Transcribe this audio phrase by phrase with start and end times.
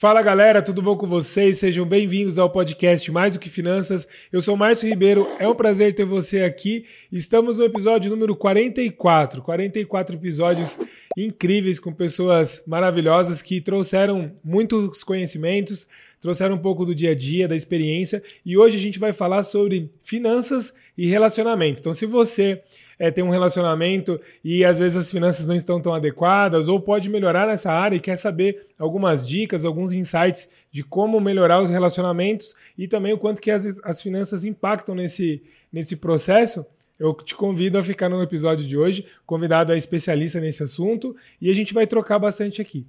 [0.00, 1.58] Fala galera, tudo bom com vocês?
[1.58, 4.06] Sejam bem-vindos ao podcast Mais do que Finanças.
[4.30, 6.84] Eu sou Márcio Ribeiro, é um prazer ter você aqui.
[7.10, 9.42] Estamos no episódio número 44.
[9.42, 10.78] 44 episódios
[11.16, 15.88] incríveis com pessoas maravilhosas que trouxeram muitos conhecimentos,
[16.20, 18.22] trouxeram um pouco do dia a dia, da experiência.
[18.46, 21.80] E hoje a gente vai falar sobre finanças e relacionamento.
[21.80, 22.62] Então, se você
[22.98, 27.08] é, tem um relacionamento e às vezes as finanças não estão tão adequadas, ou pode
[27.08, 32.54] melhorar nessa área e quer saber algumas dicas, alguns insights de como melhorar os relacionamentos
[32.76, 35.42] e também o quanto que as, as finanças impactam nesse,
[35.72, 36.66] nesse processo,
[36.98, 39.06] eu te convido a ficar no episódio de hoje.
[39.24, 42.84] Convidado é especialista nesse assunto e a gente vai trocar bastante aqui.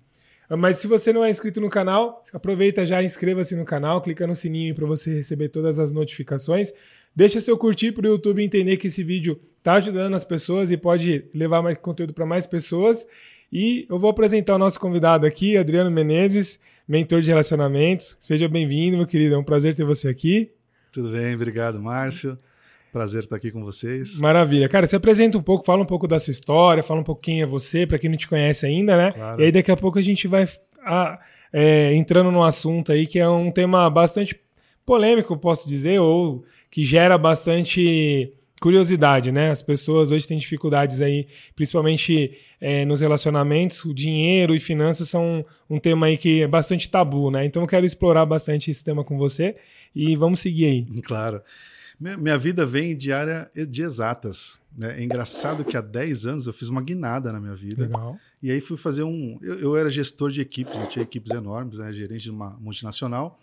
[0.58, 4.36] Mas se você não é inscrito no canal, aproveita já, inscreva-se no canal, clica no
[4.36, 6.74] sininho para você receber todas as notificações.
[7.16, 10.78] Deixa seu curtir para o YouTube entender que esse vídeo está ajudando as pessoas e
[10.78, 13.06] pode levar mais conteúdo para mais pessoas.
[13.52, 18.16] E eu vou apresentar o nosso convidado aqui, Adriano Menezes, mentor de relacionamentos.
[18.20, 19.36] Seja bem-vindo, meu querido.
[19.36, 20.52] É um prazer ter você aqui.
[20.92, 22.38] Tudo bem, obrigado, Márcio.
[22.92, 24.18] Prazer estar aqui com vocês.
[24.18, 24.68] Maravilha.
[24.68, 27.42] Cara, se apresenta um pouco, fala um pouco da sua história, fala um pouco quem
[27.42, 29.12] é você, para quem não te conhece ainda, né?
[29.12, 29.42] Claro.
[29.42, 30.48] E aí daqui a pouco a gente vai
[30.84, 31.20] a,
[31.54, 34.40] é, entrando num assunto aí que é um tema bastante
[34.86, 39.52] polêmico, posso dizer, ou que gera bastante curiosidade, né?
[39.52, 45.46] As pessoas hoje têm dificuldades aí, principalmente é, nos relacionamentos, o dinheiro e finanças são
[45.70, 47.46] um tema aí que é bastante tabu, né?
[47.46, 49.56] Então eu quero explorar bastante esse tema com você
[49.96, 50.88] e vamos seguir aí.
[51.10, 51.42] Claro.
[52.00, 54.62] Minha vida vem de área de exatas.
[54.78, 55.02] Né?
[55.02, 57.84] É engraçado que há 10 anos eu fiz uma guinada na minha vida.
[57.84, 58.18] Legal.
[58.42, 59.38] E aí fui fazer um.
[59.42, 61.92] Eu, eu era gestor de equipes, eu tinha equipes enormes, né?
[61.92, 63.38] gerente de uma multinacional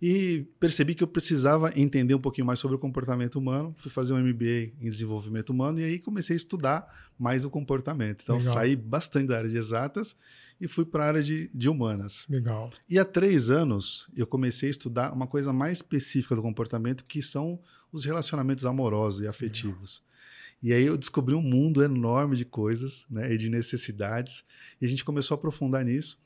[0.00, 3.74] e percebi que eu precisava entender um pouquinho mais sobre o comportamento humano.
[3.78, 8.22] Fui fazer um MBA em desenvolvimento humano e aí comecei a estudar mais o comportamento.
[8.22, 8.54] Então Legal.
[8.54, 10.16] saí bastante da área de exatas
[10.60, 12.24] e fui para a área de, de humanas.
[12.28, 12.70] Legal.
[12.88, 17.22] E há três anos eu comecei a estudar uma coisa mais específica do comportamento, que
[17.22, 17.60] são
[17.92, 20.02] os relacionamentos amorosos e afetivos.
[20.02, 20.14] Legal.
[20.62, 24.44] E aí eu descobri um mundo enorme de coisas né, e de necessidades,
[24.80, 26.18] e a gente começou a aprofundar nisso.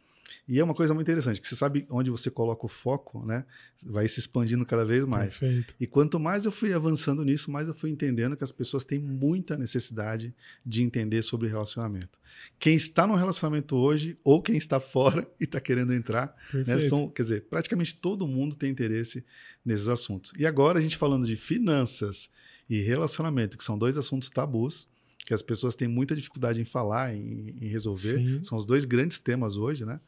[0.49, 3.45] E é uma coisa muito interessante, que você sabe onde você coloca o foco, né?
[3.85, 5.37] Vai se expandindo cada vez mais.
[5.37, 5.75] Perfeito.
[5.79, 8.99] E quanto mais eu fui avançando nisso, mais eu fui entendendo que as pessoas têm
[8.99, 12.19] muita necessidade de entender sobre relacionamento.
[12.59, 16.35] Quem está no relacionamento hoje, ou quem está fora e está querendo entrar,
[16.67, 16.81] né?
[16.81, 19.23] São, quer dizer, praticamente todo mundo tem interesse
[19.63, 20.33] nesses assuntos.
[20.39, 22.31] E agora a gente falando de finanças
[22.71, 24.89] e relacionamento, que são dois assuntos tabus,
[25.27, 28.17] que as pessoas têm muita dificuldade em falar, em, em resolver.
[28.17, 28.43] Sim.
[28.43, 30.01] São os dois grandes temas hoje, né?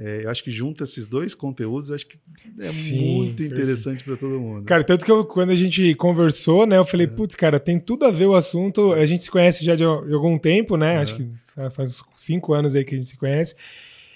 [0.00, 2.16] É, eu acho que junta esses dois conteúdos, acho que
[2.58, 4.64] é Sim, muito interessante para todo mundo.
[4.64, 7.10] Cara, tanto que eu, quando a gente conversou, né, eu falei, é.
[7.10, 8.92] putz, cara, tem tudo a ver o assunto.
[8.92, 10.94] A gente se conhece já de, de algum tempo, né?
[10.94, 10.98] É.
[10.98, 11.28] Acho que
[11.72, 13.56] faz cinco anos aí que a gente se conhece.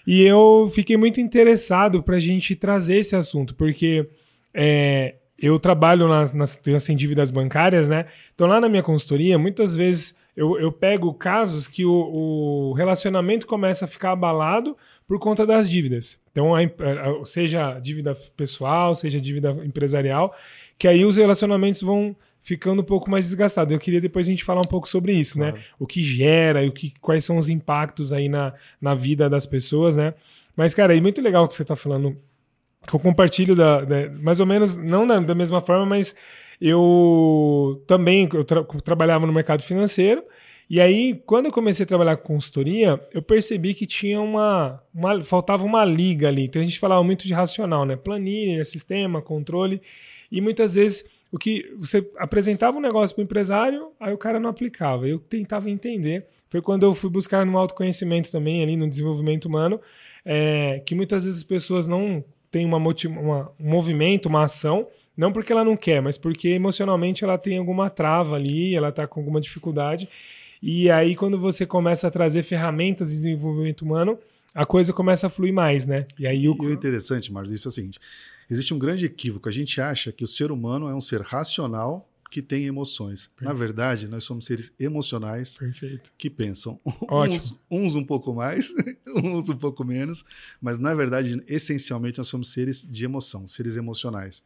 [0.06, 4.08] E eu fiquei muito interessado para a gente trazer esse assunto, porque
[4.54, 8.06] é, eu trabalho nas, nas, nas dívidas bancárias, né?
[8.34, 13.46] Então lá na minha consultoria, muitas vezes eu, eu pego casos que o, o, relacionamento
[13.46, 14.76] começa a ficar abalado
[15.06, 16.20] por conta das dívidas.
[16.30, 20.34] Então, a, a, seja dívida pessoal, seja dívida empresarial,
[20.78, 23.72] que aí os relacionamentos vão ficando um pouco mais desgastados.
[23.72, 25.50] Eu queria depois a gente falar um pouco sobre isso, né?
[25.50, 25.58] claro.
[25.58, 25.70] né?
[25.78, 29.46] O que gera e o que, quais são os impactos aí na, na vida das
[29.46, 30.14] pessoas, né?
[30.56, 32.16] Mas, cara, é muito legal que você está falando,
[32.86, 36.14] que eu compartilho da, da, mais ou menos, não da, da mesma forma, mas
[36.64, 40.22] eu também eu tra trabalhava no mercado financeiro.
[40.70, 45.22] E aí, quando eu comecei a trabalhar com consultoria, eu percebi que tinha uma, uma,
[45.24, 46.44] faltava uma liga ali.
[46.44, 47.96] Então a gente falava muito de racional, né?
[47.96, 49.82] Planilha, sistema, controle.
[50.30, 54.38] E muitas vezes o que você apresentava um negócio para o empresário, aí o cara
[54.38, 55.08] não aplicava.
[55.08, 56.26] Eu tentava entender.
[56.48, 59.80] Foi quando eu fui buscar no autoconhecimento também, ali no desenvolvimento humano,
[60.24, 64.86] é, que muitas vezes as pessoas não têm uma, uma, um movimento, uma ação,
[65.16, 69.06] não porque ela não quer, mas porque emocionalmente ela tem alguma trava ali, ela está
[69.06, 70.08] com alguma dificuldade.
[70.62, 74.18] E aí, quando você começa a trazer ferramentas de desenvolvimento humano,
[74.54, 76.06] a coisa começa a fluir mais, né?
[76.18, 76.54] E aí o...
[76.62, 77.98] E o interessante, Marcos, isso é o seguinte:
[78.48, 79.48] existe um grande equívoco.
[79.48, 83.26] A gente acha que o ser humano é um ser racional que tem emoções.
[83.26, 83.44] Perfeito.
[83.44, 86.10] Na verdade, nós somos seres emocionais Perfeito.
[86.16, 86.80] que pensam.
[87.10, 88.72] Uns, uns, um pouco mais,
[89.22, 90.24] uns um pouco menos,
[90.58, 94.42] mas na verdade, essencialmente, nós somos seres de emoção, seres emocionais.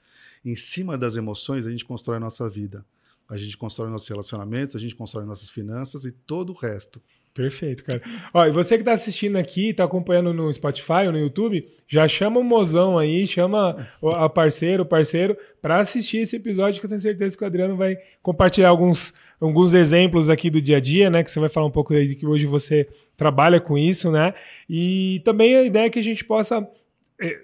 [0.47, 2.87] Em cima das emoções, a gente constrói a nossa vida.
[3.29, 7.03] A gente constrói nossos relacionamentos, a gente constrói nossas finanças e todo o resto.
[7.35, 8.01] Perfeito, cara.
[8.33, 12.07] Ó, e você que está assistindo aqui, está acompanhando no Spotify ou no YouTube, já
[12.07, 16.91] chama o mozão aí, chama a parceiro, o parceiro, para assistir esse episódio, que eu
[16.91, 21.11] tenho certeza que o Adriano vai compartilhar alguns, alguns exemplos aqui do dia a dia,
[21.11, 21.25] né?
[21.25, 24.33] Que você vai falar um pouco aí de que hoje você trabalha com isso, né?
[24.71, 26.67] E também a ideia é que a gente possa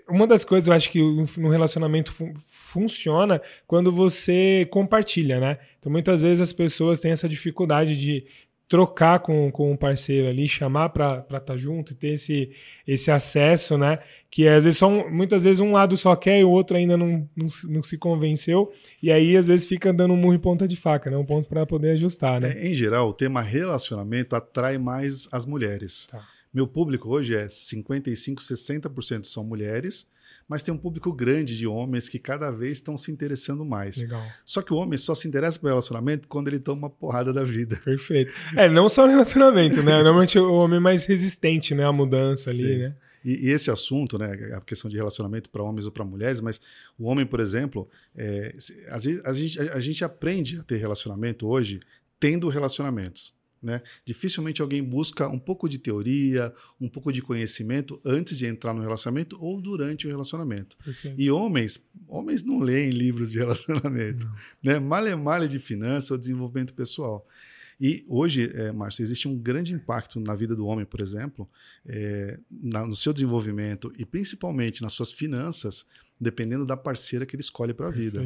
[0.08, 1.00] uma das coisas eu acho que
[1.38, 5.58] no relacionamento fun funciona quando você compartilha, né?
[5.78, 8.24] Então muitas vezes as pessoas têm essa dificuldade de
[8.72, 12.50] trocar com, com um parceiro ali, chamar para estar tá junto e ter esse,
[12.86, 13.98] esse acesso, né?
[14.30, 16.96] Que às vezes só um, muitas vezes um lado só quer e o outro ainda
[16.96, 18.72] não, não, não, se convenceu.
[19.02, 21.18] E aí, às vezes, fica dando um murro em ponta de faca, né?
[21.18, 22.54] Um ponto para poder ajustar, né?
[22.56, 26.06] É, em geral, o tema relacionamento atrai mais as mulheres.
[26.06, 26.26] Tá.
[26.52, 30.06] Meu público hoje é 55, 60% são mulheres
[30.48, 33.96] mas tem um público grande de homens que cada vez estão se interessando mais.
[33.96, 34.22] Legal.
[34.44, 37.44] Só que o homem só se interessa pelo relacionamento quando ele toma uma porrada da
[37.44, 37.80] vida.
[37.84, 38.32] Perfeito.
[38.56, 39.94] É, não só no relacionamento, né?
[40.02, 42.78] Normalmente o homem é mais resistente, né, à mudança ali, Sim.
[42.78, 42.96] né?
[43.24, 46.60] E, e, esse assunto, né, a questão de relacionamento para homens ou para mulheres, mas
[46.98, 48.52] o homem, por exemplo, é,
[48.88, 51.80] às vezes a gente, a gente aprende a ter relacionamento hoje
[52.18, 53.32] tendo relacionamentos.
[53.62, 53.80] Né?
[54.04, 58.82] Dificilmente alguém busca um pouco de teoria, um pouco de conhecimento antes de entrar no
[58.82, 60.76] relacionamento ou durante o relacionamento.
[61.16, 64.34] E homens, homens não leem livros de relacionamento, não.
[64.72, 64.78] né?
[64.80, 67.26] Male male de finança ou desenvolvimento pessoal.
[67.80, 71.48] E hoje, é, Márcio, existe um grande impacto na vida do homem, por exemplo,
[71.86, 75.86] é, na, no seu desenvolvimento e principalmente nas suas finanças,
[76.20, 78.24] dependendo da parceira que ele escolhe para a vida.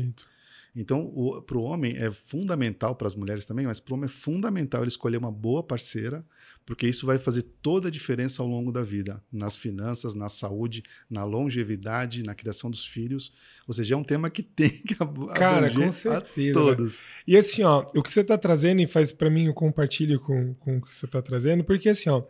[0.77, 4.13] Então, para o homem é fundamental, para as mulheres também, mas para o homem é
[4.13, 6.23] fundamental ele escolher uma boa parceira,
[6.67, 10.83] porque isso vai fazer toda a diferença ao longo da vida, nas finanças, na saúde,
[11.09, 13.33] na longevidade, na criação dos filhos.
[13.67, 14.95] Ou seja, é um tema que tem que
[15.35, 16.53] Cara, com certeza.
[16.53, 17.03] todos.
[17.27, 20.53] E assim, ó, o que você está trazendo, e faz para mim, eu compartilho com,
[20.55, 22.23] com o que você está trazendo, porque assim, ó,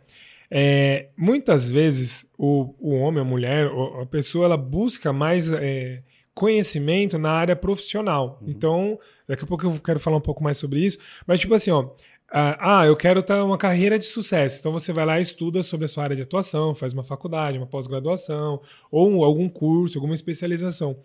[0.49, 3.69] é, muitas vezes o, o homem, a mulher,
[4.01, 5.51] a pessoa, ela busca mais.
[5.51, 6.01] É,
[6.37, 8.37] conhecimento na área profissional.
[8.41, 8.49] Uhum.
[8.49, 10.99] Então, daqui a pouco eu quero falar um pouco mais sobre isso.
[11.25, 11.89] Mas, tipo assim, ó.
[12.29, 14.59] Ah, eu quero ter uma carreira de sucesso.
[14.59, 17.57] Então você vai lá e estuda sobre a sua área de atuação, faz uma faculdade,
[17.57, 18.59] uma pós-graduação,
[18.91, 20.97] ou algum curso, alguma especialização.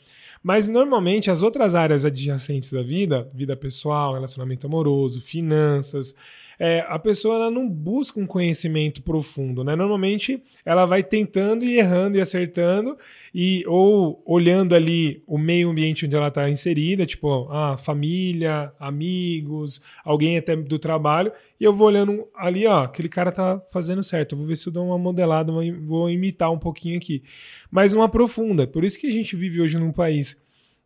[0.42, 6.16] Mas normalmente as outras áreas adjacentes da vida, vida pessoal, relacionamento amoroso, finanças,
[6.64, 9.74] é, a pessoa não busca um conhecimento profundo, né?
[9.74, 12.96] Normalmente ela vai tentando e errando e acertando
[13.34, 18.72] e ou olhando ali o meio ambiente onde ela está inserida, tipo a ah, família,
[18.78, 24.04] amigos, alguém até do trabalho, e eu vou olhando ali, ó, aquele cara tá fazendo
[24.04, 24.36] certo.
[24.36, 27.24] Eu vou ver se eu dou uma modelada, vou imitar um pouquinho aqui,
[27.72, 28.68] mas não aprofunda.
[28.68, 30.40] Por isso que a gente vive hoje num país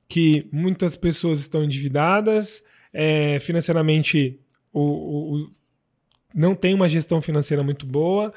[0.08, 2.64] que muitas pessoas estão endividadas,
[2.94, 4.40] é, financeiramente
[4.72, 5.50] o, o,
[6.36, 8.32] não tem uma gestão financeira muito boa.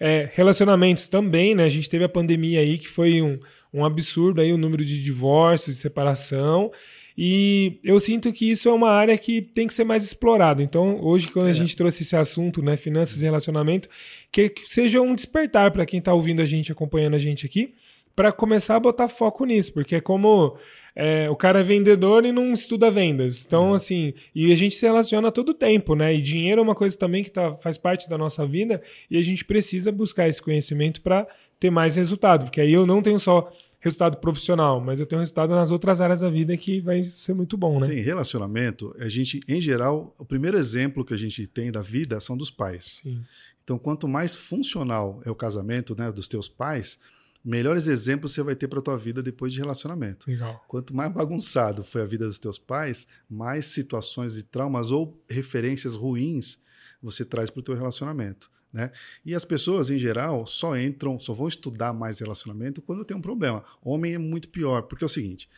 [0.00, 1.64] É, relacionamentos também, né?
[1.64, 3.38] A gente teve a pandemia aí que foi um,
[3.72, 6.72] um absurdo aí o número de divórcios, de separação.
[7.16, 10.62] E eu sinto que isso é uma área que tem que ser mais explorada.
[10.62, 11.50] Então, hoje, quando é.
[11.50, 13.88] a gente trouxe esse assunto, né, finanças e relacionamento,
[14.32, 17.72] que, que seja um despertar para quem está ouvindo a gente, acompanhando a gente aqui,
[18.14, 20.56] para começar a botar foco nisso, porque é como
[20.94, 23.44] é, o cara é vendedor e não estuda vendas.
[23.44, 23.74] Então, uhum.
[23.74, 26.14] assim, e a gente se relaciona todo o tempo, né?
[26.14, 28.80] E dinheiro é uma coisa também que tá, faz parte da nossa vida
[29.10, 31.26] e a gente precisa buscar esse conhecimento para
[31.58, 33.50] ter mais resultado, porque aí eu não tenho só
[33.80, 37.54] resultado profissional, mas eu tenho resultado nas outras áreas da vida que vai ser muito
[37.54, 37.86] bom, né?
[37.86, 42.18] Sim, relacionamento, a gente, em geral, o primeiro exemplo que a gente tem da vida
[42.18, 43.02] são dos pais.
[43.02, 43.20] Sim.
[43.62, 46.98] Então, quanto mais funcional é o casamento né, dos teus pais,
[47.44, 50.28] melhores exemplos você vai ter para tua vida depois de relacionamento.
[50.28, 50.64] Legal.
[50.66, 55.94] Quanto mais bagunçado foi a vida dos teus pais, mais situações de traumas ou referências
[55.94, 56.62] ruins
[57.02, 58.50] você traz para o teu relacionamento.
[58.72, 58.90] Né?
[59.24, 63.20] E as pessoas, em geral, só entram, só vão estudar mais relacionamento quando tem um
[63.20, 63.62] problema.
[63.82, 65.48] Homem é muito pior, porque é o seguinte: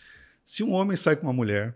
[0.45, 1.75] se um homem sai com uma mulher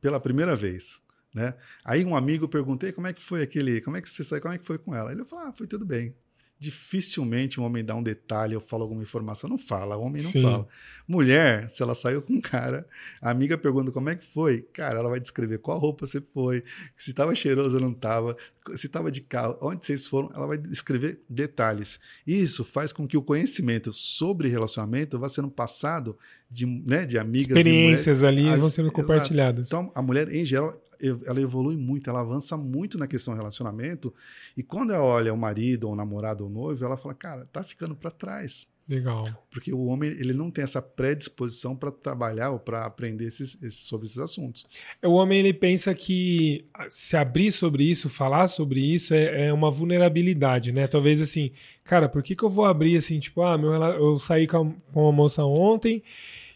[0.00, 1.02] pela primeira vez,
[1.34, 1.54] né?
[1.84, 4.54] Aí um amigo perguntei como é que foi aquele, como é que você sai, como
[4.54, 5.12] é que foi com ela?
[5.12, 6.16] Ele falou: ah, foi tudo bem
[6.58, 9.48] dificilmente um homem dá um detalhe ou fala alguma informação.
[9.48, 10.42] Não fala, o homem não Sim.
[10.42, 10.66] fala.
[11.06, 12.86] Mulher, se ela saiu com um cara,
[13.22, 14.62] a amiga pergunta como é que foi.
[14.72, 16.62] Cara, ela vai descrever qual roupa você foi,
[16.96, 18.36] se estava cheiroso ou não estava,
[18.74, 20.30] se estava de carro, onde vocês foram.
[20.34, 22.00] Ela vai descrever detalhes.
[22.26, 26.18] Isso faz com que o conhecimento sobre relacionamento vá sendo passado
[26.50, 29.66] de, né, de amigas Experiências ali vão sendo compartilhadas.
[29.66, 34.12] Então, a mulher, em geral, ela evolui muito, ela avança muito na questão do relacionamento.
[34.56, 37.46] E quando ela olha o marido, ou o namorado, ou o noivo, ela fala, cara,
[37.46, 38.66] tá ficando para trás.
[38.88, 39.28] Legal.
[39.50, 43.80] Porque o homem ele não tem essa predisposição para trabalhar ou para aprender esses, esses,
[43.80, 44.64] sobre esses assuntos.
[45.04, 49.70] O homem ele pensa que se abrir sobre isso, falar sobre isso é, é uma
[49.70, 50.86] vulnerabilidade, né?
[50.86, 51.50] Talvez assim,
[51.84, 54.92] cara, por que, que eu vou abrir assim, tipo, ah, meu, eu saí com, a,
[54.92, 56.02] com uma moça ontem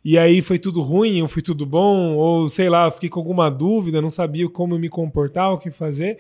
[0.05, 3.51] e aí foi tudo ruim, ou foi tudo bom, ou sei lá, fiquei com alguma
[3.51, 6.19] dúvida, não sabia como me comportar, o que fazer.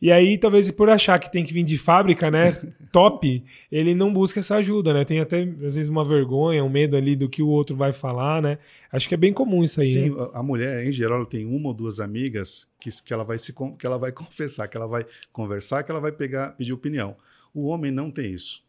[0.00, 2.52] E aí, talvez por achar que tem que vir de fábrica, né?
[2.92, 5.04] top, ele não busca essa ajuda, né?
[5.04, 8.42] Tem até, às vezes, uma vergonha, um medo ali do que o outro vai falar,
[8.42, 8.58] né?
[8.92, 9.92] Acho que é bem comum isso aí.
[9.92, 10.30] Sim, né?
[10.34, 13.86] a mulher, em geral, tem uma ou duas amigas que, que, ela vai se, que
[13.86, 17.16] ela vai confessar, que ela vai conversar, que ela vai pegar, pedir opinião.
[17.54, 18.62] O homem não tem isso.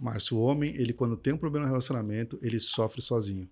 [0.00, 3.48] Márcio, o homem, ele quando tem um problema no relacionamento, ele sofre sozinho.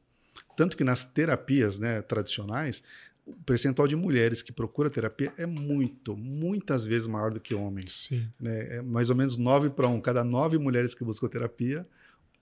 [0.56, 2.82] Tanto que nas terapias né, tradicionais,
[3.26, 8.06] o percentual de mulheres que procura terapia é muito, muitas vezes maior do que homens.
[8.08, 8.26] Sim.
[8.40, 8.76] Né?
[8.76, 10.00] É mais ou menos 9 para 1.
[10.00, 11.86] Cada nove mulheres que buscam terapia,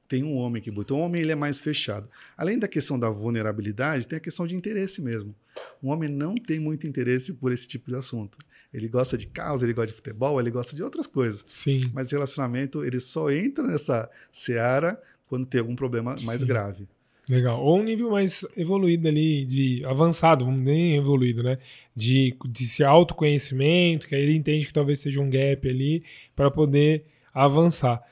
[0.06, 0.86] tem um homem que busca.
[0.88, 2.08] Então, o homem ele é mais fechado.
[2.36, 5.34] Além da questão da vulnerabilidade, tem a questão de interesse mesmo.
[5.80, 8.38] O homem não tem muito interesse por esse tipo de assunto.
[8.72, 11.44] Ele gosta de causa, ele gosta de futebol, ele gosta de outras coisas.
[11.48, 11.90] Sim.
[11.94, 16.46] Mas relacionamento, ele só entra nessa seara quando tem algum problema mais Sim.
[16.46, 16.88] grave.
[17.28, 17.62] Legal.
[17.62, 21.58] Ou um nível mais evoluído ali, de avançado, nem evoluído, né?
[21.96, 26.02] De, de se autoconhecimento, que aí ele entende que talvez seja um gap ali
[26.36, 28.02] para poder avançar.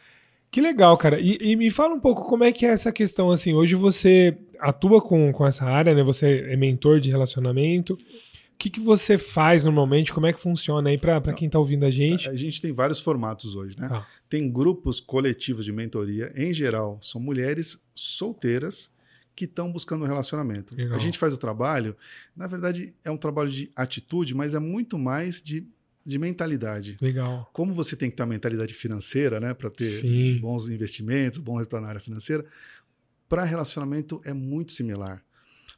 [0.51, 1.21] Que legal, cara.
[1.21, 4.37] E, e, me fala um pouco como é que é essa questão, assim, hoje você
[4.61, 6.03] atua com, com essa área, né?
[6.03, 7.95] Você é mentor de relacionamento.
[7.95, 7.99] O
[8.59, 10.13] que, que você faz normalmente?
[10.13, 12.29] Como é que funciona aí para quem está ouvindo a gente?
[12.29, 13.89] A gente tem vários formatos hoje, né?
[13.91, 14.07] Ah.
[14.29, 18.92] Tem grupos coletivos de mentoria, em geral, são mulheres solteiras
[19.35, 20.75] que estão buscando um relacionamento.
[20.75, 20.97] Legal.
[20.97, 21.97] A gente faz o trabalho,
[22.37, 25.67] na verdade, é um trabalho de atitude, mas é muito mais de,
[26.05, 26.97] de mentalidade.
[27.01, 27.49] Legal.
[27.53, 30.39] Como você tem que ter uma mentalidade financeira, né, para ter Sim.
[30.41, 32.45] bons investimentos, bom resultado na área financeira,
[33.29, 35.25] para relacionamento é muito similar.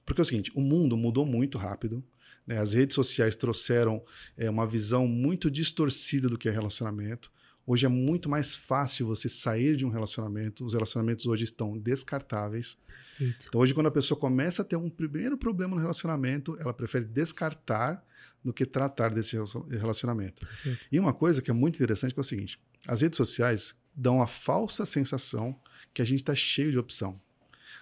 [0.04, 2.02] Porque é o seguinte, o mundo mudou muito rápido.
[2.46, 2.58] Né?
[2.58, 4.02] As redes sociais trouxeram
[4.36, 7.30] é, uma visão muito distorcida do que é relacionamento.
[7.66, 10.64] Hoje é muito mais fácil você sair de um relacionamento.
[10.64, 12.76] Os relacionamentos hoje estão descartáveis.
[13.20, 17.04] Então, hoje, quando a pessoa começa a ter um primeiro problema no relacionamento, ela prefere
[17.04, 18.04] descartar
[18.44, 19.36] do que tratar desse
[19.70, 20.44] relacionamento.
[20.44, 20.86] Perfeito.
[20.92, 24.26] E uma coisa que é muito interessante é o seguinte: as redes sociais dão a
[24.26, 25.58] falsa sensação
[25.94, 27.18] que a gente está cheio de opção.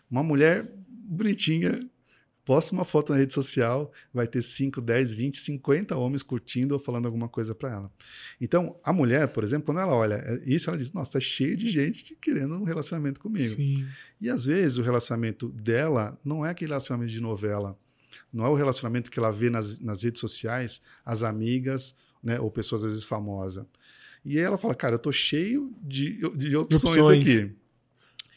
[0.08, 1.90] Uma mulher bonitinha
[2.44, 6.80] posta uma foto na rede social, vai ter 5, 10, 20, 50 homens curtindo ou
[6.80, 7.92] falando alguma coisa para ela.
[8.40, 11.68] Então, a mulher, por exemplo, quando ela olha isso, ela diz: Nossa, tá cheio de
[11.68, 13.54] gente querendo um relacionamento comigo.
[13.54, 13.87] Sim.
[14.20, 17.78] E às vezes o relacionamento dela não é aquele relacionamento de novela.
[18.32, 22.50] Não é o relacionamento que ela vê nas, nas redes sociais, as amigas, né, ou
[22.50, 23.64] pessoas às vezes famosas.
[24.25, 27.20] E aí ela fala: Cara, eu tô cheio de, de opções, Opções.
[27.20, 27.62] aqui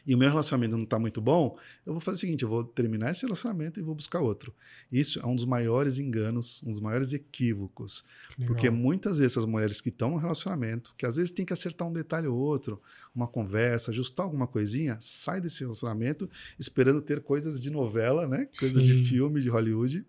[0.05, 2.63] e o meu relacionamento não está muito bom, eu vou fazer o seguinte: eu vou
[2.63, 4.53] terminar esse relacionamento e vou buscar outro.
[4.91, 8.03] Isso é um dos maiores enganos, um dos maiores equívocos.
[8.37, 8.53] Legal.
[8.53, 11.87] Porque muitas vezes as mulheres que estão no relacionamento, que às vezes tem que acertar
[11.87, 12.79] um detalhe ou outro,
[13.13, 18.47] uma conversa, ajustar alguma coisinha, sai desse relacionamento esperando ter coisas de novela, né?
[18.59, 20.05] coisas de filme, de Hollywood.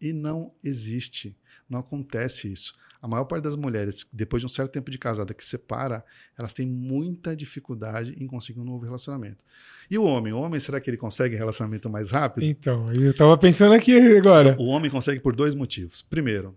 [0.00, 1.36] E não existe.
[1.68, 2.74] Não acontece isso.
[3.00, 6.04] A maior parte das mulheres, depois de um certo tempo de casada que separa,
[6.36, 9.44] elas têm muita dificuldade em conseguir um novo relacionamento.
[9.90, 10.32] E o homem?
[10.32, 12.44] O homem, será que ele consegue relacionamento mais rápido?
[12.44, 14.56] Então, eu tava pensando aqui agora.
[14.58, 16.02] O homem consegue por dois motivos.
[16.02, 16.56] Primeiro,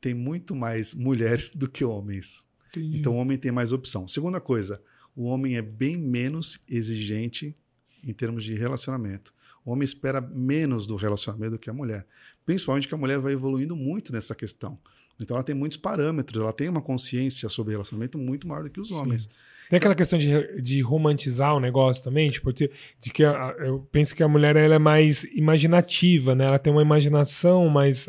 [0.00, 2.46] tem muito mais mulheres do que homens.
[2.70, 2.98] Entendi.
[2.98, 4.06] Então o homem tem mais opção.
[4.06, 4.80] Segunda coisa,
[5.16, 7.56] o homem é bem menos exigente
[8.04, 9.32] em termos de relacionamento.
[9.64, 12.06] O homem espera menos do relacionamento do que a mulher.
[12.46, 14.78] Principalmente que a mulher vai evoluindo muito nessa questão.
[15.20, 18.80] Então ela tem muitos parâmetros, ela tem uma consciência sobre relacionamento muito maior do que
[18.80, 18.94] os Sim.
[18.94, 19.28] homens.
[19.68, 22.70] Tem aquela questão de, de romantizar o negócio também, tipo, de,
[23.00, 26.46] de que a- eu penso que a mulher ela é mais imaginativa, né?
[26.46, 28.08] Ela tem uma imaginação mais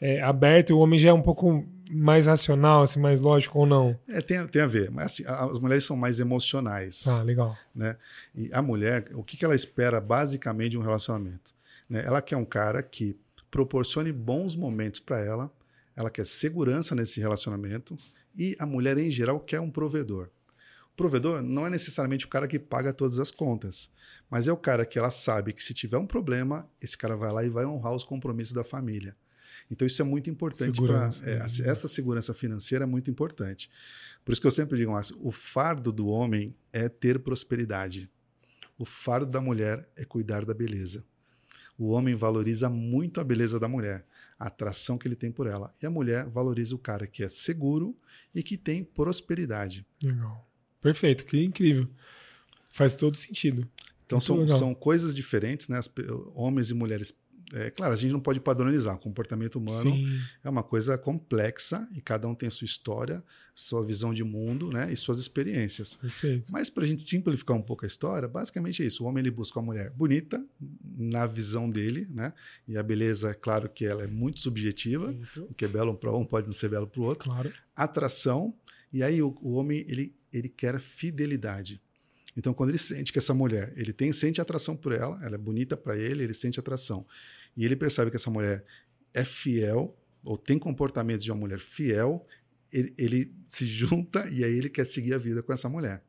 [0.00, 3.64] é, aberta e o homem já é um pouco mais racional, assim, mais lógico ou
[3.64, 3.98] não.
[4.06, 7.06] É, tem, tem a ver, mas assim, as mulheres são mais emocionais.
[7.08, 7.56] Ah, legal.
[7.74, 7.96] né?
[8.34, 11.52] E a mulher, o que que ela espera basicamente de um relacionamento?
[11.88, 12.02] Né?
[12.04, 13.16] Ela quer um cara que
[13.50, 15.50] proporcione bons momentos para ela,
[15.98, 17.98] ela quer segurança nesse relacionamento
[18.32, 20.30] e a mulher em geral quer um provedor.
[20.92, 23.90] O provedor não é necessariamente o cara que paga todas as contas,
[24.30, 27.32] mas é o cara que ela sabe que se tiver um problema, esse cara vai
[27.32, 29.16] lá e vai honrar os compromissos da família.
[29.68, 31.40] Então isso é muito importante para Segurança, né?
[31.42, 33.68] essa segurança financeira é muito importante.
[34.24, 38.08] Por isso que eu sempre digo, Márcio, o fardo do homem é ter prosperidade.
[38.78, 41.04] O fardo da mulher é cuidar da beleza.
[41.76, 44.06] O homem valoriza muito a beleza da mulher,
[44.38, 45.72] a atração que ele tem por ela.
[45.82, 47.96] E a mulher valoriza o cara que é seguro
[48.34, 49.86] e que tem prosperidade.
[50.02, 50.48] Legal.
[50.80, 51.88] Perfeito, que incrível.
[52.72, 53.68] Faz todo sentido.
[54.06, 54.58] Então Muito são, legal.
[54.58, 55.78] são coisas diferentes, né?
[55.78, 55.90] As
[56.34, 57.12] homens e mulheres.
[57.54, 58.94] É, claro, a gente não pode padronizar.
[58.96, 63.24] O comportamento humano Sim, é uma coisa complexa e cada um tem a sua história,
[63.54, 64.92] sua visão de mundo né?
[64.92, 65.96] e suas experiências.
[65.96, 66.52] perfeito.
[66.52, 69.02] Mas para a gente simplificar um pouco a história, basicamente é isso.
[69.02, 70.44] O homem ele busca uma mulher bonita,
[70.96, 72.32] na visão dele, né?
[72.66, 75.44] E a beleza, é claro que ela é muito subjetiva, muito.
[75.44, 77.30] o que é belo para um pode não ser belo para o outro.
[77.30, 77.52] Claro.
[77.74, 78.54] Atração,
[78.92, 81.80] e aí o, o, homem ele, ele quer fidelidade.
[82.36, 85.38] Então, quando ele sente que essa mulher, ele tem sente atração por ela, ela é
[85.38, 87.06] bonita para ele, ele sente atração.
[87.58, 88.64] E ele percebe que essa mulher
[89.12, 92.24] é fiel ou tem comportamento de uma mulher fiel,
[92.72, 96.04] ele, ele se junta e aí ele quer seguir a vida com essa mulher.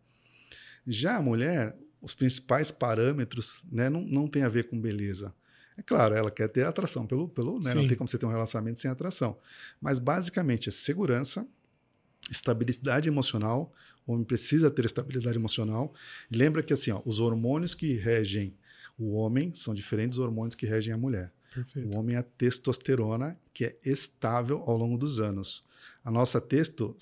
[0.85, 5.33] Já a mulher, os principais parâmetros né, não, não tem a ver com beleza.
[5.75, 7.27] É claro, ela quer ter atração pelo.
[7.27, 7.73] pelo né?
[7.73, 9.35] Não tem como você ter um relacionamento sem atração.
[9.81, 11.47] Mas basicamente é segurança,
[12.29, 13.73] estabilidade emocional.
[14.05, 15.95] O homem precisa ter estabilidade emocional.
[16.29, 18.55] lembra que assim, ó, os hormônios que regem
[18.99, 21.31] o homem são diferentes dos hormônios que regem a mulher.
[21.53, 21.89] Perfeito.
[21.89, 25.63] O homem é a testosterona, que é estável ao longo dos anos.
[26.03, 26.95] A nossa texto,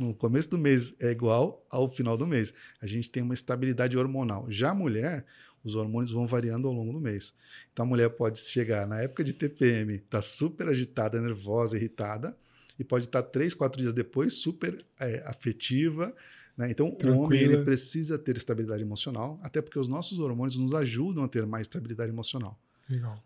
[0.00, 2.54] no começo do mês, é igual ao final do mês.
[2.80, 4.50] A gente tem uma estabilidade hormonal.
[4.50, 5.26] Já a mulher,
[5.62, 7.34] os hormônios vão variando ao longo do mês.
[7.72, 12.36] Então a mulher pode chegar na época de TPM, tá super agitada, nervosa, irritada,
[12.78, 16.14] e pode estar tá três, quatro dias depois super é, afetiva.
[16.56, 16.70] Né?
[16.70, 17.16] Então Tranquila.
[17.16, 21.28] o homem ele precisa ter estabilidade emocional, até porque os nossos hormônios nos ajudam a
[21.28, 22.58] ter mais estabilidade emocional.
[22.88, 23.22] Legal.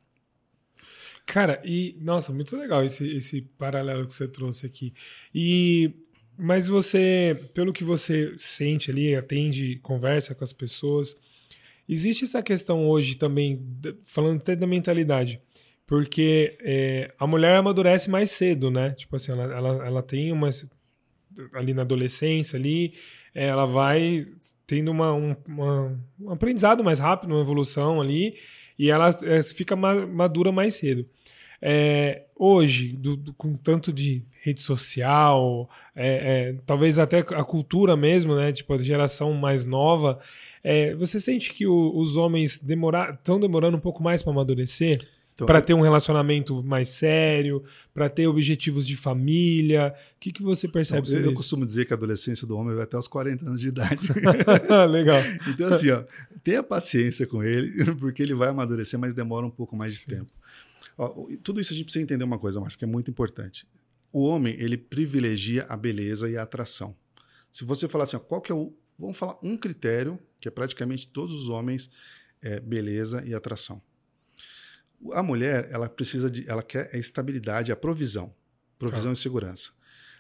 [1.27, 4.93] Cara, e nossa, muito legal esse, esse paralelo que você trouxe aqui.
[5.35, 5.93] E
[6.37, 11.17] mas você, pelo que você sente ali, atende, conversa com as pessoas,
[11.89, 13.65] existe essa questão hoje também,
[14.03, 15.41] falando até da mentalidade,
[15.87, 18.91] porque é, a mulher amadurece mais cedo, né?
[18.93, 20.49] Tipo assim, ela, ela, ela tem uma
[21.55, 22.95] ali na adolescência ali,
[23.35, 24.25] ela vai
[24.67, 28.35] tendo uma, um, uma, um aprendizado mais rápido, uma evolução ali,
[28.79, 31.07] e ela é, fica madura mais cedo.
[31.61, 36.09] É, hoje, do, do, com tanto de rede social, é,
[36.51, 38.51] é, talvez até a cultura mesmo, né?
[38.51, 40.19] Tipo, a geração mais nova,
[40.65, 45.01] é, você sente que o, os homens estão demorando um pouco mais para amadurecer?
[45.47, 49.95] Para ter um relacionamento mais sério, para ter objetivos de família?
[50.17, 52.57] O que, que você percebe então, sobre eu, eu costumo dizer que a adolescência do
[52.57, 54.01] homem vai até os 40 anos de idade.
[54.91, 55.21] Legal.
[55.49, 56.05] então, assim, ó,
[56.43, 60.07] tenha paciência com ele, porque ele vai amadurecer, mas demora um pouco mais de Sim.
[60.07, 60.33] tempo.
[60.97, 63.67] Ó, tudo isso a gente precisa entender uma coisa, Márcio, que é muito importante.
[64.13, 66.95] O homem, ele privilegia a beleza e a atração.
[67.51, 68.73] Se você falar assim, ó, qual que é o...
[68.99, 71.91] Vamos falar um critério, que é praticamente todos os homens,
[72.43, 73.81] é beleza e atração.
[75.13, 78.35] A mulher, ela precisa de, ela quer a estabilidade, a provisão,
[78.79, 79.13] provisão ah.
[79.13, 79.71] e segurança.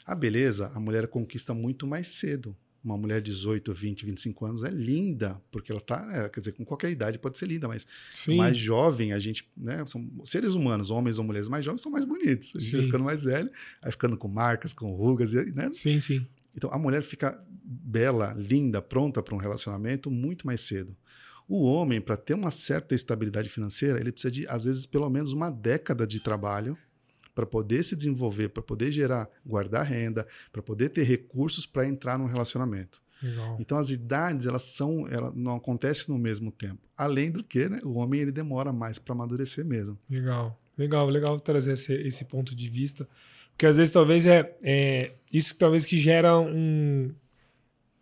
[0.04, 2.56] A beleza, a mulher conquista muito mais cedo.
[2.84, 6.52] Uma mulher de 18, 20, 25 anos é linda, porque ela tá, é, quer dizer,
[6.52, 8.36] com qualquer idade pode ser linda, mas Sim.
[8.36, 12.04] mais jovem, a gente, né, são seres humanos, homens ou mulheres mais jovens são mais
[12.04, 12.56] bonitos.
[12.56, 12.76] A gente sim.
[12.78, 13.48] vai ficando mais velho,
[13.80, 15.70] vai ficando com marcas, com rugas, né?
[15.72, 16.26] Sim, sim.
[16.56, 20.96] Então a mulher fica bela, linda, pronta para um relacionamento muito mais cedo.
[21.48, 25.32] O homem, para ter uma certa estabilidade financeira, ele precisa de, às vezes, pelo menos
[25.32, 26.76] uma década de trabalho
[27.34, 32.18] para poder se desenvolver, para poder gerar, guardar renda, para poder ter recursos para entrar
[32.18, 33.00] num relacionamento.
[33.22, 33.56] Legal.
[33.60, 36.80] Então as idades elas são, ela não acontecem no mesmo tempo.
[36.96, 39.96] Além do que, né, o homem ele demora mais para amadurecer mesmo.
[40.10, 43.08] Legal, legal, legal trazer esse, esse ponto de vista,
[43.50, 47.14] porque às vezes talvez é, é isso que talvez que gera um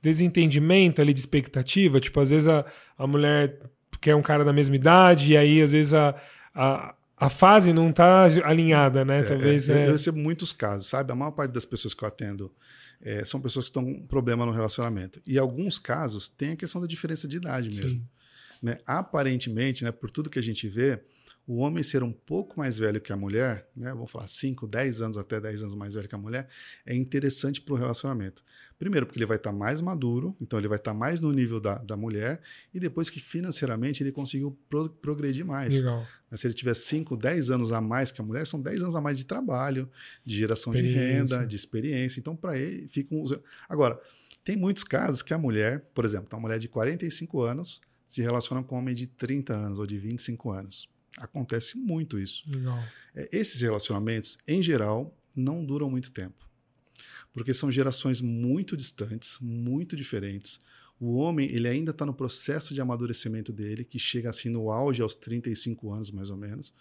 [0.03, 2.01] desentendimento ali de expectativa.
[2.01, 2.65] Tipo, às vezes a,
[2.97, 3.59] a mulher
[4.01, 6.15] quer um cara da mesma idade, e aí às vezes a,
[6.55, 9.21] a, a fase não está alinhada, né?
[9.21, 9.69] É, Talvez.
[9.69, 9.89] É, é...
[9.89, 11.13] Eu recebo muitos casos, sabe?
[11.13, 12.51] A maior parte das pessoas que eu atendo
[13.03, 15.21] é, são pessoas que estão com problema no relacionamento.
[15.27, 18.07] E alguns casos tem a questão da diferença de idade mesmo.
[18.63, 18.79] Né?
[18.87, 21.03] Aparentemente, né, por tudo que a gente vê,
[21.51, 25.01] o homem ser um pouco mais velho que a mulher, né, vamos falar 5, 10
[25.01, 26.49] anos até 10 anos mais velho que a mulher,
[26.87, 28.41] é interessante para o relacionamento.
[28.79, 31.33] Primeiro, porque ele vai estar tá mais maduro, então ele vai estar tá mais no
[31.33, 32.41] nível da, da mulher,
[32.73, 35.75] e depois que financeiramente ele conseguiu pro, progredir mais.
[35.75, 36.07] Legal.
[36.35, 39.01] Se ele tiver 5, 10 anos a mais que a mulher, são 10 anos a
[39.01, 39.91] mais de trabalho,
[40.25, 42.21] de geração de renda, de experiência.
[42.21, 43.25] Então, para ele, fica um.
[43.69, 44.01] Agora,
[44.45, 48.63] tem muitos casos que a mulher, por exemplo, uma mulher de 45 anos se relaciona
[48.63, 50.89] com um homem de 30 anos ou de 25 anos.
[51.19, 52.45] Acontece muito isso.
[52.49, 52.83] Legal.
[53.15, 56.51] É, esses relacionamentos, em geral, não duram muito tempo
[57.33, 60.61] porque são gerações muito distantes, muito diferentes.
[60.99, 65.01] O homem, ele ainda está no processo de amadurecimento dele, que chega assim no auge
[65.01, 66.75] aos 35 anos, mais ou menos.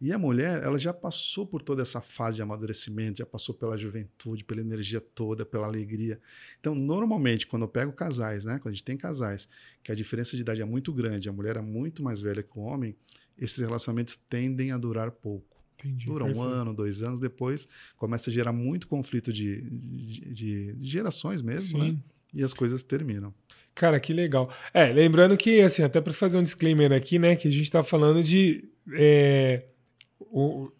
[0.00, 3.78] E a mulher, ela já passou por toda essa fase de amadurecimento, já passou pela
[3.78, 6.20] juventude, pela energia toda, pela alegria.
[6.58, 9.48] Então, normalmente, quando eu pego casais, né, quando a gente tem casais,
[9.80, 12.58] que a diferença de idade é muito grande, a mulher é muito mais velha que
[12.58, 12.96] o homem,
[13.38, 15.52] esses relacionamentos tendem a durar pouco.
[15.78, 16.46] Entendi, Dura perfeito.
[16.46, 17.66] um ano, dois anos, depois
[17.96, 21.96] começa a gerar muito conflito de, de, de gerações mesmo, né?
[22.32, 23.34] E as coisas terminam.
[23.74, 24.52] Cara, que legal.
[24.72, 27.82] É, lembrando que, assim, até para fazer um disclaimer aqui, né, que a gente está
[27.82, 28.64] falando de,
[28.94, 29.64] é,
[30.20, 30.70] o,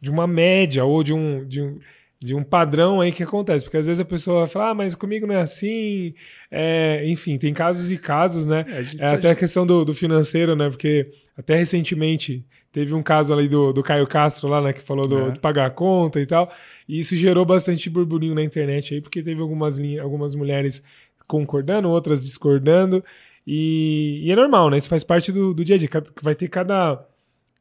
[0.00, 1.78] de uma média ou de um, de um
[2.18, 5.26] de um padrão aí que acontece, porque às vezes a pessoa fala, ah, mas comigo
[5.26, 6.14] não é assim,
[6.50, 8.64] é, enfim, tem casos e casos, né?
[8.98, 10.70] É, a é até a questão do, do, financeiro, né?
[10.70, 15.06] Porque até recentemente teve um caso ali do, do Caio Castro lá, né, que falou
[15.06, 15.30] do, é.
[15.32, 16.50] de pagar a conta e tal,
[16.88, 20.82] e isso gerou bastante burburinho na internet aí, porque teve algumas, linhas, algumas mulheres
[21.26, 23.04] concordando, outras discordando,
[23.46, 24.76] e, e, é normal, né?
[24.76, 25.88] Isso faz parte do, do dia a dia,
[26.20, 27.06] vai ter cada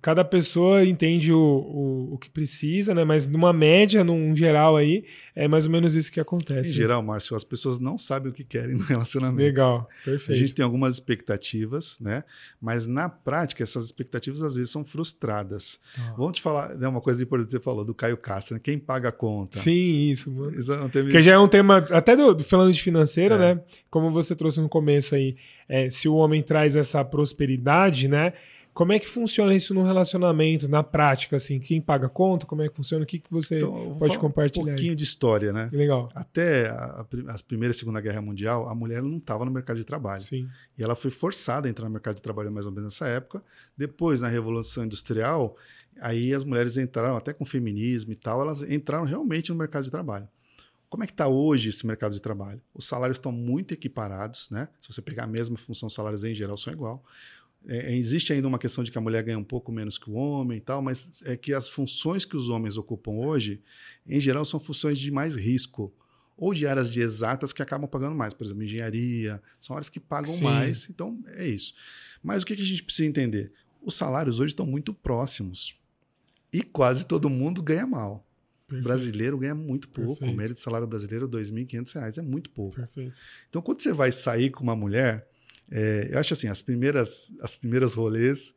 [0.05, 3.03] cada pessoa entende o, o, o, que precisa, né?
[3.03, 5.03] Mas numa média, num geral aí,
[5.35, 6.69] é mais ou menos isso que acontece.
[6.69, 9.41] Em geral, Márcio, as pessoas não sabem o que querem no relacionamento.
[9.41, 10.31] Legal, perfeito.
[10.31, 12.23] A gente tem algumas expectativas, né?
[12.61, 15.79] Mas na prática, essas expectativas às vezes são frustradas.
[15.97, 16.13] Ah.
[16.15, 18.61] Vamos te falar, né, uma coisa importante que você falou, do Caio Castro, né?
[18.63, 19.57] quem paga a conta.
[19.57, 20.31] Sim, isso.
[20.51, 21.09] Isso é um tema...
[21.09, 23.55] Que já é um tema, até do, falando de financeiro, é.
[23.55, 23.61] né?
[23.89, 25.35] Como você trouxe no começo aí,
[25.67, 28.33] é, se o homem traz essa prosperidade, né?
[28.75, 31.61] Como é que funciona isso no relacionamento, na prática, assim?
[31.61, 32.45] Quem paga conta?
[32.45, 33.05] Como é que funciona?
[33.05, 34.63] O que, que você então, pode compartilhar?
[34.63, 34.95] Um pouquinho aí?
[34.97, 35.69] de história, né?
[35.71, 36.09] Legal.
[36.13, 39.85] Até a, a Primeira e Segunda Guerra Mundial, a mulher não estava no mercado de
[39.85, 40.21] trabalho.
[40.21, 40.49] Sim.
[40.77, 43.41] E ela foi forçada a entrar no mercado de trabalho mais ou menos nessa época.
[43.77, 45.55] Depois, na Revolução Industrial,
[46.01, 49.89] aí as mulheres entraram, até com feminismo e tal, elas entraram realmente no mercado de
[49.89, 50.27] trabalho.
[50.89, 52.61] Como é que está hoje esse mercado de trabalho?
[52.73, 54.67] Os salários estão muito equiparados, né?
[54.81, 57.03] Se você pegar a mesma função, os salários em geral são igual.
[57.67, 60.13] É, existe ainda uma questão de que a mulher ganha um pouco menos que o
[60.13, 63.61] homem e tal, mas é que as funções que os homens ocupam hoje,
[64.05, 65.93] em geral, são funções de mais risco.
[66.37, 68.33] Ou de áreas de exatas que acabam pagando mais.
[68.33, 70.43] Por exemplo, engenharia, são áreas que pagam Sim.
[70.43, 70.89] mais.
[70.89, 71.73] Então, é isso.
[72.21, 73.53] Mas o que a gente precisa entender?
[73.81, 75.77] Os salários hoje estão muito próximos.
[76.51, 78.27] E quase todo mundo ganha mal.
[78.67, 78.81] Perfeito.
[78.81, 80.19] O brasileiro ganha muito pouco.
[80.19, 80.33] Perfeito.
[80.33, 82.75] O mérito de salário brasileiro é R$ 2.500, é muito pouco.
[82.75, 83.19] Perfeito.
[83.47, 85.27] Então, quando você vai sair com uma mulher,
[85.71, 88.55] é, eu acho assim, as primeiras, as primeiras rolês,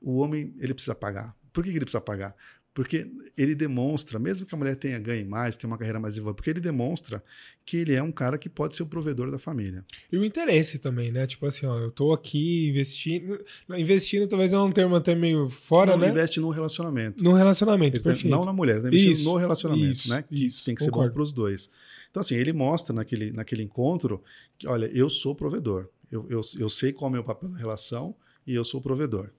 [0.00, 1.34] o homem ele precisa pagar.
[1.52, 2.34] Por que, que ele precisa pagar?
[2.78, 3.04] Porque
[3.36, 6.50] ele demonstra, mesmo que a mulher tenha ganhe mais, tenha uma carreira mais desenvolvida, porque
[6.50, 7.20] ele demonstra
[7.66, 9.84] que ele é um cara que pode ser o provedor da família.
[10.12, 11.26] E o interesse também, né?
[11.26, 13.36] Tipo assim, ó, eu tô aqui investindo.
[13.70, 16.10] Investindo talvez é um termo até meio fora, não, né?
[16.10, 17.24] investe no relacionamento.
[17.24, 18.30] No relacionamento, ele perfeito.
[18.30, 20.22] Não na mulher, tá investe no relacionamento, isso, né?
[20.22, 21.02] Que isso, tem que concordo.
[21.02, 21.68] ser bom para os dois.
[22.10, 24.22] Então, assim, ele mostra naquele, naquele encontro
[24.56, 25.88] que, olha, eu sou provedor.
[26.10, 28.14] Eu, eu, eu sei qual é o meu papel na relação
[28.46, 29.30] e eu sou o provedor.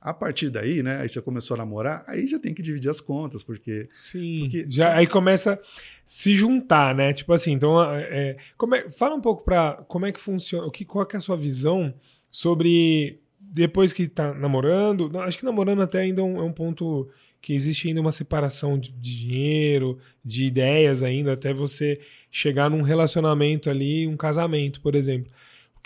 [0.00, 1.00] A partir daí, né?
[1.00, 3.88] Aí você começou a namorar, aí já tem que dividir as contas, porque.
[3.92, 4.40] Sim.
[4.42, 5.58] Porque, já, aí começa a
[6.04, 7.12] se juntar, né?
[7.12, 7.82] Tipo assim, então.
[7.92, 11.20] É, é, fala um pouco para como é que funciona, o que, qual é a
[11.20, 11.92] sua visão
[12.30, 15.10] sobre depois que tá namorando.
[15.20, 17.08] Acho que namorando até ainda é um, é um ponto
[17.40, 22.82] que existe ainda uma separação de, de dinheiro, de ideias ainda, até você chegar num
[22.82, 25.32] relacionamento ali, um casamento, por exemplo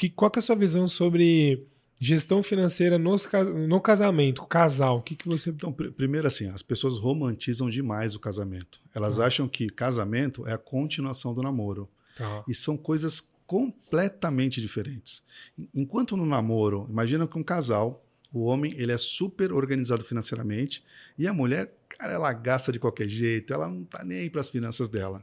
[0.01, 1.67] que, qual que é a sua visão sobre
[2.01, 3.29] gestão financeira nos,
[3.69, 4.97] no casamento, casal?
[4.97, 5.51] O que, que você.
[5.51, 8.81] Então, pr primeiro, assim, as pessoas romantizam demais o casamento.
[8.95, 9.27] Elas ah.
[9.27, 11.87] acham que casamento é a continuação do namoro.
[12.19, 12.43] Ah.
[12.49, 15.23] E são coisas completamente diferentes.
[15.75, 20.83] Enquanto no namoro, imagina que um casal, o homem ele é super organizado financeiramente
[21.19, 24.41] e a mulher, cara, ela gasta de qualquer jeito, ela não tá nem aí para
[24.41, 25.23] as finanças dela.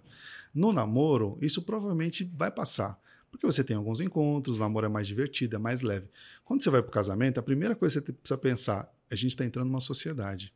[0.54, 3.00] No namoro, isso provavelmente vai passar.
[3.32, 6.10] Porque você tem alguns encontros, o namoro é mais divertido, é mais leve.
[6.44, 9.32] Quando você vai para o casamento, a primeira coisa que você precisa pensar, a gente
[9.32, 10.54] está entrando numa sociedade.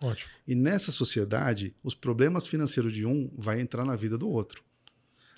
[0.00, 0.30] Ótimo.
[0.46, 4.62] E nessa sociedade, os problemas financeiros de um vai entrar na vida do outro.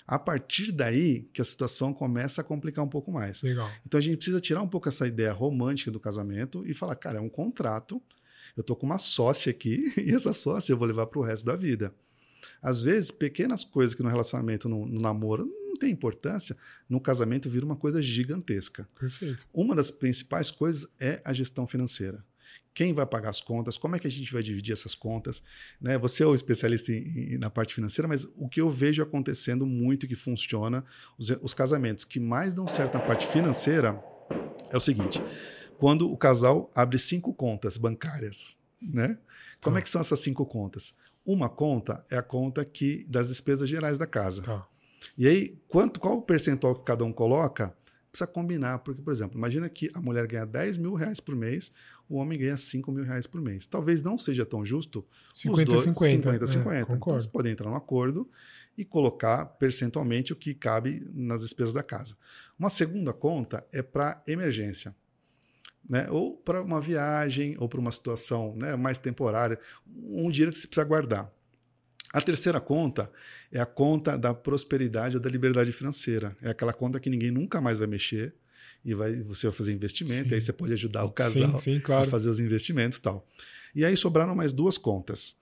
[0.05, 3.41] A partir daí que a situação começa a complicar um pouco mais.
[3.41, 3.69] Legal.
[3.85, 7.17] Então a gente precisa tirar um pouco essa ideia romântica do casamento e falar, cara,
[7.17, 8.01] é um contrato.
[8.55, 11.45] Eu tô com uma sócia aqui e essa sócia eu vou levar para o resto
[11.45, 11.93] da vida.
[12.61, 15.45] Às vezes, pequenas coisas que no relacionamento, no, no namoro,
[15.77, 16.57] tem importância,
[16.89, 18.87] no casamento vira uma coisa gigantesca.
[18.99, 19.47] Perfeito.
[19.53, 22.23] Uma das principais coisas é a gestão financeira.
[22.73, 23.75] Quem vai pagar as contas?
[23.75, 25.41] Como é que a gente vai dividir essas contas?
[25.81, 25.97] Né?
[25.97, 29.65] Você é o especialista em, em, na parte financeira, mas o que eu vejo acontecendo
[29.65, 30.85] muito que funciona,
[31.17, 33.99] os, os casamentos que mais dão certo na parte financeira
[34.71, 35.19] é o seguinte:
[35.79, 39.17] quando o casal abre cinco contas bancárias, né?
[39.59, 39.79] Como tá.
[39.79, 40.93] é que são essas cinco contas?
[41.25, 44.43] Uma conta é a conta que das despesas gerais da casa.
[44.43, 44.67] Tá.
[45.17, 47.75] E aí, quanto, qual o percentual que cada um coloca?
[48.11, 51.71] Precisa combinar, porque, por exemplo, imagina que a mulher ganha 10 mil reais por mês,
[52.07, 53.65] o homem ganha 5 mil reais por mês.
[53.65, 56.17] Talvez não seja tão justo 50, os dois, 50.
[56.17, 56.75] 50, 50.
[56.75, 58.29] É, então, vocês podem entrar num acordo
[58.77, 62.15] e colocar percentualmente o que cabe nas despesas da casa.
[62.57, 64.95] Uma segunda conta é para emergência
[65.89, 66.07] né?
[66.09, 70.67] ou para uma viagem, ou para uma situação né, mais temporária, um dinheiro que você
[70.67, 71.31] precisa guardar.
[72.13, 73.11] A terceira conta
[73.51, 76.35] é a conta da prosperidade ou da liberdade financeira.
[76.41, 78.33] É aquela conta que ninguém nunca mais vai mexer
[78.83, 81.79] e vai, você vai fazer investimento, e aí você pode ajudar o casal sim, sim,
[81.79, 82.07] claro.
[82.07, 83.27] a fazer os investimentos e tal.
[83.75, 85.35] E aí sobraram mais duas contas.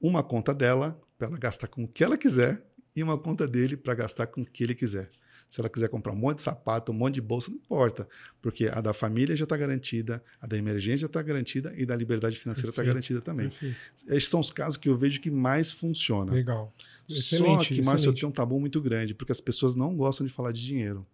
[0.00, 2.60] Uma conta dela, para ela gastar com o que ela quiser,
[2.94, 5.10] e uma conta dele para gastar com o que ele quiser.
[5.48, 8.06] Se ela quiser comprar um monte de sapato, um monte de bolsa, não importa.
[8.40, 12.38] Porque a da família já está garantida, a da emergência está garantida e da liberdade
[12.38, 13.48] financeira está garantida também.
[13.48, 13.76] Perfeito.
[14.08, 16.32] Esses são os casos que eu vejo que mais funciona.
[16.32, 16.72] Legal.
[17.08, 20.26] Excelente, Só que, Márcio, eu tenho um tabu muito grande, porque as pessoas não gostam
[20.26, 21.06] de falar de dinheiro.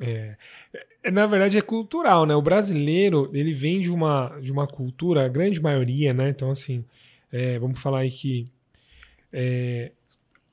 [0.00, 0.36] É,
[1.02, 2.34] é, na verdade é cultural, né?
[2.34, 6.30] O brasileiro ele vem de uma, de uma cultura, a grande maioria, né?
[6.30, 6.84] Então assim,
[7.30, 8.48] é, vamos falar aí que
[9.32, 9.92] é,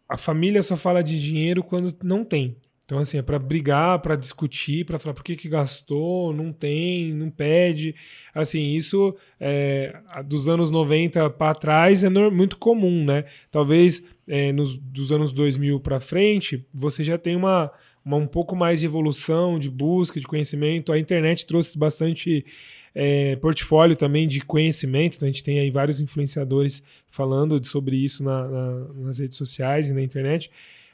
[0.07, 2.55] a família só fala de dinheiro quando não tem.
[2.91, 7.13] Então, assim, é para brigar, para discutir, para falar por que, que gastou, não tem,
[7.13, 7.95] não pede.
[8.35, 13.23] Assim, isso é, dos anos 90 para trás é muito comum, né?
[13.49, 17.71] Talvez é, nos, dos anos 2000 para frente você já tem uma,
[18.03, 20.91] uma, um pouco mais de evolução, de busca, de conhecimento.
[20.91, 22.45] A internet trouxe bastante
[22.93, 25.15] é, portfólio também de conhecimento.
[25.15, 29.87] Então, a gente tem aí vários influenciadores falando sobre isso na, na, nas redes sociais
[29.87, 30.51] e na internet.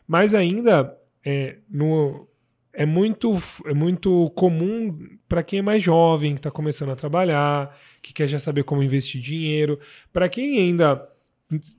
[0.07, 0.95] Mas ainda
[1.29, 2.25] é, no,
[2.71, 3.35] é, muito,
[3.65, 8.29] é muito comum para quem é mais jovem, que está começando a trabalhar, que quer
[8.29, 9.77] já saber como investir dinheiro.
[10.13, 11.05] Para quem ainda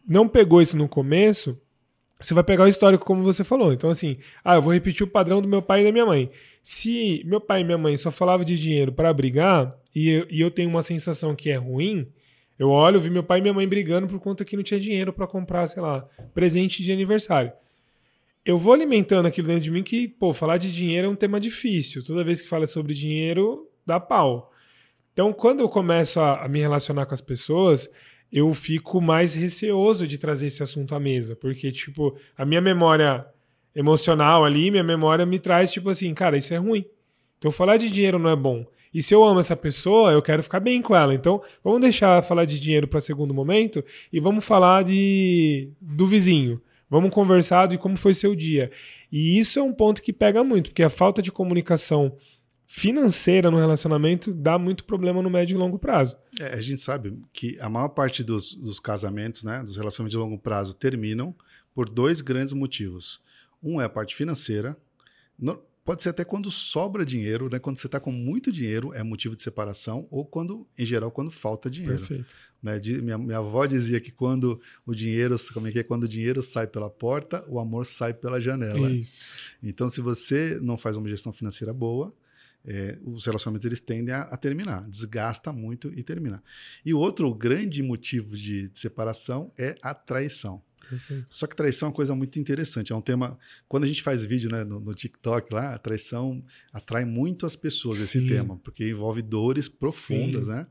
[0.06, 1.58] não pegou isso no começo,
[2.20, 3.72] você vai pegar o histórico como você falou.
[3.72, 6.30] Então, assim, ah, eu vou repetir o padrão do meu pai e da minha mãe.
[6.62, 10.42] Se meu pai e minha mãe só falavam de dinheiro para brigar e eu, e
[10.42, 12.06] eu tenho uma sensação que é ruim,
[12.58, 15.10] eu olho, vi meu pai e minha mãe brigando por conta que não tinha dinheiro
[15.10, 17.50] para comprar, sei lá, presente de aniversário
[18.44, 21.38] eu vou alimentando aquilo dentro de mim que, pô, falar de dinheiro é um tema
[21.38, 22.02] difícil.
[22.04, 24.52] Toda vez que fala sobre dinheiro, dá pau.
[25.12, 27.90] Então, quando eu começo a, a me relacionar com as pessoas,
[28.32, 33.26] eu fico mais receoso de trazer esse assunto à mesa, porque, tipo, a minha memória
[33.74, 36.84] emocional ali, minha memória me traz, tipo assim, cara, isso é ruim.
[37.38, 38.66] Então, falar de dinheiro não é bom.
[38.92, 41.14] E se eu amo essa pessoa, eu quero ficar bem com ela.
[41.14, 46.60] Então, vamos deixar falar de dinheiro para segundo momento e vamos falar de do vizinho.
[46.90, 48.70] Vamos conversar de como foi seu dia.
[49.10, 52.16] E isso é um ponto que pega muito, porque a falta de comunicação
[52.66, 56.16] financeira no relacionamento dá muito problema no médio e longo prazo.
[56.38, 60.22] É, a gente sabe que a maior parte dos, dos casamentos, né, dos relacionamentos de
[60.22, 61.34] longo prazo, terminam
[61.74, 63.20] por dois grandes motivos.
[63.62, 64.76] Um é a parte financeira.
[65.38, 67.58] No, Pode ser até quando sobra dinheiro, né?
[67.58, 71.30] Quando você está com muito dinheiro é motivo de separação, ou quando, em geral, quando
[71.30, 71.96] falta dinheiro.
[71.96, 72.36] Perfeito.
[72.62, 72.78] Né?
[73.00, 75.82] Minha, minha avó dizia que quando o dinheiro, como é que é?
[75.82, 78.90] Quando o dinheiro sai pela porta, o amor sai pela janela.
[78.90, 79.38] Isso.
[79.62, 82.14] Então, se você não faz uma gestão financeira boa,
[82.66, 86.42] é, os relacionamentos eles tendem a, a, terminar, desgasta muito e termina.
[86.84, 90.62] E outro grande motivo de, de separação é a traição.
[90.88, 91.26] Perfeito.
[91.28, 92.92] Só que traição é uma coisa muito interessante.
[92.92, 93.38] É um tema.
[93.68, 97.56] Quando a gente faz vídeo né, no, no TikTok lá, a traição atrai muito as
[97.56, 98.04] pessoas, Sim.
[98.04, 100.52] esse tema, porque envolve dores profundas, Sim.
[100.52, 100.66] né?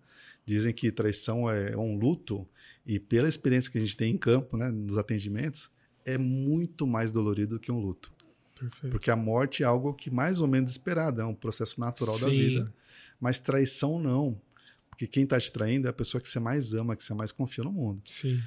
[0.45, 2.47] Dizem que traição é um luto,
[2.86, 5.69] e pela experiência que a gente tem em campo, né, nos atendimentos,
[6.06, 8.10] é muito mais dolorido que um luto.
[8.58, 8.91] Perfeito.
[8.91, 12.23] Porque a morte é algo que mais ou menos esperado, é um processo natural Sim.
[12.23, 12.73] da vida.
[13.19, 14.41] Mas traição não.
[14.89, 17.32] Porque quem está te traindo é a pessoa que você mais ama, que você mais
[17.32, 18.01] confia no mundo.
[18.06, 18.41] Sim.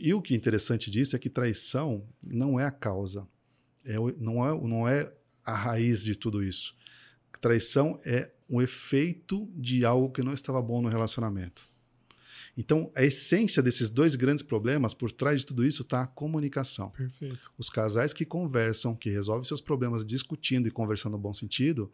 [0.00, 3.28] E o que é interessante disso é que traição não é a causa,
[3.84, 5.12] é, não, é, não é
[5.44, 6.74] a raiz de tudo isso.
[7.40, 11.68] Traição é um efeito de algo que não estava bom no relacionamento.
[12.56, 16.90] Então, a essência desses dois grandes problemas, por trás de tudo isso, está a comunicação.
[16.90, 17.52] Perfeito.
[17.56, 21.92] Os casais que conversam, que resolvem seus problemas discutindo e conversando no bom sentido,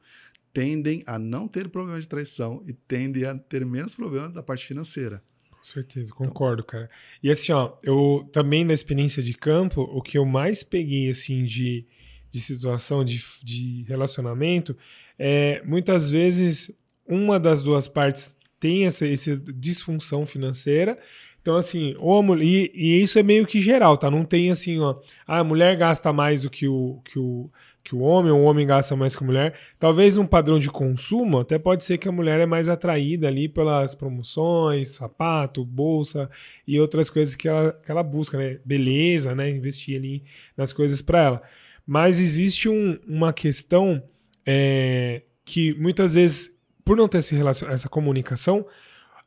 [0.54, 4.64] tendem a não ter problema de traição e tendem a ter menos problema da parte
[4.64, 5.22] financeira.
[5.64, 6.80] Com certeza, concordo, então.
[6.80, 6.90] cara.
[7.22, 11.42] E assim, ó, eu também na experiência de campo, o que eu mais peguei, assim,
[11.44, 11.86] de,
[12.30, 14.76] de situação, de, de relacionamento,
[15.18, 16.70] é muitas vezes
[17.08, 20.98] uma das duas partes tem essa, essa disfunção financeira.
[21.40, 24.10] Então, assim, ou mulher, e, e, isso é meio que geral, tá?
[24.10, 27.50] Não tem assim, ó, ah, a mulher gasta mais do que o, que o,
[27.84, 29.54] que o homem, o homem gasta mais que a mulher.
[29.78, 33.46] Talvez num padrão de consumo, até pode ser que a mulher é mais atraída ali
[33.46, 36.30] pelas promoções, sapato, bolsa
[36.66, 38.58] e outras coisas que ela, que ela busca, né?
[38.64, 39.50] Beleza, né?
[39.50, 40.22] Investir ali
[40.56, 41.42] nas coisas para ela.
[41.86, 44.02] Mas existe um, uma questão
[44.46, 48.64] é, que muitas vezes, por não ter essa comunicação,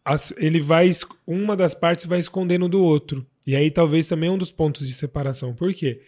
[0.03, 0.89] as, ele vai.
[1.27, 3.23] Uma das partes vai escondendo do outro.
[3.45, 5.53] E aí talvez também é um dos pontos de separação.
[5.53, 6.01] Por quê?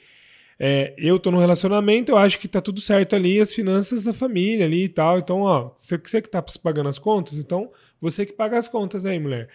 [0.59, 4.11] É, eu tô num relacionamento, eu acho que tá tudo certo ali, as finanças da
[4.11, 5.17] família ali e tal.
[5.17, 9.05] Então, ó, você, você que tá pagando as contas, então você que paga as contas
[9.05, 9.47] aí, mulher.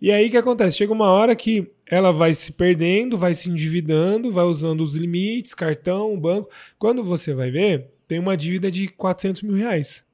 [0.00, 0.76] E aí o que acontece?
[0.76, 5.54] Chega uma hora que ela vai se perdendo, vai se endividando, vai usando os limites,
[5.54, 6.50] cartão, banco.
[6.78, 10.04] Quando você vai ver, tem uma dívida de 400 mil reais.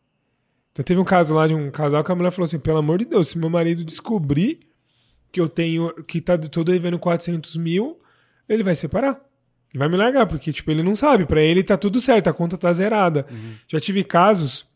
[0.70, 2.98] Então teve um caso lá de um casal que a mulher falou assim: pelo amor
[2.98, 4.61] de Deus, se meu marido descobrir
[5.33, 7.98] que eu tenho, que tá, tô devendo 400 mil,
[8.48, 9.28] ele vai separar.
[9.72, 11.26] Ele vai me largar, porque tipo, ele não sabe.
[11.26, 13.26] Para ele tá tudo certo, a conta tá zerada.
[13.31, 13.54] Uhum.
[13.68, 14.66] Já tive casos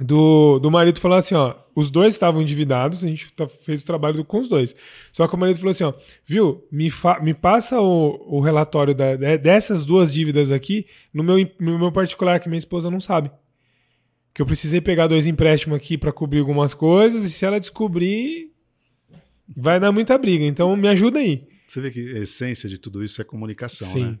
[0.00, 3.86] do, do marido falar assim, ó, os dois estavam endividados, a gente tá, fez o
[3.86, 4.74] trabalho com os dois.
[5.12, 5.92] Só que o marido falou assim, ó,
[6.24, 11.36] viu, me, fa, me passa o, o relatório da, dessas duas dívidas aqui no meu,
[11.58, 13.30] no meu particular, que minha esposa não sabe.
[14.32, 18.52] Que eu precisei pegar dois empréstimos aqui para cobrir algumas coisas, e se ela descobrir,
[19.54, 20.44] vai dar muita briga.
[20.44, 21.46] Então me ajuda aí.
[21.70, 24.04] Você vê que a essência de tudo isso é comunicação, Sim.
[24.06, 24.18] né?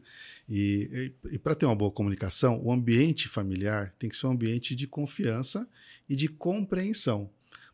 [0.48, 4.30] E, e, e para ter uma boa comunicação, o ambiente familiar tem que ser um
[4.30, 5.68] ambiente de confiança
[6.08, 7.28] e de compreensão.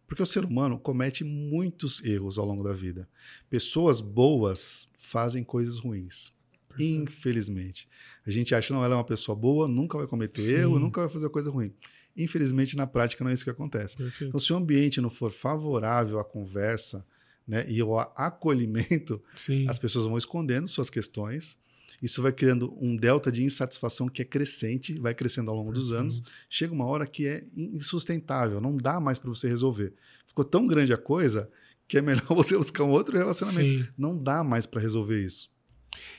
[0.06, 3.06] Porque o ser humano comete muitos erros ao longo da vida.
[3.50, 6.32] Pessoas boas fazem coisas ruins.
[6.80, 7.86] Infelizmente.
[8.26, 10.52] A gente acha, não, ela é uma pessoa boa, nunca vai cometer Sim.
[10.52, 11.70] erro, nunca vai fazer coisa ruim.
[12.16, 13.98] Infelizmente, na prática, não é isso que acontece.
[13.98, 14.30] Perfeito.
[14.30, 17.04] Então, se o ambiente não for favorável à conversa
[17.46, 19.68] né, e ao acolhimento, Sim.
[19.68, 21.59] as pessoas vão escondendo suas questões
[22.02, 25.92] isso vai criando um delta de insatisfação que é crescente, vai crescendo ao longo dos
[25.92, 26.22] anos.
[26.48, 29.92] Chega uma hora que é insustentável, não dá mais para você resolver.
[30.26, 31.50] Ficou tão grande a coisa
[31.88, 33.85] que é melhor você buscar um outro relacionamento.
[33.85, 33.88] Sim.
[33.96, 35.50] Não dá mais para resolver isso.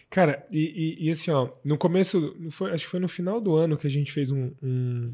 [0.10, 3.56] Cara, e, e, e, assim, ó, no começo, foi, acho que foi no final do
[3.56, 5.14] ano que a gente fez um, um,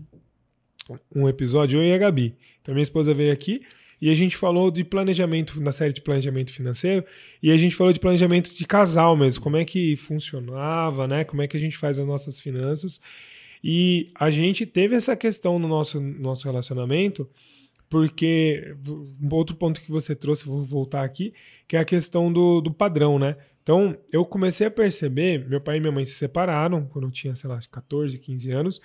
[1.16, 2.38] um episódio, eu e a Gabi.
[2.62, 3.62] Então, minha esposa veio aqui.
[4.04, 7.06] E a gente falou de planejamento, na série de planejamento financeiro,
[7.42, 11.24] e a gente falou de planejamento de casal mesmo, como é que funcionava, né?
[11.24, 13.00] Como é que a gente faz as nossas finanças.
[13.64, 17.26] E a gente teve essa questão no nosso, nosso relacionamento,
[17.90, 18.76] porque
[19.22, 21.34] um outro ponto que você trouxe, vou voltar aqui,
[21.66, 23.38] que é a questão do, do padrão, né?
[23.62, 27.34] Então, eu comecei a perceber, meu pai e minha mãe se separaram quando eu tinha,
[27.38, 28.82] sei lá, 14, 15 anos,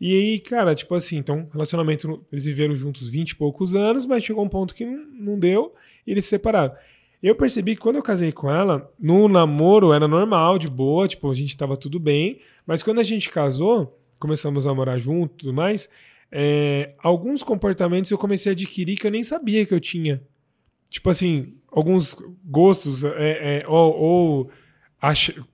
[0.00, 4.24] e aí, cara, tipo assim, então, relacionamento, eles viveram juntos 20 e poucos anos, mas
[4.24, 5.74] chegou um ponto que não, deu
[6.06, 6.74] e eles se separaram.
[7.22, 11.30] Eu percebi que quando eu casei com ela, no namoro era normal, de boa, tipo,
[11.30, 15.36] a gente tava tudo bem, mas quando a gente casou, começamos a morar junto e
[15.38, 15.88] tudo mais,
[16.30, 20.22] é, alguns comportamentos eu comecei a adquirir que eu nem sabia que eu tinha.
[20.90, 24.50] Tipo assim, alguns gostos, é, é, ou, ou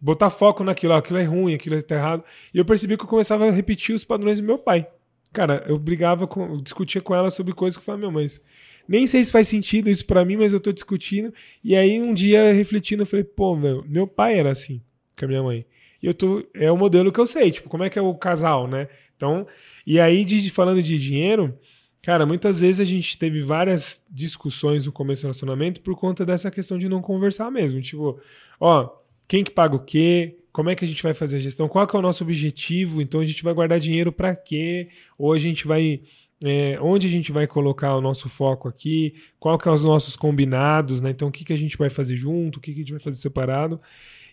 [0.00, 2.24] botar foco naquilo, aquilo é ruim, aquilo é errado.
[2.52, 4.86] E eu percebi que eu começava a repetir os padrões do meu pai.
[5.32, 8.44] Cara, eu brigava, com, eu discutia com ela sobre coisas que eu falava, meu, mas
[8.86, 11.32] nem sei se faz sentido isso para mim, mas eu tô discutindo.
[11.64, 14.82] E aí um dia, refletindo, eu falei, pô, meu, meu pai era assim
[15.18, 15.66] com a minha mãe.
[16.02, 18.14] E eu tô, é o modelo que eu sei, tipo, como é que é o
[18.14, 18.88] casal, né?
[19.16, 19.46] Então,
[19.86, 21.56] e aí, de, falando de dinheiro,
[22.02, 26.50] cara, muitas vezes a gente teve várias discussões no começo do relacionamento por conta dessa
[26.50, 27.80] questão de não conversar mesmo.
[27.80, 28.20] Tipo,
[28.58, 28.90] ó,
[29.32, 31.88] quem que paga o quê, como é que a gente vai fazer a gestão, qual
[31.90, 35.66] é o nosso objetivo, então a gente vai guardar dinheiro para quê, ou a gente
[35.66, 36.02] vai
[36.44, 40.16] é, onde a gente vai colocar o nosso foco aqui, qual que é os nossos
[40.16, 41.08] combinados, né?
[41.08, 43.00] Então o que, que a gente vai fazer junto, o que, que a gente vai
[43.00, 43.80] fazer separado.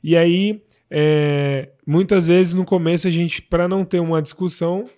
[0.03, 4.89] E aí, é, muitas vezes no começo a gente, para não ter uma discussão,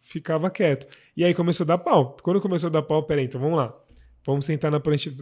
[0.00, 0.86] ficava quieto.
[1.14, 2.16] E aí começou a dar pau.
[2.22, 3.74] Quando começou a dar pau, peraí, então vamos lá.
[4.24, 5.12] Vamos sentar na prancha.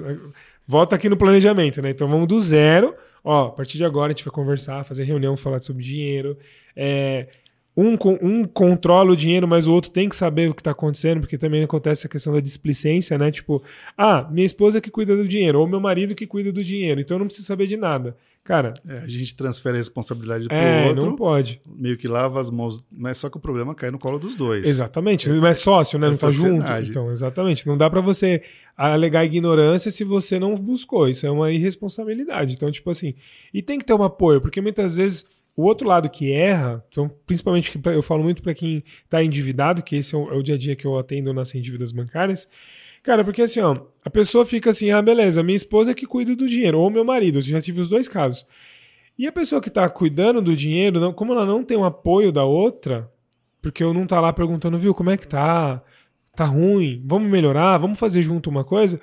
[0.66, 1.90] Volta aqui no planejamento, né?
[1.90, 2.94] Então vamos do zero.
[3.24, 6.36] Ó, a partir de agora a gente vai conversar, fazer reunião, falar sobre dinheiro.
[6.74, 7.28] É,
[7.80, 11.20] um, um controla o dinheiro, mas o outro tem que saber o que está acontecendo,
[11.20, 13.30] porque também acontece a questão da displicência, né?
[13.30, 13.62] Tipo,
[13.96, 17.14] ah, minha esposa que cuida do dinheiro, ou meu marido que cuida do dinheiro, então
[17.14, 18.16] eu não preciso saber de nada.
[18.42, 18.74] Cara.
[18.88, 21.04] É, a gente transfere a responsabilidade para o é, outro.
[21.04, 21.60] Não pode.
[21.68, 24.66] Meio que lava as mãos, mas só que o problema cai no colo dos dois.
[24.66, 25.28] Exatamente.
[25.28, 26.06] Não é sócio, né?
[26.06, 26.66] É não está junto.
[26.82, 27.66] Então, exatamente.
[27.66, 28.42] Não dá para você
[28.74, 31.06] alegar ignorância se você não buscou.
[31.06, 32.54] Isso é uma irresponsabilidade.
[32.54, 33.14] Então, tipo assim.
[33.52, 37.10] E tem que ter um apoio, porque muitas vezes o outro lado que erra, então,
[37.26, 40.40] principalmente que eu falo muito para quem está endividado, que esse é o, é o,
[40.40, 42.48] dia a dia que eu atendo nas dívidas bancárias.
[43.02, 46.36] Cara, porque assim, ó, a pessoa fica assim, ah, beleza, minha esposa é que cuida
[46.36, 48.46] do dinheiro, ou meu marido, eu já tive os dois casos.
[49.18, 51.84] E a pessoa que está cuidando do dinheiro, não, como ela não tem o um
[51.84, 53.10] apoio da outra,
[53.60, 55.82] porque eu não tá lá perguntando, viu, como é que tá?
[56.36, 57.02] Tá ruim?
[57.04, 57.78] Vamos melhorar?
[57.78, 59.00] Vamos fazer junto uma coisa?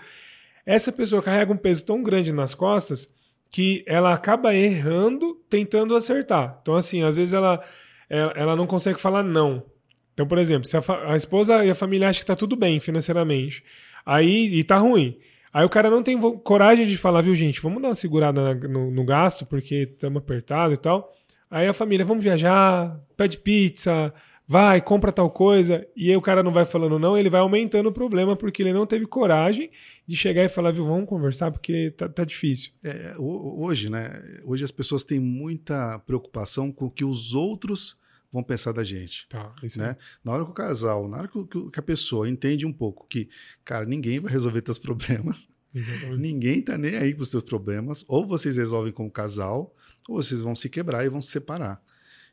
[0.65, 3.13] Essa pessoa carrega um peso tão grande nas costas
[3.51, 6.59] que ela acaba errando tentando acertar.
[6.61, 7.63] Então, assim, às vezes ela,
[8.09, 9.63] ela não consegue falar não.
[10.13, 12.79] Então, por exemplo, se a, a esposa e a família acham que tá tudo bem
[12.79, 13.63] financeiramente,
[14.05, 15.17] aí e tá ruim.
[15.53, 18.91] Aí o cara não tem coragem de falar, viu, gente, vamos dar uma segurada no,
[18.91, 21.13] no gasto, porque estamos apertados e tal.
[21.49, 24.13] Aí a família, vamos viajar, pede pizza,
[24.47, 27.89] vai, compra tal coisa, e aí o cara não vai falando não, ele vai aumentando
[27.89, 29.71] o problema porque ele não teve coragem
[30.07, 32.71] de chegar e falar, viu, vamos conversar porque tá, tá difícil.
[32.83, 34.21] É, hoje, né?
[34.43, 37.97] Hoje as pessoas têm muita preocupação com o que os outros
[38.31, 39.27] vão pensar da gente.
[39.29, 39.95] Tá, né?
[40.23, 43.29] Na hora que o casal, na hora que, a pessoa entende um pouco que,
[43.63, 46.21] cara, ninguém vai resolver teus problemas, Exatamente.
[46.21, 49.73] ninguém tá nem aí pros seus problemas, ou vocês resolvem como casal,
[50.07, 51.81] ou vocês vão se quebrar e vão se separar.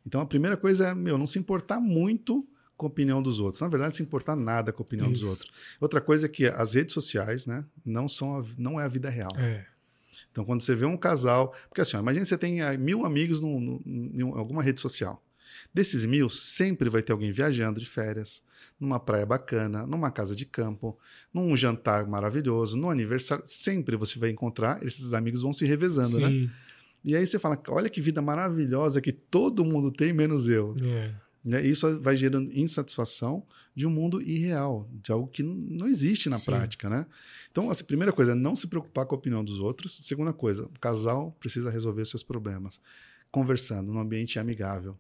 [0.07, 2.47] Então a primeira coisa é, meu, não se importar muito
[2.77, 3.61] com a opinião dos outros.
[3.61, 5.23] Na verdade, se importar nada com a opinião Isso.
[5.23, 5.51] dos outros.
[5.81, 9.09] Outra coisa é que as redes sociais, né, não são a, não é a vida
[9.09, 9.31] real.
[9.37, 9.65] É.
[10.31, 14.23] Então, quando você vê um casal, porque assim, imagine você tem ah, mil amigos em
[14.23, 15.23] alguma rede social.
[15.73, 18.43] Desses mil, sempre vai ter alguém viajando de férias,
[18.81, 20.99] numa praia bacana, numa casa de campo,
[21.33, 23.45] num jantar maravilhoso, no aniversário.
[23.47, 26.29] Sempre você vai encontrar, esses amigos vão se revezando, né?
[26.29, 26.47] Sim.
[26.47, 26.53] né?
[27.05, 30.75] E aí você fala, olha que vida maravilhosa que todo mundo tem, menos eu.
[30.85, 31.15] É.
[31.45, 31.67] Né?
[31.67, 33.45] Isso vai gerando insatisfação
[33.75, 36.47] de um mundo irreal, de algo que não existe na Sim.
[36.47, 37.07] prática, né?
[37.51, 39.99] Então, a primeira coisa é não se preocupar com a opinião dos outros.
[40.03, 42.81] Segunda coisa, o casal precisa resolver seus problemas
[43.31, 44.97] conversando num ambiente amigável.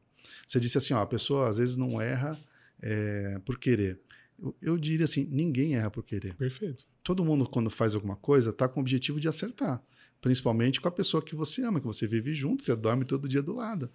[0.49, 2.39] Você disse assim, ó, a pessoa às vezes não erra
[2.81, 4.01] é, por querer.
[4.43, 6.35] Eu, eu, diria assim, ninguém erra por querer.
[6.35, 6.83] Perfeito.
[7.05, 9.83] Todo mundo quando faz alguma coisa está com o objetivo de acertar
[10.23, 13.43] principalmente com a pessoa que você ama, que você vive junto, você dorme todo dia
[13.43, 13.91] do lado.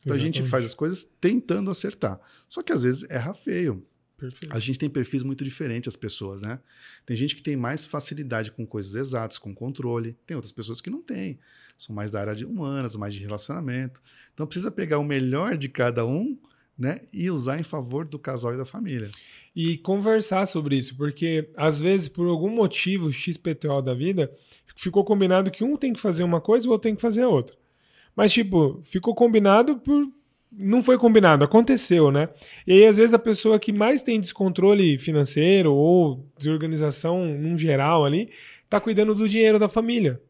[0.00, 0.38] Então Exatamente.
[0.38, 2.18] a gente faz as coisas tentando acertar.
[2.48, 3.84] Só que às vezes erra feio.
[4.16, 4.54] Perfeito.
[4.54, 6.60] A gente tem perfis muito diferentes, as pessoas, né?
[7.04, 10.16] Tem gente que tem mais facilidade com coisas exatas, com controle.
[10.24, 11.38] Tem outras pessoas que não têm.
[11.76, 14.00] São mais da área de humanas, mais de relacionamento.
[14.32, 16.38] Então precisa pegar o melhor de cada um
[16.78, 17.00] né?
[17.12, 19.10] E usar em favor do casal e da família.
[19.54, 24.30] E conversar sobre isso, porque às vezes, por algum motivo XPTO da vida,
[24.74, 27.22] ficou combinado que um tem que fazer uma coisa e o outro tem que fazer
[27.22, 27.56] a outra.
[28.14, 30.06] Mas, tipo, ficou combinado por.
[30.56, 32.28] Não foi combinado, aconteceu, né?
[32.64, 38.04] E aí, às vezes, a pessoa que mais tem descontrole financeiro ou desorganização num geral
[38.04, 38.30] ali,
[38.70, 40.20] tá cuidando do dinheiro da família.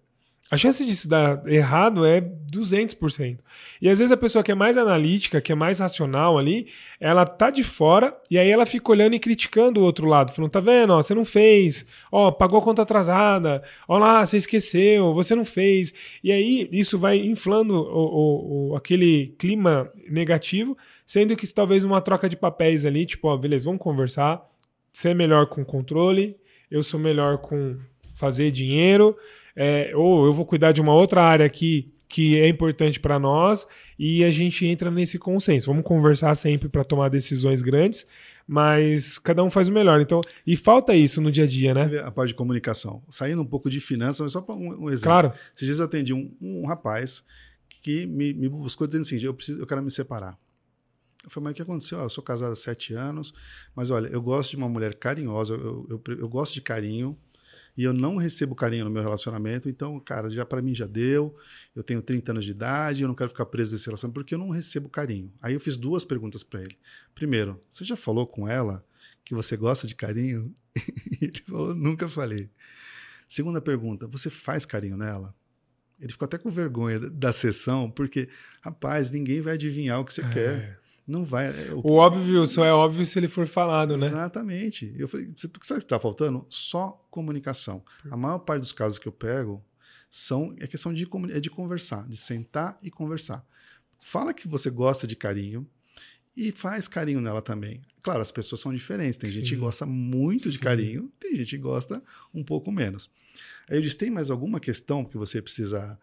[0.51, 3.39] A chance disso dar errado é 200%.
[3.81, 6.69] E às vezes a pessoa que é mais analítica, que é mais racional ali,
[7.01, 10.51] ela tá de fora e aí ela fica olhando e criticando o outro lado, falando:
[10.51, 15.15] tá vendo, ó, você não fez, ó, pagou a conta atrasada, ó lá, você esqueceu,
[15.15, 15.95] você não fez.
[16.23, 20.77] E aí isso vai inflando o, o, o, aquele clima negativo,
[21.07, 24.47] sendo que talvez uma troca de papéis ali, tipo, ó, beleza, vamos conversar.
[24.93, 26.37] Você é melhor com controle,
[26.71, 27.77] eu sou melhor com
[28.15, 29.15] fazer dinheiro
[29.57, 33.67] é, ou eu vou cuidar de uma outra área aqui que é importante para nós
[33.99, 35.67] e a gente entra nesse consenso.
[35.67, 38.07] Vamos conversar sempre para tomar decisões grandes,
[38.47, 40.01] mas cada um faz o melhor.
[40.01, 41.99] Então, e falta isso no dia a dia, né?
[42.05, 43.03] a parte de comunicação.
[43.09, 45.11] Saindo um pouco de finanças, mas só para um, um, exemplo.
[45.11, 45.33] Claro.
[45.57, 47.25] Esses dias eu atendi um, um rapaz
[47.83, 50.39] que me, me, buscou dizendo assim: eu, preciso, eu quero me separar.
[51.25, 51.99] Eu falei, mas o que aconteceu?
[51.99, 53.33] Ah, eu sou casado há sete anos,
[53.75, 57.19] mas olha, eu gosto de uma mulher carinhosa, eu, eu, eu gosto de carinho,
[57.77, 61.37] e eu não recebo carinho no meu relacionamento, então, cara, já para mim já deu.
[61.75, 64.39] Eu tenho 30 anos de idade, eu não quero ficar preso nesse relacionamento porque eu
[64.39, 65.33] não recebo carinho.
[65.43, 66.79] Aí eu fiz duas perguntas para ele.
[67.15, 68.85] Primeiro, você já falou com ela
[69.25, 70.55] que você gosta de carinho?
[71.23, 72.51] Ele falou, nunca falei.
[73.27, 75.35] Segunda pergunta, você faz carinho nela?
[75.99, 78.29] Ele ficou até com vergonha da sessão, porque,
[78.61, 80.29] rapaz, ninguém vai adivinhar o que você é.
[80.29, 80.81] quer.
[81.07, 81.47] Não vai.
[81.49, 84.07] É, o, o óbvio só é óbvio se ele for falado, né?
[84.07, 84.95] Exatamente.
[84.97, 86.47] Eu falei, sabe o que está faltando?
[86.49, 87.85] Só comunicação.
[88.11, 89.63] A maior parte dos casos que eu pego
[90.11, 93.45] são é questão de, é de conversar, de sentar e conversar.
[93.99, 95.69] Fala que você gosta de carinho
[96.37, 97.81] e faz carinho nela também.
[98.03, 99.17] Claro, as pessoas são diferentes.
[99.17, 99.37] Tem Sim.
[99.37, 100.51] gente que gosta muito Sim.
[100.51, 102.03] de carinho, tem gente que gosta
[102.33, 103.11] um pouco menos.
[103.69, 105.99] Aí eu disse: tem mais alguma questão que você precisa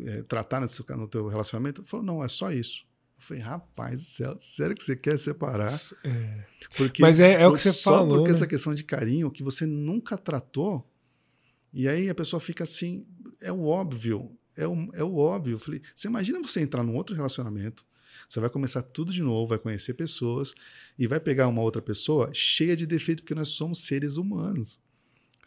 [0.00, 1.80] é, tratar nesse, no teu relacionamento?
[1.80, 2.86] Ele falou: não, é só isso.
[3.20, 5.78] Eu falei, rapaz do céu, sério que você quer separar?
[6.02, 6.44] É.
[6.74, 8.16] Porque Mas é, é o que você só falou.
[8.16, 8.36] porque né?
[8.36, 10.90] essa questão de carinho que você nunca tratou,
[11.70, 13.06] e aí a pessoa fica assim,
[13.42, 15.54] é o óbvio, é o, é o óbvio.
[15.54, 17.84] Eu falei, você imagina você entrar num outro relacionamento,
[18.26, 20.54] você vai começar tudo de novo, vai conhecer pessoas,
[20.98, 24.78] e vai pegar uma outra pessoa cheia de defeito, porque nós somos seres humanos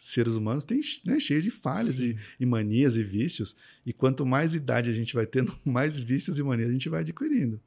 [0.03, 3.55] seres humanos têm né, cheio de falhas e, e, manias e vícios.
[3.85, 7.01] E quanto mais idade a gente vai tendo, mais vícios e manias a gente vai
[7.01, 7.59] adquirindo.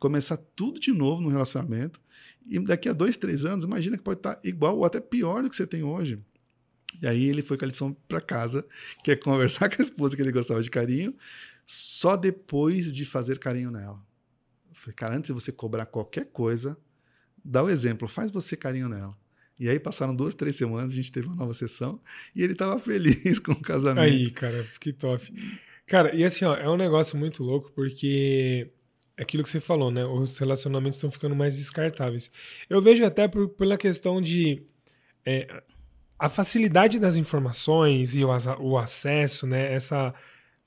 [0.00, 2.00] Começar tudo de novo no relacionamento.
[2.44, 5.48] E daqui a dois, três anos, imagina que pode estar igual ou até pior do
[5.48, 6.18] que você tem hoje.
[7.00, 8.66] E aí ele foi com a lição para casa,
[9.04, 11.14] que é conversar com a esposa que ele gostava de carinho,
[11.64, 14.02] só depois de fazer carinho nela.
[14.68, 16.76] Eu falei, cara, antes de você cobrar qualquer coisa,
[17.44, 19.16] dá o exemplo, faz você carinho nela.
[19.58, 22.00] E aí passaram duas, três semanas, a gente teve uma nova sessão
[22.34, 24.04] e ele estava feliz com o casamento.
[24.04, 25.32] Aí, cara, que top.
[25.86, 28.70] Cara, e assim, ó, é um negócio muito louco porque
[29.16, 30.04] aquilo que você falou, né?
[30.04, 32.30] Os relacionamentos estão ficando mais descartáveis.
[32.70, 34.62] Eu vejo até por, pela questão de
[35.26, 35.62] é,
[36.18, 38.28] a facilidade das informações e o,
[38.60, 39.72] o acesso, né?
[39.74, 40.14] Essa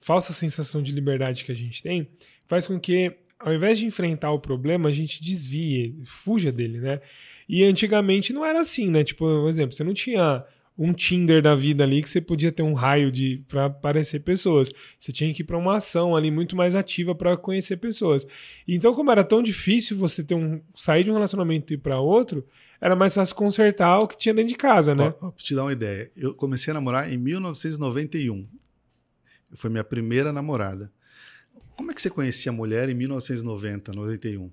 [0.01, 2.09] falsa sensação de liberdade que a gente tem
[2.47, 7.01] faz com que, ao invés de enfrentar o problema, a gente desvie, fuja dele, né?
[7.47, 9.03] E antigamente não era assim, né?
[9.03, 10.45] Tipo, por exemplo, você não tinha
[10.77, 14.71] um Tinder da vida ali que você podia ter um raio de para aparecer pessoas.
[14.97, 18.25] Você tinha que ir para uma ação ali muito mais ativa para conhecer pessoas.
[18.67, 21.99] Então, como era tão difícil você ter um sair de um relacionamento e ir para
[21.99, 22.45] outro,
[22.79, 25.11] era mais fácil consertar o que tinha dentro de casa, né?
[25.11, 28.47] Pra te dar uma ideia, eu comecei a namorar em 1991.
[29.53, 30.91] Foi minha primeira namorada.
[31.81, 34.51] Como é que você conhecia a mulher em 1990, 91?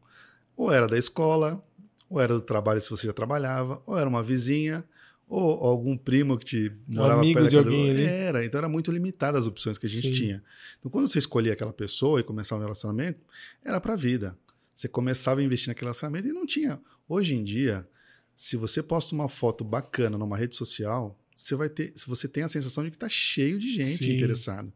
[0.57, 1.63] Ou era da escola,
[2.09, 4.83] ou era do trabalho se você já trabalhava, ou era uma vizinha,
[5.29, 8.03] ou algum primo que te morava amigo perto de alguém ali.
[8.03, 10.13] Era, então era muito limitada as opções que a gente Sim.
[10.15, 10.43] tinha.
[10.79, 13.21] Então quando você escolhia aquela pessoa e começava um relacionamento,
[13.63, 14.35] era para a vida.
[14.75, 16.81] Você começava a investir naquele relacionamento e não tinha.
[17.07, 17.87] Hoje em dia,
[18.35, 22.49] se você posta uma foto bacana numa rede social, você vai ter, você tem a
[22.49, 24.17] sensação de que está cheio de gente Sim.
[24.17, 24.73] interessada.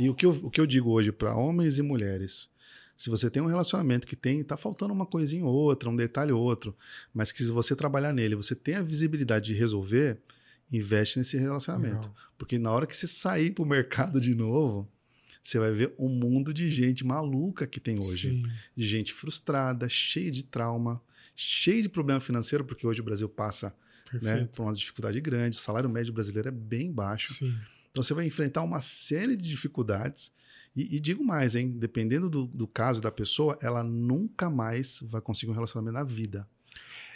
[0.00, 2.48] E o que eu, o que eu digo hoje para homens e mulheres,
[2.96, 6.32] se você tem um relacionamento que tem, tá faltando uma coisinha ou outra, um detalhe
[6.32, 6.74] ou outro,
[7.12, 10.18] mas que se você trabalhar nele, você tem a visibilidade de resolver,
[10.72, 12.08] investe nesse relacionamento.
[12.08, 12.16] Legal.
[12.38, 14.88] Porque na hora que você sair pro mercado de novo,
[15.42, 18.30] você vai ver um mundo de gente maluca que tem hoje.
[18.30, 18.42] Sim.
[18.74, 21.02] De gente frustrada, cheia de trauma,
[21.36, 23.74] cheia de problema financeiro, porque hoje o Brasil passa
[24.22, 27.34] né, por uma dificuldade grande, o salário médio brasileiro é bem baixo.
[27.34, 27.54] Sim.
[27.90, 30.32] Então você vai enfrentar uma série de dificuldades.
[30.74, 31.70] E, e digo mais, hein?
[31.76, 36.46] Dependendo do, do caso da pessoa, ela nunca mais vai conseguir um relacionamento na vida.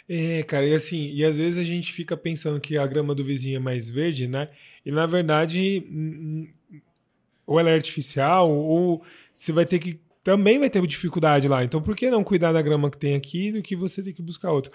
[0.07, 3.23] É, cara, e assim, e às vezes a gente fica pensando que a grama do
[3.23, 4.49] vizinho é mais verde, né?
[4.85, 5.83] E na verdade,
[7.45, 9.03] ou ela é artificial, ou
[9.33, 9.99] você vai ter que.
[10.23, 11.63] Também vai ter dificuldade lá.
[11.63, 14.23] Então, por que não cuidar da grama que tem aqui do que você ter que
[14.23, 14.71] buscar outra?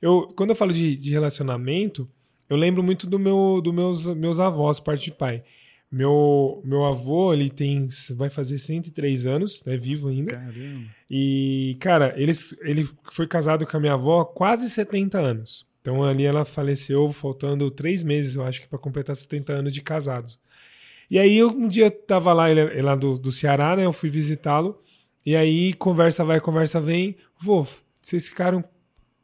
[0.00, 2.08] Eu, quando eu falo de, de relacionamento,
[2.48, 5.42] eu lembro muito do meu, dos meus, meus avós, parte de pai.
[5.90, 7.86] Meu, meu avô, ele tem.
[8.16, 10.32] Vai fazer 103 anos, é vivo ainda.
[10.32, 10.88] Caramba.
[11.08, 15.64] E, cara, eles, ele foi casado com a minha avó há quase 70 anos.
[15.80, 19.82] Então ali ela faleceu faltando três meses, eu acho que, para completar 70 anos de
[19.82, 20.38] casados.
[21.10, 23.84] E aí eu, um dia eu tava lá, ele é lá do, do Ceará, né?
[23.84, 24.82] Eu fui visitá-lo.
[25.24, 27.16] E aí conversa vai, conversa vem.
[27.38, 27.66] Vô,
[28.02, 28.64] vocês ficaram.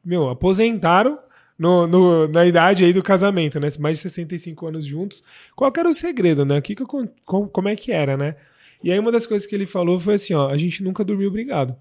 [0.05, 1.18] Meu, aposentaram
[1.61, 3.69] no, no- na idade aí do casamento, né?
[3.79, 5.23] Mais de 65 anos juntos.
[5.55, 6.59] Qual era o segredo, né?
[6.59, 6.87] O que que eu
[7.27, 8.37] como é que era, né?
[8.83, 11.31] E aí uma das coisas que ele falou foi assim, ó, a gente nunca dormiu
[11.31, 11.77] brigado.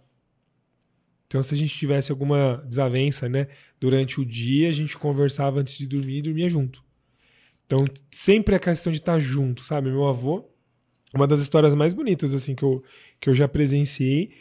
[1.28, 3.48] Então se a gente tivesse alguma desavença, né,
[3.80, 6.84] durante o dia, a gente conversava antes de dormir e dormia junto.
[7.66, 9.90] Então sempre a questão de estar junto, sabe?
[9.90, 10.46] Meu avô,
[11.14, 12.84] uma das histórias mais bonitas assim que eu,
[13.20, 14.32] que eu já presenciei.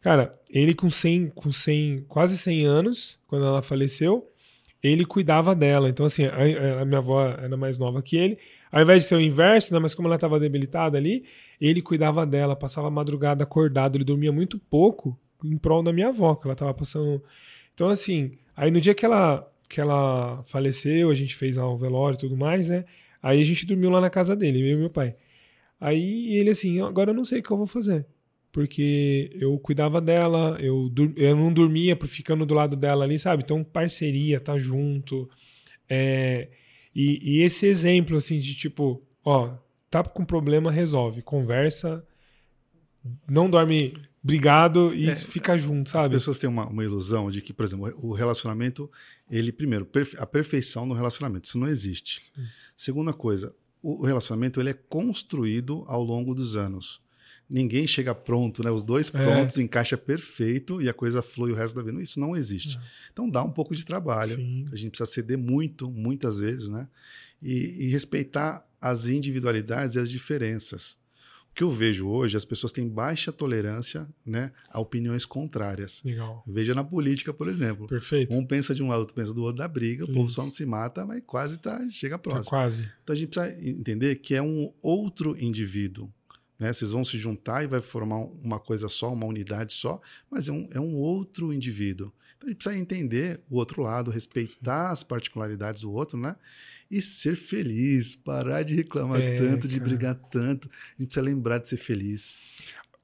[0.00, 4.28] Cara, ele com 100, com 100, quase 100 anos, quando ela faleceu,
[4.84, 5.88] ele cuidava dela.
[5.88, 8.38] Então, assim, a, a minha avó era mais nova que ele.
[8.70, 11.24] Ao invés de ser o inverso, né, mas como ela estava debilitada ali,
[11.58, 16.08] ele cuidava dela, passava a madrugada acordado, ele dormia muito pouco em prol da minha
[16.08, 17.22] avó, que ela estava passando.
[17.72, 22.16] Então, assim, aí no dia que ela, que ela faleceu, a gente fez o velório
[22.16, 22.84] e tudo mais, né?
[23.22, 25.16] Aí a gente dormiu lá na casa dele, eu e meu pai.
[25.80, 28.06] Aí ele assim, agora eu não sei o que eu vou fazer.
[28.54, 33.42] Porque eu cuidava dela, eu, eu não dormia por ficando do lado dela ali, sabe?
[33.42, 35.28] Então, parceria, tá junto.
[35.88, 36.48] É,
[36.94, 39.56] e, e esse exemplo, assim, de tipo, ó,
[39.90, 41.20] tá com problema, resolve.
[41.20, 42.06] Conversa,
[43.28, 43.92] não dorme
[44.22, 46.14] brigado e fica junto, As sabe?
[46.14, 48.88] pessoas têm uma, uma ilusão de que, por exemplo, o relacionamento,
[49.28, 49.84] ele, primeiro,
[50.18, 52.32] a perfeição no relacionamento, isso não existe.
[52.76, 53.52] Segunda coisa,
[53.82, 57.02] o o relacionamento ele é construído ao longo dos anos.
[57.48, 58.70] Ninguém chega pronto, né?
[58.70, 62.00] Os dois prontos, encaixa perfeito e a coisa flui o resto da vida.
[62.02, 62.78] Isso não existe.
[63.12, 64.36] Então dá um pouco de trabalho.
[64.36, 64.66] Sim.
[64.72, 66.88] A gente precisa ceder muito, muitas vezes, né?
[67.42, 70.96] E, e respeitar as individualidades e as diferenças.
[71.50, 76.02] O que eu vejo hoje, as pessoas têm baixa tolerância né, a opiniões contrárias.
[76.04, 76.42] Legal.
[76.46, 77.86] Veja na política, por exemplo.
[77.86, 78.34] Perfeito.
[78.36, 80.34] Um pensa de um lado, outro pensa do outro, dá briga, o povo Isso.
[80.34, 82.50] só não se mata, mas quase tá, chega Tá próximo.
[82.50, 82.90] quase.
[83.04, 86.10] Então a gente precisa entender que é um outro indivíduo.
[86.58, 86.72] Né?
[86.72, 90.00] Vocês vão se juntar e vai formar uma coisa só, uma unidade só,
[90.30, 92.12] mas é um, é um outro indivíduo.
[92.36, 96.36] Então a gente precisa entender o outro lado, respeitar as particularidades do outro, né?
[96.90, 99.88] E ser feliz, parar de reclamar É, tanto, de cara.
[99.88, 100.68] brigar tanto.
[100.68, 102.36] A gente precisa lembrar de ser feliz.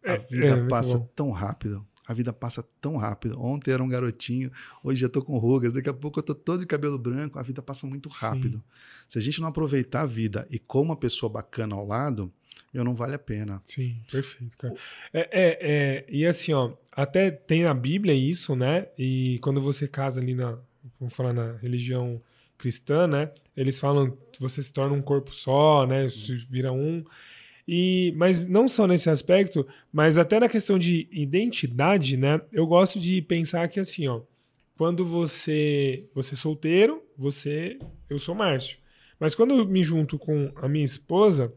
[0.05, 1.11] A É, vida é, muito passa bom.
[1.15, 1.87] tão rápido.
[2.07, 3.41] a vida passa tão rápido.
[3.41, 4.51] Ontem era um garotinho,
[4.83, 7.43] hoje já tô com rugas, daqui a pouco eu tô todo de cabelo branco, a
[7.43, 8.59] vida passa muito rápido.
[8.59, 8.63] Sim.
[9.09, 12.33] Se a gente não aproveitar a vida e com uma pessoa bacana ao lado,
[12.73, 13.61] eu não vale a pena.
[13.65, 14.75] Sim, perfeito, cara.
[15.13, 18.87] É, é, é, e assim, ó, até tem na Bíblia isso, né?
[18.99, 20.59] E quando você casa ali na,
[20.99, 22.21] vamos falar na religião
[22.57, 23.31] cristã, né?
[23.57, 26.09] Eles falam que você se torna um corpo só, né?
[26.09, 27.05] Se vira um.
[27.67, 32.41] E, mas não só nesse aspecto, mas até na questão de identidade, né?
[32.53, 34.23] Eu gosto de pensar que assim, ó,
[34.77, 38.79] quando você você é solteiro, você eu sou Márcio.
[39.19, 41.53] Mas quando eu me junto com a minha esposa,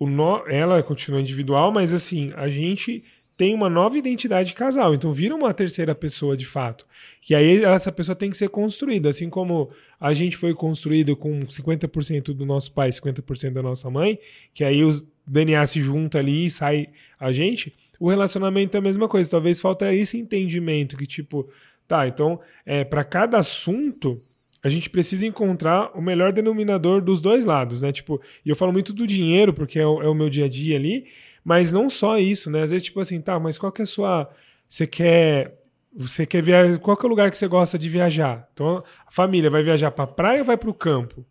[0.00, 3.04] no, ela continua individual, mas assim, a gente
[3.36, 6.86] tem uma nova identidade de casal, então vira uma terceira pessoa de fato.
[7.28, 11.40] E aí essa pessoa tem que ser construída, assim como a gente foi construído com
[11.40, 14.18] 50% do nosso pai, 50% da nossa mãe,
[14.52, 16.88] que aí os DNA se junta ali e sai
[17.18, 17.74] a gente.
[17.98, 21.48] O relacionamento é a mesma coisa, talvez falta esse entendimento que tipo,
[21.86, 24.22] tá, então, é para cada assunto
[24.62, 27.90] a gente precisa encontrar o melhor denominador dos dois lados, né?
[27.90, 30.48] Tipo, e eu falo muito do dinheiro, porque é o, é o meu dia a
[30.48, 31.06] dia ali,
[31.44, 32.62] mas não só isso, né?
[32.62, 34.30] Às vezes, tipo assim, tá, mas qual que é a sua.
[34.68, 35.58] Você quer.
[35.94, 36.78] Você quer viajar.
[36.78, 38.48] Qual que é o lugar que você gosta de viajar?
[38.52, 41.26] Então, a família vai viajar pra praia ou vai pro campo?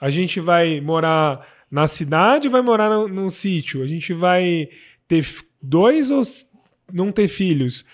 [0.00, 3.82] A gente vai morar na cidade ou vai morar num, num sítio?
[3.82, 4.68] A gente vai
[5.06, 5.24] ter
[5.62, 6.22] dois ou
[6.92, 7.84] não ter filhos?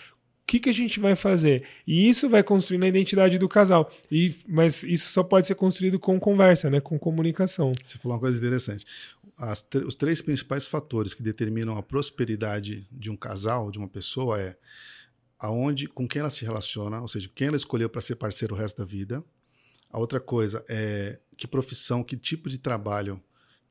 [0.50, 1.62] Que, que a gente vai fazer?
[1.86, 3.88] E isso vai construir a identidade do casal.
[4.10, 6.80] E, mas isso só pode ser construído com conversa, né?
[6.80, 7.72] com comunicação.
[7.84, 8.84] Você falou uma coisa interessante
[9.40, 14.40] as, os três principais fatores que determinam a prosperidade de um casal, de uma pessoa,
[14.40, 14.56] é
[15.38, 18.58] aonde, com quem ela se relaciona, ou seja, quem ela escolheu para ser parceiro o
[18.58, 19.24] resto da vida.
[19.90, 23.20] A outra coisa é que profissão, que tipo de trabalho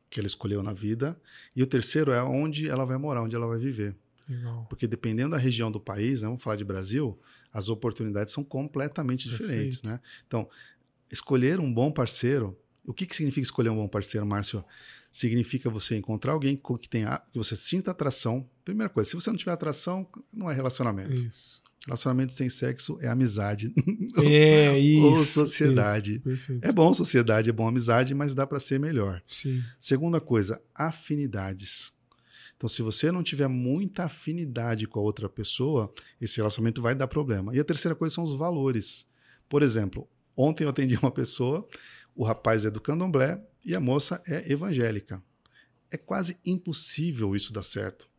[0.10, 1.20] que ela escolheu na vida.
[1.56, 3.96] E o terceiro é onde ela vai morar, onde ela vai viver.
[4.30, 4.66] Legal.
[4.70, 7.20] Porque dependendo da região do país, né, vamos falar de Brasil,
[7.52, 9.50] as oportunidades são completamente Perfeito.
[9.50, 9.84] diferentes.
[9.84, 10.00] Né?
[10.28, 10.48] Então,
[11.12, 12.58] escolher um bom parceiro.
[12.86, 14.64] O que, que significa escolher um bom parceiro, Márcio?
[15.12, 18.48] significa você encontrar alguém com que tenha que você sinta atração.
[18.64, 21.14] Primeira coisa, se você não tiver atração, não é relacionamento.
[21.14, 21.62] Isso.
[21.86, 23.74] Relacionamento sem sexo é amizade.
[24.18, 25.06] É, isso.
[25.06, 26.22] Ou sociedade.
[26.26, 29.22] Isso, é bom sociedade, é bom amizade, mas dá para ser melhor.
[29.28, 29.64] Sim.
[29.80, 31.92] Segunda coisa, afinidades.
[32.60, 35.90] Então, se você não tiver muita afinidade com a outra pessoa,
[36.20, 37.56] esse relacionamento vai dar problema.
[37.56, 39.08] E a terceira coisa são os valores.
[39.48, 40.06] Por exemplo,
[40.36, 41.66] ontem eu atendi uma pessoa,
[42.14, 45.24] o rapaz é do candomblé, e a moça é evangélica.
[45.90, 48.10] É quase impossível isso dar certo.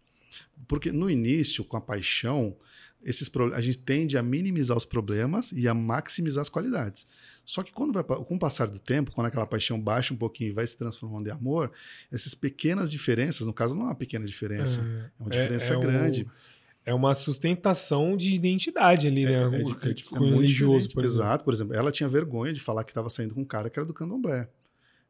[0.66, 2.57] Porque no início, com a paixão,
[3.03, 7.07] esses a gente tende a minimizar os problemas e a maximizar as qualidades.
[7.44, 10.51] Só que quando vai, com o passar do tempo, quando aquela paixão baixa um pouquinho
[10.51, 11.72] e vai se transformando em amor,
[12.12, 15.76] essas pequenas diferenças, no caso não é uma pequena diferença, é, é uma diferença é,
[15.76, 16.24] é grande.
[16.24, 19.32] Um, é uma sustentação de identidade ali, né?
[19.32, 22.90] É, é, é, com religioso, por Exato, por exemplo, ela tinha vergonha de falar que
[22.90, 24.48] estava saindo com um cara que era do candomblé.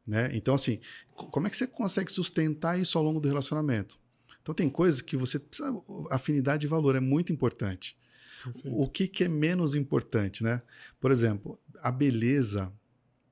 [0.05, 0.31] Né?
[0.33, 0.79] Então, assim,
[1.13, 3.97] como é que você consegue sustentar isso ao longo do relacionamento?
[4.41, 5.71] Então, tem coisas que você precisa.
[6.11, 7.95] Afinidade de valor é muito importante.
[8.43, 8.81] Perfeito.
[8.81, 10.61] O que, que é menos importante, né?
[10.99, 12.71] Por exemplo, a beleza.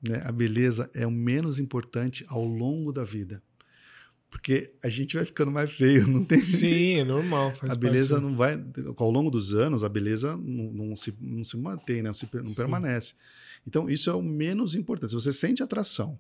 [0.01, 0.21] Né?
[0.25, 3.41] A beleza é o menos importante ao longo da vida.
[4.29, 7.51] Porque a gente vai ficando mais feio, não tem Sim, é normal.
[7.61, 8.29] a beleza parte.
[8.29, 8.63] não vai.
[8.95, 12.09] Ao longo dos anos, a beleza não, não se, não se mantém, né?
[12.09, 13.15] não, se, não permanece.
[13.65, 15.09] Então, isso é o menos importante.
[15.09, 16.19] Se você sente atração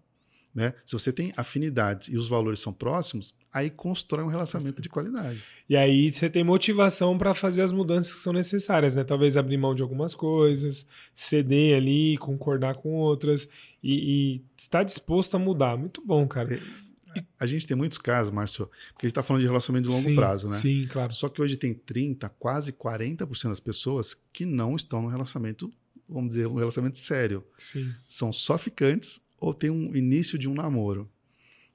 [0.53, 0.73] né?
[0.85, 5.43] Se você tem afinidades e os valores são próximos, aí constrói um relacionamento de qualidade.
[5.69, 9.03] E aí você tem motivação para fazer as mudanças que são necessárias, né?
[9.03, 13.47] Talvez abrir mão de algumas coisas, ceder ali, concordar com outras
[13.83, 13.93] e,
[14.37, 15.77] e estar disposto a mudar.
[15.77, 16.53] Muito bom, cara.
[16.53, 16.59] É,
[17.39, 20.09] a gente tem muitos casos, Márcio, porque a gente está falando de relacionamento de longo
[20.09, 20.57] sim, prazo, né?
[20.57, 21.13] Sim, claro.
[21.13, 25.71] Só que hoje tem 30, quase 40% das pessoas que não estão no relacionamento,
[26.07, 27.43] vamos dizer, um relacionamento sério.
[27.57, 27.93] Sim.
[28.07, 31.09] São só ficantes ou tem um início de um namoro.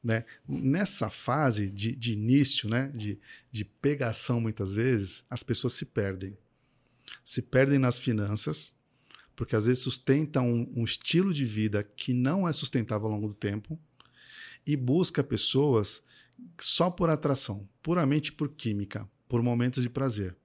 [0.02, 0.24] Né?
[0.46, 2.92] Nessa fase de, de início, né?
[2.94, 3.18] de,
[3.50, 6.36] de pegação, muitas vezes, as pessoas se perdem.
[7.24, 8.74] Se perdem nas finanças,
[9.34, 13.28] porque às vezes sustentam um, um estilo de vida que não é sustentável ao longo
[13.28, 13.78] do tempo,
[14.66, 16.02] e busca pessoas
[16.58, 20.36] só por atração, puramente por química, por momentos de prazer.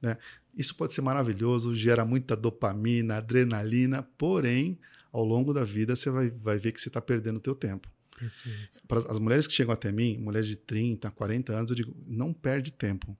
[0.00, 0.16] Né?
[0.54, 4.78] Isso pode ser maravilhoso, gera muita dopamina, adrenalina, porém
[5.16, 7.88] ao longo da vida você vai, vai ver que você está perdendo o teu tempo.
[8.18, 8.80] Perfeito.
[8.86, 12.34] Para as mulheres que chegam até mim, mulheres de 30, 40 anos, eu digo, não
[12.34, 13.16] perde tempo.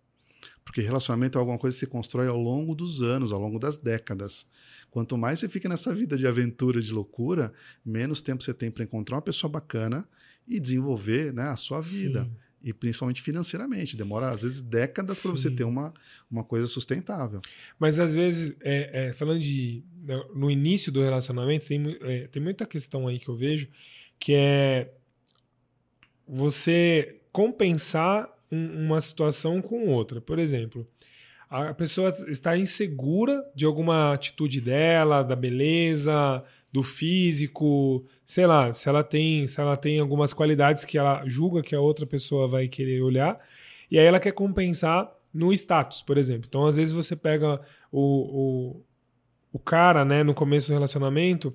[0.62, 3.78] Porque relacionamento é alguma coisa que se constrói ao longo dos anos, ao longo das
[3.78, 4.44] décadas.
[4.90, 7.50] Quanto mais você fica nessa vida de aventura, de loucura,
[7.82, 10.06] menos tempo você tem para encontrar uma pessoa bacana
[10.46, 12.24] e desenvolver né, a sua vida.
[12.24, 12.36] Sim.
[12.62, 13.96] E principalmente financeiramente.
[13.96, 15.92] Demora, às vezes, décadas para você ter uma,
[16.30, 17.40] uma coisa sustentável.
[17.78, 19.82] Mas, às vezes, é, é, falando de.
[20.34, 23.68] No início do relacionamento, tem, é, tem muita questão aí que eu vejo
[24.18, 24.92] que é
[26.26, 30.20] você compensar um, uma situação com outra.
[30.20, 30.86] Por exemplo,
[31.48, 36.42] a pessoa está insegura de alguma atitude dela, da beleza,
[36.76, 41.62] do físico, sei lá, se ela tem, se ela tem algumas qualidades que ela julga
[41.62, 43.40] que a outra pessoa vai querer olhar,
[43.90, 46.44] e aí ela quer compensar no status, por exemplo.
[46.46, 47.58] Então, às vezes você pega
[47.90, 48.00] o,
[48.74, 48.82] o,
[49.54, 51.50] o cara, né, no começo do relacionamento,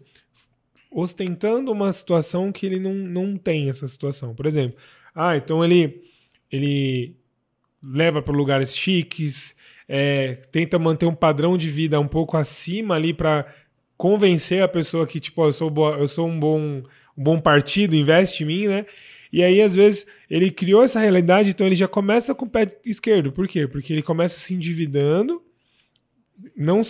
[0.92, 4.34] ostentando uma situação que ele não, não tem essa situação.
[4.34, 4.76] Por exemplo,
[5.14, 6.02] ah, então ele
[6.52, 7.16] ele
[7.82, 9.56] leva para lugares chiques,
[9.88, 13.46] é, tenta manter um padrão de vida um pouco acima ali para
[14.02, 16.60] convencer a pessoa que, tipo, eu sou, boa, eu sou um, bom,
[17.16, 18.84] um bom partido, investe em mim, né?
[19.32, 22.66] E aí, às vezes, ele criou essa realidade, então ele já começa com o pé
[22.84, 23.32] esquerdo.
[23.32, 23.68] Por quê?
[23.68, 25.40] Porque ele começa se endividando,
[26.58, 26.82] não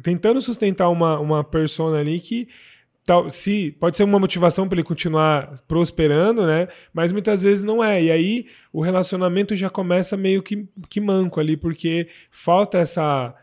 [0.00, 2.46] tentando sustentar uma, uma persona ali que
[3.04, 6.68] tal, se pode ser uma motivação para ele continuar prosperando, né?
[6.94, 8.00] Mas muitas vezes não é.
[8.00, 13.34] E aí o relacionamento já começa meio que, que manco ali, porque falta essa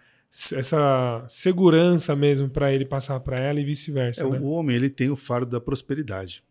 [0.54, 4.24] essa segurança mesmo para ele passar para ela e vice-versa.
[4.24, 4.40] É, né?
[4.40, 6.44] O homem ele tem o faro da prosperidade.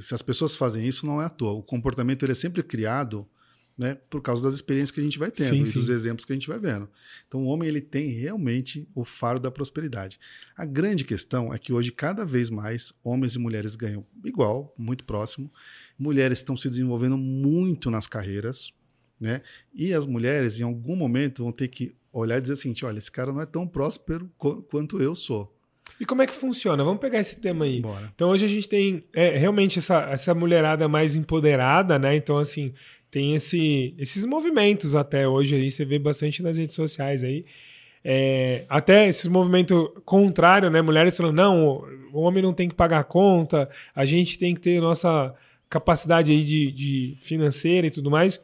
[0.00, 1.52] Se as pessoas fazem isso, não é à toa.
[1.52, 3.26] O comportamento ele é sempre criado
[3.76, 5.72] né, por causa das experiências que a gente vai tendo sim, e sim.
[5.72, 6.88] dos exemplos que a gente vai vendo.
[7.26, 10.18] Então o homem ele tem realmente o faro da prosperidade.
[10.56, 15.04] A grande questão é que hoje cada vez mais homens e mulheres ganham igual, muito
[15.04, 15.50] próximo.
[15.98, 18.72] Mulheres estão se desenvolvendo muito nas carreiras,
[19.18, 19.40] né?
[19.74, 23.10] E as mulheres em algum momento vão ter que olhar e dizer assim, olha, esse
[23.10, 24.30] cara não é tão próspero
[24.68, 25.52] quanto eu sou.
[25.98, 26.82] E como é que funciona?
[26.82, 27.80] Vamos pegar esse tema aí.
[27.80, 28.10] Bora.
[28.14, 32.16] Então hoje a gente tem é, realmente essa, essa mulherada mais empoderada, né?
[32.16, 32.74] Então, assim,
[33.10, 37.44] tem esse, esses movimentos até hoje aí, você vê bastante nas redes sociais aí.
[38.04, 40.82] É, até esse movimento contrário, né?
[40.82, 44.60] Mulheres falando, não, o homem não tem que pagar a conta, a gente tem que
[44.60, 45.32] ter nossa
[45.70, 48.42] capacidade aí de, de financeira e tudo mais.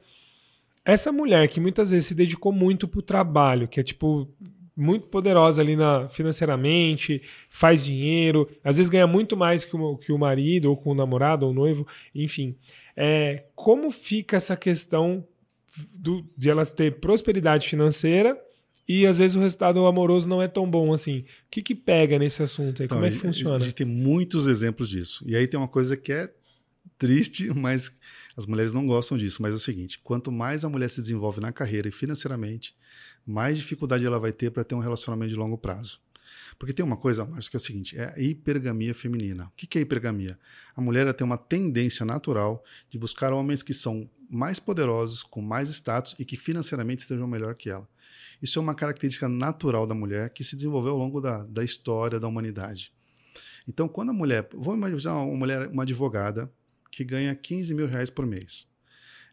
[0.89, 4.27] Essa mulher que muitas vezes se dedicou muito pro trabalho, que é tipo
[4.75, 7.21] muito poderosa ali na, financeiramente,
[7.51, 10.95] faz dinheiro, às vezes ganha muito mais que o, que o marido, ou com o
[10.95, 12.57] namorado, ou o noivo, enfim.
[12.97, 15.27] É, como fica essa questão
[15.93, 18.41] do, de elas ter prosperidade financeira
[18.89, 21.19] e às vezes o resultado amoroso não é tão bom assim.
[21.19, 22.87] O que, que pega nesse assunto aí?
[22.87, 23.57] Então, Como é que funciona?
[23.57, 25.23] A gente tem muitos exemplos disso.
[25.27, 26.33] E aí tem uma coisa que é
[26.97, 27.93] triste, mas
[28.39, 29.43] as mulheres não gostam disso.
[29.43, 32.73] Mas é o seguinte: quanto mais a mulher se desenvolve na carreira e financeiramente,
[33.27, 36.01] mais dificuldade ela vai ter para ter um relacionamento de longo prazo.
[36.57, 39.47] Porque tem uma coisa, Márcio, que é o seguinte: é a hipergamia feminina.
[39.47, 40.39] O que é hipergamia?
[40.77, 45.69] A mulher tem uma tendência natural de buscar homens que são mais poderosos, com mais
[45.69, 47.89] status e que financeiramente estejam melhor que ela.
[48.41, 52.21] Isso é uma característica natural da mulher que se desenvolveu ao longo da, da história
[52.21, 52.93] da humanidade.
[53.67, 54.49] Então, quando a mulher.
[54.55, 56.49] Vamos imaginar uma mulher, uma advogada,
[56.91, 58.67] que ganha 15 mil reais por mês.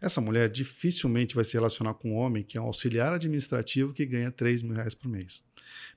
[0.02, 4.06] Essa mulher dificilmente vai se relacionar com um homem que é um auxiliar administrativo que
[4.06, 5.42] ganha 3 mil reais por mês.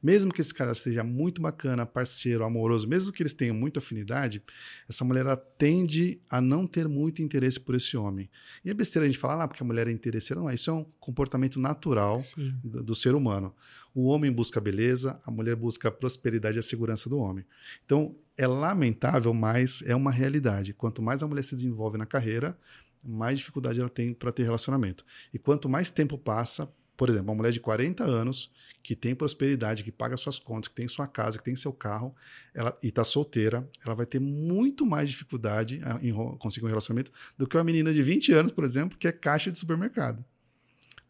[0.03, 4.43] Mesmo que esse cara seja muito bacana, parceiro, amoroso, mesmo que eles tenham muita afinidade,
[4.89, 5.25] essa mulher
[5.59, 8.31] tende a não ter muito interesse por esse homem.
[8.65, 10.41] E é besteira a gente falar, ah, porque a mulher é interesseira.
[10.41, 12.19] Não, isso é um comportamento natural
[12.65, 13.55] do, do, ser humano.
[13.95, 17.45] O homem busca beleza, a mulher busca a prosperidade e a segurança do homem.
[17.85, 20.72] Então, é lamentável, mas é uma realidade.
[20.72, 22.57] Quanto mais a mulher se desenvolve na carreira,
[23.05, 25.05] mais dificuldade ela tem para ter relacionamento.
[25.34, 29.82] E quanto mais tempo passa, por exemplo, uma mulher de 40 anos que tem prosperidade,
[29.82, 32.14] que paga suas contas, que tem sua casa, que tem seu carro,
[32.55, 37.47] ela e está solteira, ela vai ter muito mais dificuldade em conseguir um relacionamento do
[37.47, 40.24] que uma menina de 20 anos, por exemplo, que é caixa de supermercado.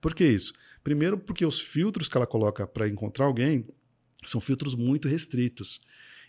[0.01, 0.55] Por que isso?
[0.83, 3.66] Primeiro, porque os filtros que ela coloca para encontrar alguém
[4.24, 5.81] são filtros muito restritos.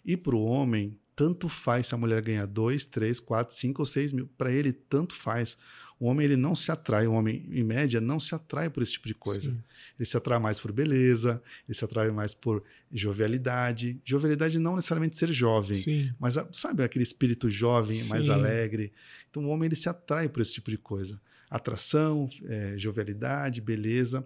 [0.06, 3.86] E para o homem, tanto faz se a mulher ganha 2, 3, 4, 5 ou
[3.86, 4.30] 6 mil.
[4.38, 5.58] Para ele, tanto faz.
[6.00, 8.94] O homem ele não se atrai, o homem, em média, não se atrai por esse
[8.94, 9.52] tipo de coisa.
[9.52, 9.62] Sim.
[9.98, 14.00] Ele se atrai mais por beleza, ele se atrai mais por jovialidade.
[14.06, 16.14] Jovialidade não necessariamente ser jovem, Sim.
[16.18, 18.08] mas sabe aquele espírito jovem, Sim.
[18.08, 18.94] mais alegre.
[19.30, 21.20] Então o homem ele se atrai por esse tipo de coisa.
[21.50, 24.26] Atração, é, jovialidade, beleza.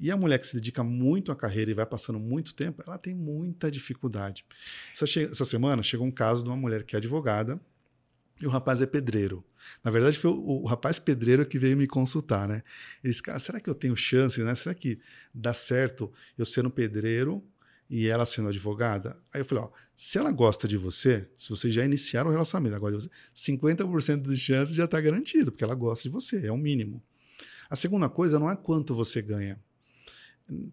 [0.00, 2.96] E a mulher que se dedica muito à carreira e vai passando muito tempo, ela
[2.96, 4.44] tem muita dificuldade.
[4.92, 7.60] Essa, essa semana chegou um caso de uma mulher que é advogada
[8.40, 9.44] e o rapaz é pedreiro.
[9.82, 12.62] Na verdade, foi o, o rapaz pedreiro que veio me consultar, né?
[13.02, 14.54] Ele disse, cara, será que eu tenho chance, né?
[14.54, 15.00] Será que
[15.34, 17.44] dá certo eu sendo pedreiro
[17.90, 19.20] e ela sendo advogada?
[19.34, 22.76] Aí eu falei, ó, se ela gosta de você, se você já iniciar o relacionamento
[22.76, 26.52] agora de você, 50% de chance já está garantido, porque ela gosta de você, é
[26.52, 27.02] o mínimo.
[27.68, 29.60] A segunda coisa não é quanto você ganha.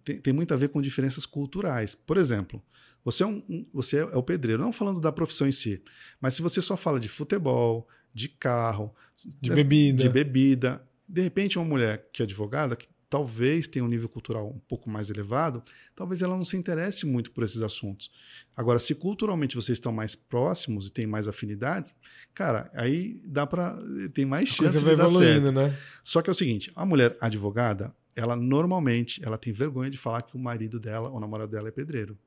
[0.04, 1.96] Tem, tem muito a ver com diferenças culturais.
[1.96, 2.64] Por exemplo,
[3.04, 5.82] você é, um, você é o pedreiro, não falando da profissão em si,
[6.20, 8.94] mas se você só fala de futebol, de carro,
[9.42, 13.88] de bebida, de bebida, de repente uma mulher que é advogada, que talvez tenha um
[13.88, 15.62] nível cultural um pouco mais elevado,
[15.96, 18.10] talvez ela não se interesse muito por esses assuntos.
[18.56, 21.94] Agora, se culturalmente vocês estão mais próximos e têm mais afinidades,
[22.34, 23.78] cara, aí dá para
[24.14, 25.52] tem mais chances de dar certo.
[25.52, 25.78] Né?
[26.04, 30.22] Só que é o seguinte, a mulher advogada, ela normalmente ela tem vergonha de falar
[30.22, 32.18] que o marido dela ou o namorado dela é pedreiro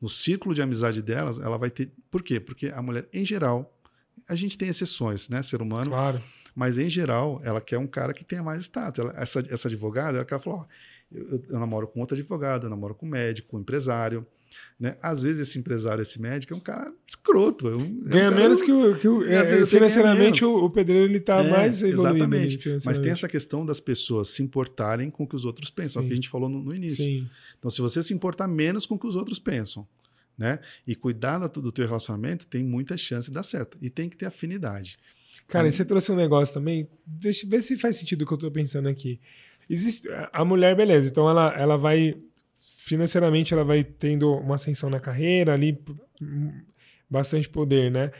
[0.00, 1.92] no círculo de amizade delas, ela vai ter.
[2.10, 2.40] Por quê?
[2.40, 3.78] Porque a mulher, em geral,
[4.28, 5.42] a gente tem exceções, né?
[5.42, 5.90] Ser humano.
[5.90, 6.20] Claro.
[6.54, 8.98] Mas, em geral, ela quer um cara que tenha mais status.
[8.98, 10.66] Ela, essa, essa advogada, ela quer falar: ó,
[11.12, 14.26] eu, eu, namoro com outro advogado, eu namoro com médico, com empresário.
[14.78, 14.96] Né?
[15.02, 17.68] Às vezes esse empresário, esse médico, é um cara escroto.
[17.68, 18.96] É um, ganha é um menos que o.
[18.96, 21.82] Que o é, financeiramente, o, o, pedreiro ele está é, mais.
[21.82, 22.58] Exatamente.
[22.84, 26.04] Mas tem essa questão das pessoas se importarem com o que os outros pensam, é
[26.04, 27.04] o que a gente falou no, no início.
[27.04, 27.28] Sim.
[27.58, 29.86] Então, se você se importar menos com o que os outros pensam,
[30.38, 30.58] né?
[30.86, 33.76] E cuidar do teu relacionamento tem muita chance de dar certo.
[33.82, 34.98] E tem que ter afinidade.
[35.46, 36.88] Cara, e você trouxe um negócio também.
[37.04, 39.20] Deixa ver se faz sentido o que eu estou pensando aqui.
[39.68, 41.10] Existe a mulher, beleza.
[41.10, 42.16] Então ela, ela vai
[42.80, 45.78] financeiramente ela vai tendo uma ascensão na carreira ali,
[47.08, 48.10] bastante poder, né?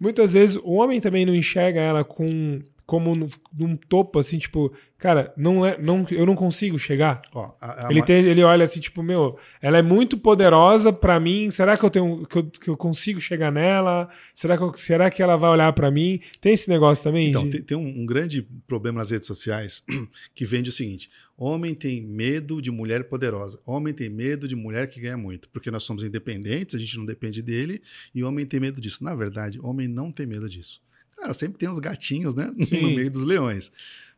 [0.00, 5.34] Muitas vezes o homem também não enxerga ela com como num topo, assim, tipo, cara,
[5.36, 7.20] não é, não, eu não consigo chegar.
[7.34, 11.18] Ó, a, a ele, tem, ele olha assim, tipo, meu, ela é muito poderosa para
[11.18, 11.50] mim.
[11.50, 14.08] Será que eu tenho que eu, que eu consigo chegar nela?
[14.36, 16.20] Será que, eu, será que ela vai olhar para mim?
[16.40, 17.30] Tem esse negócio também?
[17.30, 17.50] Então, de...
[17.50, 19.82] tem, tem um, um grande problema nas redes sociais
[20.32, 23.60] que vende o seguinte: Homem tem medo de mulher poderosa.
[23.66, 25.48] Homem tem medo de mulher que ganha muito.
[25.50, 27.82] Porque nós somos independentes, a gente não depende dele,
[28.14, 29.04] e homem tem medo disso.
[29.04, 30.82] Na verdade, homem não tem medo disso.
[31.14, 32.52] Claro, sempre tem uns gatinhos, né?
[32.64, 32.80] Sim.
[32.80, 33.70] No meio dos leões.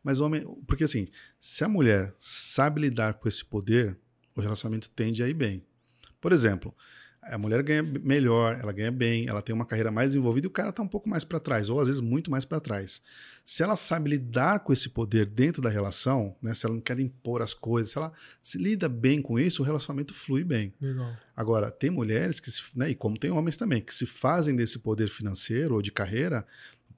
[0.03, 0.43] Mas o homem.
[0.65, 1.07] Porque assim,
[1.39, 3.97] se a mulher sabe lidar com esse poder,
[4.35, 5.63] o relacionamento tende a ir bem.
[6.21, 6.73] Por exemplo,
[7.21, 10.51] a mulher ganha melhor, ela ganha bem, ela tem uma carreira mais desenvolvida e o
[10.51, 13.01] cara está um pouco mais para trás, ou às vezes muito mais para trás.
[13.45, 16.99] Se ela sabe lidar com esse poder dentro da relação, né, se ela não quer
[16.99, 18.11] impor as coisas, se ela
[18.41, 20.73] se lida bem com isso, o relacionamento flui bem.
[20.79, 21.15] Legal.
[21.35, 24.79] Agora, tem mulheres que, se, né, e como tem homens também, que se fazem desse
[24.79, 26.45] poder financeiro ou de carreira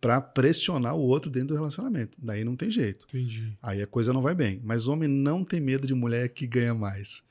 [0.01, 2.17] para pressionar o outro dentro do relacionamento.
[2.21, 3.05] Daí não tem jeito.
[3.09, 3.55] Entendi.
[3.61, 4.59] Aí a coisa não vai bem.
[4.63, 7.21] Mas homem não tem medo de mulher que ganha mais.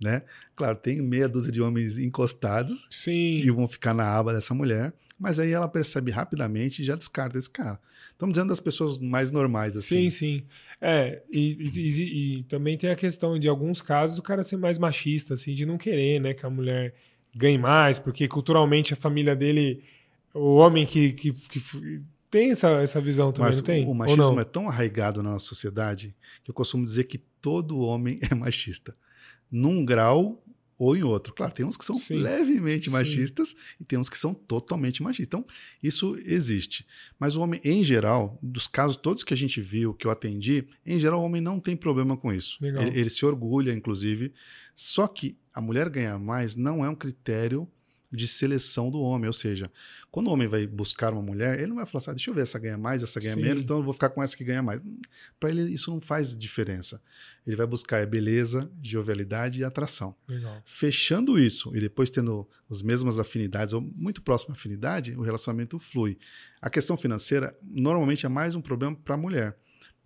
[0.00, 0.22] Né?
[0.54, 3.40] Claro, tem meia dúzia de homens encostados Sim.
[3.42, 7.38] que vão ficar na aba dessa mulher, mas aí ela percebe rapidamente e já descarta
[7.38, 7.80] esse cara.
[8.10, 10.08] Estamos dizendo das pessoas mais normais, assim.
[10.08, 10.42] Sim, sim.
[10.80, 14.78] É, e, e, e, também tem a questão de alguns casos o cara ser mais
[14.78, 16.94] machista, assim, de não querer, né, que a mulher
[17.34, 19.82] ganhe mais, porque culturalmente a família dele,
[20.34, 21.60] o homem que, que, que
[22.30, 23.86] tem essa, essa visão também, Mas não tem?
[23.86, 28.18] O machismo é tão arraigado na nossa sociedade que eu costumo dizer que todo homem
[28.30, 28.94] é machista.
[29.50, 30.42] Num grau
[30.78, 31.32] ou em outro.
[31.32, 32.18] Claro, tem uns que são Sim.
[32.18, 33.56] levemente machistas Sim.
[33.80, 35.26] e tem uns que são totalmente machistas.
[35.26, 35.46] Então,
[35.82, 36.86] isso existe.
[37.18, 40.66] Mas o homem, em geral, dos casos todos que a gente viu, que eu atendi,
[40.84, 42.58] em geral, o homem não tem problema com isso.
[42.62, 44.32] Ele, ele, se orgulha, inclusive.
[44.74, 47.66] Só que a mulher ganhar mais não é um critério
[48.16, 49.26] de seleção do homem.
[49.26, 49.70] Ou seja,
[50.10, 52.34] quando o homem vai buscar uma mulher, ele não vai falar assim, ah, deixa eu
[52.34, 53.42] ver essa ganha mais, essa ganha Sim.
[53.42, 54.80] menos, então eu vou ficar com essa que ganha mais.
[55.38, 57.00] Para ele, isso não faz diferença.
[57.46, 60.16] Ele vai buscar é beleza, jovialidade e atração.
[60.26, 60.62] Legal.
[60.64, 66.18] Fechando isso e depois tendo as mesmas afinidades, ou muito próxima afinidade, o relacionamento flui.
[66.60, 69.56] A questão financeira normalmente é mais um problema para a mulher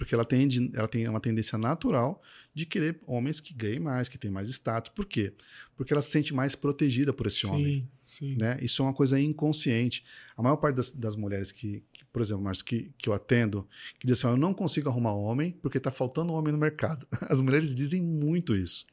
[0.00, 2.22] porque ela tem, ela tem uma tendência natural
[2.54, 4.90] de querer homens que ganhem mais, que têm mais status.
[4.94, 5.34] Por quê?
[5.76, 7.90] Porque ela se sente mais protegida por esse sim, homem.
[8.10, 8.36] Sim.
[8.36, 8.58] Né?
[8.60, 10.04] Isso é uma coisa inconsciente.
[10.36, 13.68] A maior parte das, das mulheres que, que, por exemplo, Marcos, que, que eu atendo,
[14.00, 17.06] que dizem assim, eu não consigo arrumar homem porque está faltando homem no mercado.
[17.30, 18.84] As mulheres dizem muito isso.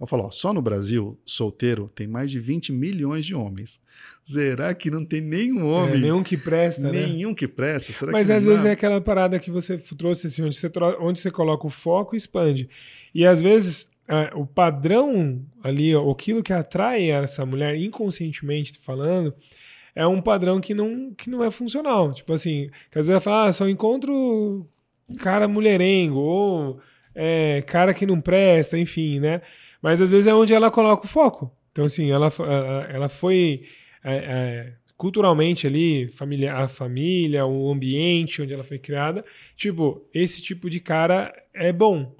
[0.00, 3.80] Eu falo, ó, só no Brasil, solteiro, tem mais de 20 milhões de homens.
[4.22, 5.96] Será que não tem nenhum é, homem?
[5.96, 6.92] É, nenhum que presta, né?
[6.92, 7.34] Nenhum né?
[7.34, 7.92] que presta.
[7.92, 11.18] Será Mas que às vezes é aquela parada que você trouxe, assim, onde você, onde
[11.18, 12.68] você coloca o foco e expande.
[13.12, 19.34] E às vezes é, o padrão ali, aquilo que atrai essa mulher, inconscientemente falando,
[19.94, 22.12] é um padrão que não, que não é funcional.
[22.12, 24.66] Tipo assim, que às vezes ela fala, ah, só encontro
[25.18, 26.80] cara mulherengo, ou
[27.14, 29.40] é, cara que não presta, enfim, né?
[29.80, 31.52] Mas às vezes é onde ela coloca o foco.
[31.70, 32.32] Então, assim, ela,
[32.88, 33.62] ela foi
[34.02, 39.24] é, é, culturalmente ali, família, a família, o ambiente onde ela foi criada.
[39.56, 42.14] Tipo, esse tipo de cara é bom.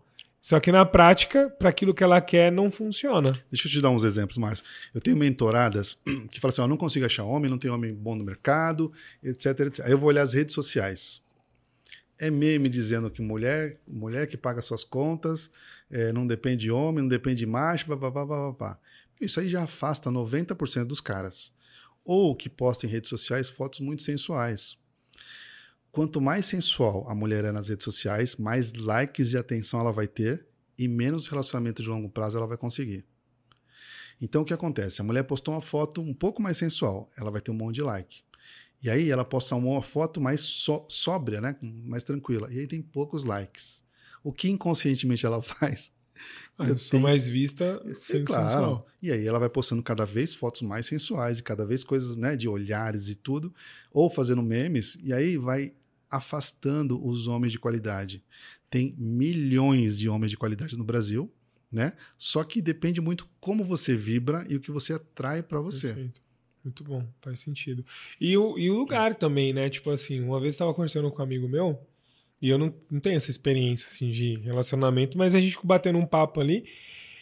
[0.44, 3.32] Só que na prática, para aquilo que ela quer, não funciona.
[3.50, 4.62] Deixa eu te dar uns exemplos, Márcio.
[4.94, 5.96] Eu tenho mentoradas
[6.30, 8.92] que falam assim: eu não consigo achar homem, não tem homem bom no mercado,
[9.22, 9.86] etc, etc.
[9.86, 11.22] Aí eu vou olhar as redes sociais.
[12.18, 15.50] é meme dizendo que mulher, mulher que paga suas contas,
[15.90, 18.78] é, não depende de homem, não depende de macho, pá, pá, pá, pá, pá.
[19.18, 21.50] Isso aí já afasta 90% dos caras.
[22.04, 24.76] Ou que postam em redes sociais fotos muito sensuais.
[25.94, 30.08] Quanto mais sensual a mulher é nas redes sociais, mais likes e atenção ela vai
[30.08, 30.44] ter
[30.76, 33.04] e menos relacionamento de longo prazo ela vai conseguir.
[34.20, 35.00] Então o que acontece?
[35.00, 37.82] A mulher postou uma foto um pouco mais sensual, ela vai ter um monte de
[37.82, 38.24] like.
[38.82, 41.54] E aí ela posta uma foto mais so, sóbria, né?
[41.62, 42.52] mais tranquila.
[42.52, 43.80] E aí tem poucos likes.
[44.24, 45.92] O que inconscientemente ela faz?
[46.58, 47.04] Ah, eu, sou tenho...
[47.04, 48.48] mais vista é, claro.
[48.50, 48.86] sensual.
[49.00, 52.34] E aí ela vai postando cada vez fotos mais sensuais e cada vez coisas né,
[52.34, 53.54] de olhares e tudo,
[53.92, 55.72] ou fazendo memes, e aí vai
[56.16, 58.22] afastando os homens de qualidade.
[58.70, 61.30] Tem milhões de homens de qualidade no Brasil,
[61.70, 61.92] né?
[62.16, 65.88] Só que depende muito como você vibra e o que você atrai para você.
[65.88, 66.22] Perfeito.
[66.64, 67.84] Muito bom, faz sentido.
[68.18, 69.68] E o, e o lugar também, né?
[69.68, 71.78] Tipo assim, uma vez estava conversando com um amigo meu,
[72.40, 76.06] e eu não, não tenho essa experiência assim, de relacionamento, mas a gente batendo um
[76.06, 76.64] papo ali,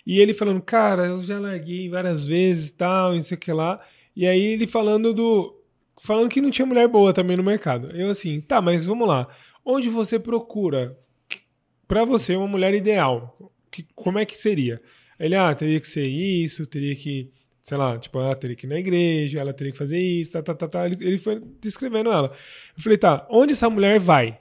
[0.07, 3.53] e ele falando, cara, eu já larguei várias vezes e tal, não sei o que
[3.53, 3.81] lá.
[4.15, 5.62] E aí ele falando do.
[6.05, 7.89] Falando que não tinha mulher boa também no mercado.
[7.93, 9.29] Eu assim, tá, mas vamos lá.
[9.65, 10.99] Onde você procura
[11.87, 13.53] para você uma mulher ideal?
[13.71, 14.83] Que, como é que seria?
[15.17, 17.31] Ele, ah, teria que ser isso, teria que
[17.63, 20.43] sei lá, tipo, ela teria que ir na igreja, ela teria que fazer isso, tá,
[20.43, 20.87] tá, tá, tá.
[20.87, 22.33] Ele, ele foi descrevendo ela.
[22.77, 24.41] Eu falei, tá, onde essa mulher vai?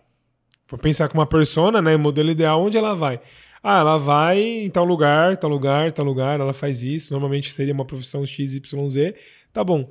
[0.67, 3.21] Vou pensar com uma persona, né, modelo ideal, onde ela vai?
[3.61, 7.73] Ah, ela vai em tal lugar, tal lugar, tal lugar, ela faz isso, normalmente seria
[7.73, 9.13] uma profissão XYZ.
[9.53, 9.87] Tá bom.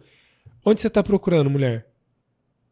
[0.64, 1.86] Onde você tá procurando, mulher?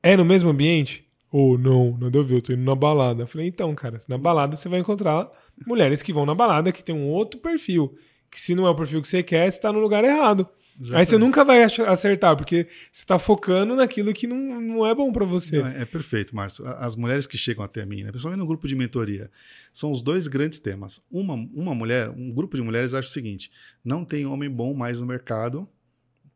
[0.03, 1.07] É no mesmo ambiente?
[1.31, 3.23] Ou oh, não, nada a ver, eu tô indo na balada.
[3.23, 5.31] Eu falei, então, cara, na balada você vai encontrar
[5.67, 7.93] mulheres que vão na balada que tem um outro perfil
[8.31, 10.49] que se não é o perfil que você quer, você está no lugar errado.
[10.81, 11.01] Exatamente.
[11.01, 15.11] Aí você nunca vai acertar, porque você está focando naquilo que não, não é bom
[15.11, 15.59] para você.
[15.59, 16.65] Não, é, é, perfeito, Márcio.
[16.67, 19.29] As mulheres que chegam até mim, né, principalmente no grupo de mentoria,
[19.73, 21.01] são os dois grandes temas.
[21.11, 23.51] Uma, uma mulher, um grupo de mulheres acha o seguinte:
[23.85, 25.69] não tem homem bom mais no mercado,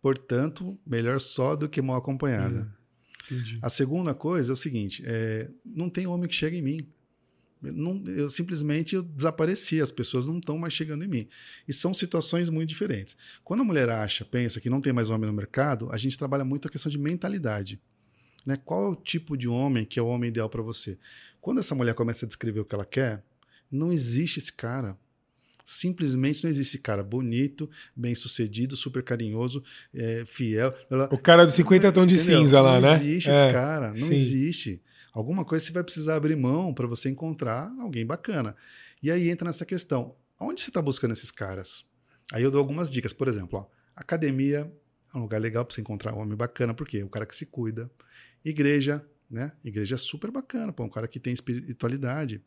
[0.03, 2.71] portanto, melhor só do que mal acompanhada.
[3.31, 6.87] Hum, a segunda coisa é o seguinte: é, não tem homem que chega em mim.
[7.63, 11.29] Não, eu simplesmente eu desapareci, as pessoas não estão mais chegando em mim.
[11.67, 13.17] E são situações muito diferentes.
[13.45, 16.45] Quando a mulher acha, pensa que não tem mais homem no mercado, a gente trabalha
[16.45, 17.81] muito a questão de mentalidade.
[18.45, 18.57] Né?
[18.57, 20.99] Qual é o tipo de homem que é o homem ideal para você?
[21.41, 23.23] Quando essa mulher começa a descrever o que ela quer,
[23.71, 24.99] não existe esse cara.
[25.65, 29.63] Simplesmente não existe cara bonito, bem sucedido, super carinhoso,
[29.95, 30.75] é, fiel.
[31.11, 32.97] O cara do 50 tons de cinza lá, não né?
[32.97, 34.13] Não existe é, esse cara, não sim.
[34.13, 34.83] existe.
[35.13, 38.57] Alguma coisa você vai precisar abrir mão para você encontrar alguém bacana.
[39.03, 41.85] E aí entra nessa questão: onde você está buscando esses caras?
[42.33, 43.13] Aí eu dou algumas dicas.
[43.13, 44.73] Por exemplo, ó, academia
[45.15, 47.47] é um lugar legal para você encontrar um homem bacana, porque o cara que se
[47.47, 47.91] cuida.
[48.45, 49.53] Igreja, né?
[49.63, 52.43] Igreja é super bacana, pô, um cara que tem espiritualidade.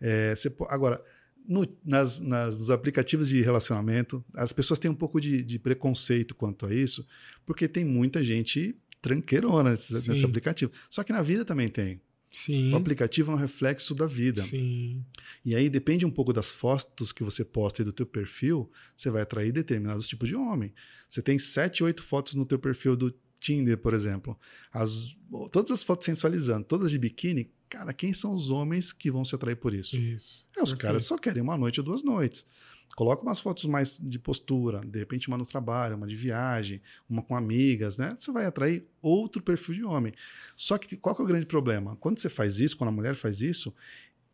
[0.00, 1.02] É, você, agora,
[1.48, 6.34] no, nas, nas, nos aplicativos de relacionamento, as pessoas têm um pouco de, de preconceito
[6.34, 7.06] quanto a isso,
[7.44, 10.70] porque tem muita gente tranqueirona nesse, nesse aplicativo.
[10.88, 12.00] Só que na vida também tem.
[12.32, 12.72] Sim.
[12.72, 14.42] O aplicativo é um reflexo da vida.
[14.42, 15.04] Sim.
[15.44, 19.10] E aí depende um pouco das fotos que você posta e do teu perfil, você
[19.10, 20.72] vai atrair determinados tipos de homem.
[21.10, 24.38] Você tem sete, oito fotos no teu perfil do Tinder, por exemplo.
[24.72, 25.14] As,
[25.50, 29.34] todas as fotos sensualizando, todas de biquíni, cara, quem são os homens que vão se
[29.34, 29.96] atrair por isso?
[29.96, 30.46] Isso.
[30.48, 30.78] É, os Perfeito.
[30.78, 32.44] caras só querem uma noite ou duas noites.
[32.94, 37.22] Coloca umas fotos mais de postura, de repente uma no trabalho, uma de viagem, uma
[37.22, 38.14] com amigas, né?
[38.18, 40.12] Você vai atrair outro perfil de homem.
[40.54, 41.96] Só que qual que é o grande problema?
[41.96, 43.74] Quando você faz isso, quando a mulher faz isso,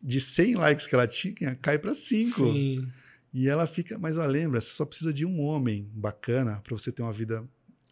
[0.01, 2.51] de 100 likes que ela tinha, cai para 5.
[2.51, 2.85] Sim.
[3.33, 6.91] E ela fica, mas ó, lembra, você só precisa de um homem bacana para você
[6.91, 7.35] ter uma vida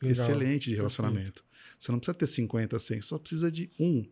[0.01, 0.11] Legal.
[0.11, 1.41] excelente de relacionamento.
[1.41, 1.47] Perfeito.
[1.79, 4.05] Você não precisa ter 50, 100, só precisa de um.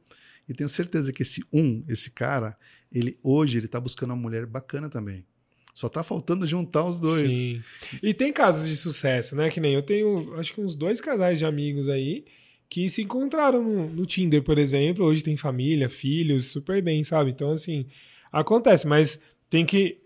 [0.48, 2.58] E tenho certeza que esse um, esse cara,
[2.92, 5.26] ele hoje ele tá buscando uma mulher bacana também.
[5.74, 7.34] Só tá faltando juntar os dois.
[7.34, 7.62] Sim.
[8.02, 9.50] E tem casos de sucesso, né?
[9.50, 12.24] Que nem eu tenho, acho que uns dois casais de amigos aí
[12.70, 15.04] que se encontraram no, no Tinder, por exemplo.
[15.04, 17.32] Hoje tem família, filhos, super bem, sabe?
[17.32, 17.86] Então, assim,
[18.32, 19.20] acontece, mas
[19.50, 20.05] tem que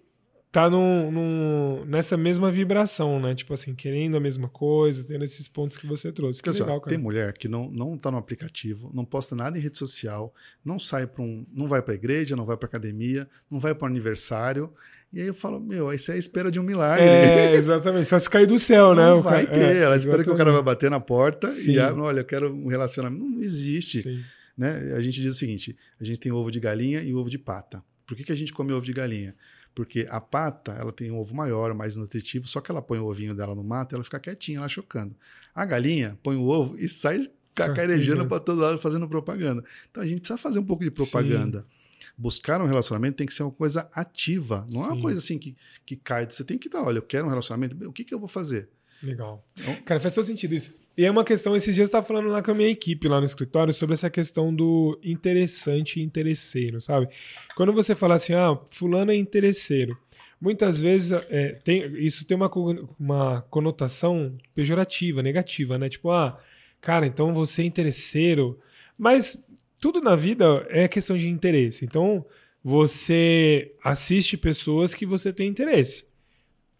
[0.51, 3.35] tá num, num, nessa mesma vibração, né?
[3.35, 6.41] Tipo assim, querendo a mesma coisa, tendo esses pontos que você trouxe.
[6.41, 6.89] Que Porque, legal, cara.
[6.89, 10.33] Tem mulher que não, não tá no aplicativo, não posta nada em rede social,
[10.65, 11.45] não sai para um.
[11.53, 14.73] não vai pra igreja, não vai pra academia, não vai para aniversário.
[15.11, 17.03] E aí eu falo, meu, isso é a espera de um milagre.
[17.03, 18.07] É, exatamente.
[18.07, 19.09] Só se cair do céu, não né?
[19.09, 19.77] Não vai ter.
[19.77, 21.73] É, ela espera que o cara vai bater na porta Sim.
[21.73, 23.23] e, olha, eu quero um relacionamento.
[23.23, 24.03] Não existe.
[24.03, 24.23] Sim.
[24.55, 24.93] Né?
[24.95, 27.83] A gente diz o seguinte: a gente tem ovo de galinha e ovo de pata.
[28.05, 29.35] Por que, que a gente come ovo de galinha?
[29.73, 33.05] Porque a pata, ela tem um ovo maior, mais nutritivo, só que ela põe o
[33.05, 35.15] ovinho dela no mato e ela fica quietinha, ela chocando.
[35.53, 39.63] A galinha põe o ovo e sai cacarejando para todo lado fazendo propaganda.
[39.89, 41.59] Então a gente precisa fazer um pouco de propaganda.
[41.59, 41.79] Sim
[42.17, 44.89] buscar um relacionamento tem que ser uma coisa ativa, não Sim.
[44.89, 45.55] é uma coisa assim que,
[45.85, 46.25] que cai.
[46.29, 48.69] Você tem que dar, olha, eu quero um relacionamento, o que, que eu vou fazer?
[49.01, 49.45] Legal.
[49.57, 50.75] Então, Cara, faz todo sentido isso.
[50.99, 53.21] E é uma questão, esses dias eu estava falando lá com a minha equipe, lá
[53.21, 57.07] no escritório, sobre essa questão do interessante e interesseiro, sabe?
[57.55, 59.97] Quando você fala assim, ah, fulano é interesseiro,
[60.41, 62.51] muitas vezes é, tem, isso tem uma,
[62.99, 65.87] uma conotação pejorativa, negativa, né?
[65.87, 66.37] Tipo, ah,
[66.81, 68.59] cara, então você é interesseiro.
[68.97, 69.47] Mas
[69.79, 71.85] tudo na vida é questão de interesse.
[71.85, 72.25] Então,
[72.61, 76.08] você assiste pessoas que você tem interesse.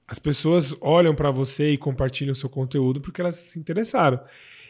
[0.10, 4.20] As pessoas olham para você e compartilham seu conteúdo porque elas se interessaram.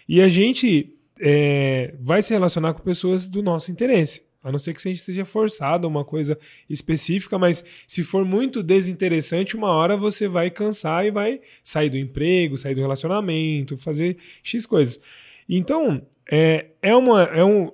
[0.07, 4.27] E a gente é, vai se relacionar com pessoas do nosso interesse.
[4.43, 6.37] A não ser que a gente seja forçado a uma coisa
[6.69, 11.97] específica, mas se for muito desinteressante, uma hora você vai cansar e vai sair do
[11.97, 14.99] emprego, sair do relacionamento, fazer X coisas.
[15.47, 17.71] Então, é, é, uma, é um,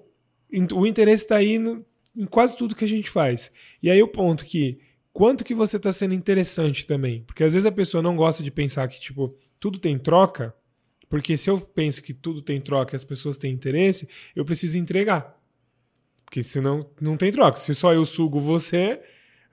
[0.73, 1.83] o interesse está aí no,
[2.15, 3.51] em quase tudo que a gente faz.
[3.81, 4.79] E aí o ponto que
[5.15, 8.51] quanto que você está sendo interessante também, porque às vezes a pessoa não gosta de
[8.51, 10.53] pensar que tipo tudo tem troca,
[11.07, 14.77] porque se eu penso que tudo tem troca e as pessoas têm interesse, eu preciso
[14.77, 15.33] entregar.
[16.25, 17.57] Porque senão não tem troca.
[17.57, 18.99] Se só eu sugo você,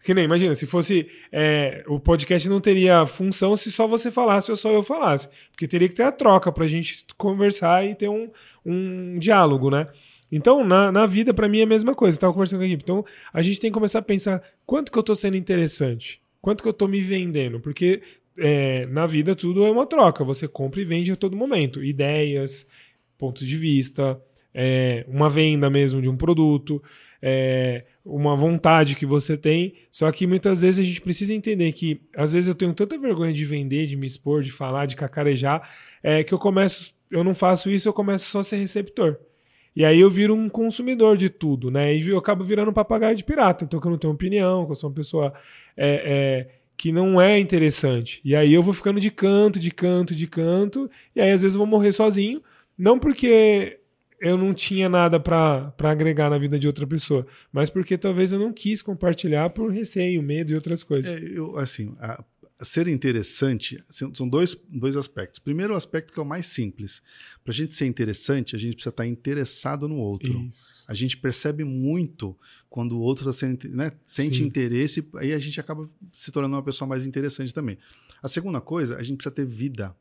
[0.02, 1.06] que nem, imagina, se fosse.
[1.30, 5.28] É, o podcast não teria função se só você falasse ou só eu falasse.
[5.50, 8.28] Porque teria que ter a troca pra gente conversar e ter um,
[8.66, 9.86] um diálogo, né?
[10.32, 12.18] Então, na, na vida, para mim é a mesma coisa.
[12.22, 12.82] Eu conversando com a equipe.
[12.82, 16.62] Então, a gente tem que começar a pensar quanto que eu tô sendo interessante, quanto
[16.62, 18.00] que eu tô me vendendo, porque
[18.38, 20.24] é, na vida tudo é uma troca.
[20.24, 21.84] Você compra e vende a todo momento.
[21.84, 22.66] Ideias,
[23.18, 24.18] pontos de vista,
[24.54, 26.82] é, uma venda mesmo de um produto,
[27.20, 29.74] é, uma vontade que você tem.
[29.90, 33.34] Só que muitas vezes a gente precisa entender que, às vezes, eu tenho tanta vergonha
[33.34, 35.68] de vender, de me expor, de falar, de cacarejar,
[36.02, 39.18] é, que eu começo, eu não faço isso, eu começo só a ser receptor.
[39.74, 41.94] E aí eu viro um consumidor de tudo, né?
[41.94, 43.64] E eu acabo virando um papagaio de pirata.
[43.64, 45.32] Então, que eu não tenho opinião, que eu sou uma pessoa
[45.76, 48.20] é, é, que não é interessante.
[48.24, 50.90] E aí eu vou ficando de canto, de canto, de canto.
[51.16, 52.42] E aí às vezes eu vou morrer sozinho.
[52.76, 53.78] Não porque
[54.20, 58.38] eu não tinha nada para agregar na vida de outra pessoa, mas porque talvez eu
[58.38, 61.20] não quis compartilhar por receio, medo e outras coisas.
[61.20, 62.22] É, eu, assim, a,
[62.64, 65.38] ser interessante são dois, dois aspectos.
[65.38, 67.02] Primeiro, o aspecto que é o mais simples.
[67.42, 70.32] Para a gente ser interessante, a gente precisa estar interessado no outro.
[70.48, 70.84] Isso.
[70.86, 72.36] A gente percebe muito
[72.68, 74.44] quando o outro tá sendo, né, sente Sim.
[74.44, 77.76] interesse, aí a gente acaba se tornando uma pessoa mais interessante também.
[78.22, 79.94] A segunda coisa, a gente precisa ter vida.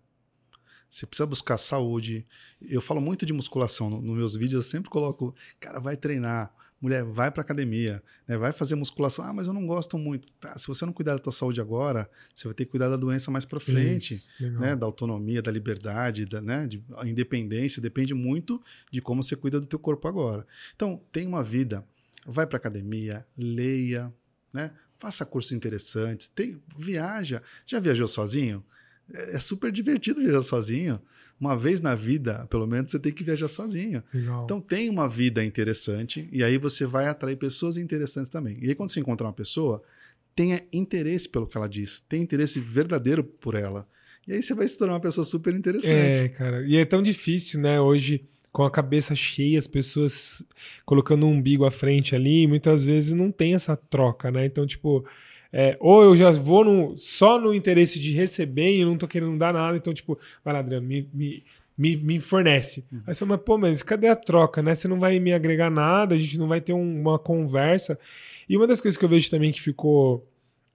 [0.89, 2.26] Você precisa buscar saúde.
[2.62, 7.03] Eu falo muito de musculação nos meus vídeos, eu sempre coloco, cara, vai treinar mulher,
[7.03, 8.38] vai para academia, né?
[8.38, 9.23] vai fazer musculação.
[9.23, 10.27] Ah, mas eu não gosto muito.
[10.39, 12.97] Tá, se você não cuidar da tua saúde agora, você vai ter que cuidar da
[12.97, 14.75] doença mais para frente, Isso, né?
[14.75, 16.65] Da autonomia, da liberdade, da né?
[16.65, 17.82] de, a independência.
[17.82, 18.61] Depende muito
[18.91, 20.45] de como você cuida do teu corpo agora.
[20.75, 21.86] Então, tem uma vida.
[22.25, 24.13] Vai para academia, leia,
[24.53, 24.71] né?
[24.97, 27.41] Faça cursos interessantes, tem, viaja.
[27.65, 28.63] Já viajou sozinho?
[29.11, 31.01] É, é super divertido viajar sozinho
[31.41, 34.03] uma vez na vida, pelo menos, você tem que viajar sozinho.
[34.13, 34.43] Legal.
[34.43, 38.59] Então tem uma vida interessante e aí você vai atrair pessoas interessantes também.
[38.61, 39.81] E aí quando você encontrar uma pessoa,
[40.35, 43.87] tenha interesse pelo que ela diz, tenha interesse verdadeiro por ela.
[44.27, 46.21] E aí você vai se tornar uma pessoa super interessante.
[46.21, 46.63] É, cara.
[46.63, 50.43] E é tão difícil, né, hoje com a cabeça cheia, as pessoas
[50.85, 54.45] colocando um umbigo à frente ali, muitas vezes não tem essa troca, né?
[54.45, 55.05] Então, tipo,
[55.54, 59.38] é, ou eu já vou no, só no interesse de receber e não tô querendo
[59.38, 61.43] dar nada, então, tipo, vai lá, Adriano, me, me,
[61.78, 62.86] me, me fornece.
[62.91, 63.02] Uhum.
[63.06, 64.74] Aí você fala, mas, pô, mas cadê a troca, né?
[64.74, 67.99] Você não vai me agregar nada, a gente não vai ter um, uma conversa.
[68.47, 70.26] E uma das coisas que eu vejo também que ficou,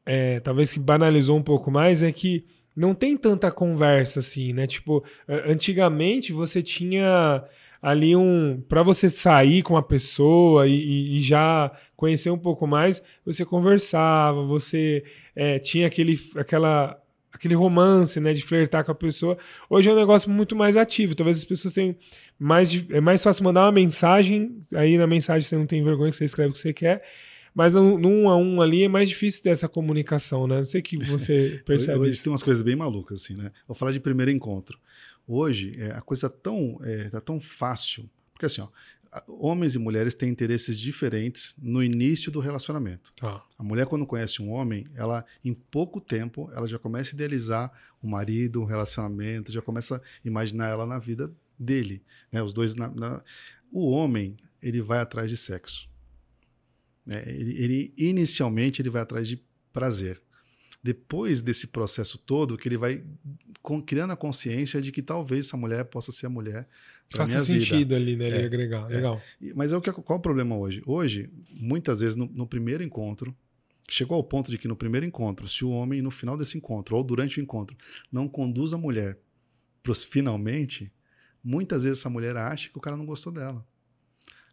[0.05, 2.45] é, talvez que banalizou um pouco mais, é que
[2.77, 4.66] não tem tanta conversa assim, né?
[4.66, 7.43] Tipo, antigamente você tinha
[7.87, 8.61] ali um.
[8.68, 14.43] para você sair com a pessoa e, e, já conhecer um pouco mais, você conversava,
[14.43, 15.05] você
[15.37, 17.01] é, tinha aquele, aquela,
[17.32, 19.39] aquele romance, né, de flertar com a pessoa.
[19.70, 21.14] Hoje é um negócio muito mais ativo.
[21.14, 21.95] Talvez as pessoas tenham
[22.37, 22.84] mais.
[22.91, 26.24] É mais fácil mandar uma mensagem, aí na mensagem você não tem vergonha que você
[26.24, 27.05] escreve o que você quer.
[27.55, 30.59] Mas no, no um a um ali é mais difícil ter essa comunicação, né?
[30.59, 32.01] Não sei que você percebe.
[32.01, 33.52] Hoje, hoje tem umas coisas bem malucas, assim, né?
[33.69, 34.77] Vou falar de primeiro encontro.
[35.27, 38.09] Hoje, é, a coisa tão, é, tá tão fácil.
[38.32, 38.69] Porque assim, ó,
[39.28, 43.12] homens e mulheres têm interesses diferentes no início do relacionamento.
[43.23, 43.43] Ah.
[43.59, 47.73] A mulher, quando conhece um homem, ela, em pouco tempo, ela já começa a idealizar
[48.03, 52.03] o marido, um relacionamento, já começa a imaginar ela na vida dele.
[52.31, 52.43] Né?
[52.43, 52.74] Os dois.
[52.74, 53.23] Na, na...
[53.73, 55.89] O homem, ele vai atrás de sexo.
[57.09, 59.43] É, ele, ele, inicialmente, ele vai atrás de
[59.73, 60.20] prazer.
[60.82, 63.05] Depois desse processo todo, que ele vai
[63.84, 66.68] criando a consciência de que talvez essa mulher possa ser a mulher
[67.09, 67.97] Faça sentido vida.
[67.97, 68.26] ali, né?
[68.26, 68.90] Ele é, agregar.
[68.90, 68.97] É.
[68.97, 69.22] Legal.
[69.55, 70.82] Mas é o que, qual é o problema hoje?
[70.86, 73.36] Hoje, muitas vezes, no, no primeiro encontro,
[73.88, 76.97] chegou ao ponto de que no primeiro encontro, se o homem, no final desse encontro,
[76.97, 77.76] ou durante o encontro,
[78.10, 79.18] não conduz a mulher
[79.82, 80.93] para os finalmente,
[81.43, 83.64] muitas vezes essa mulher acha que o cara não gostou dela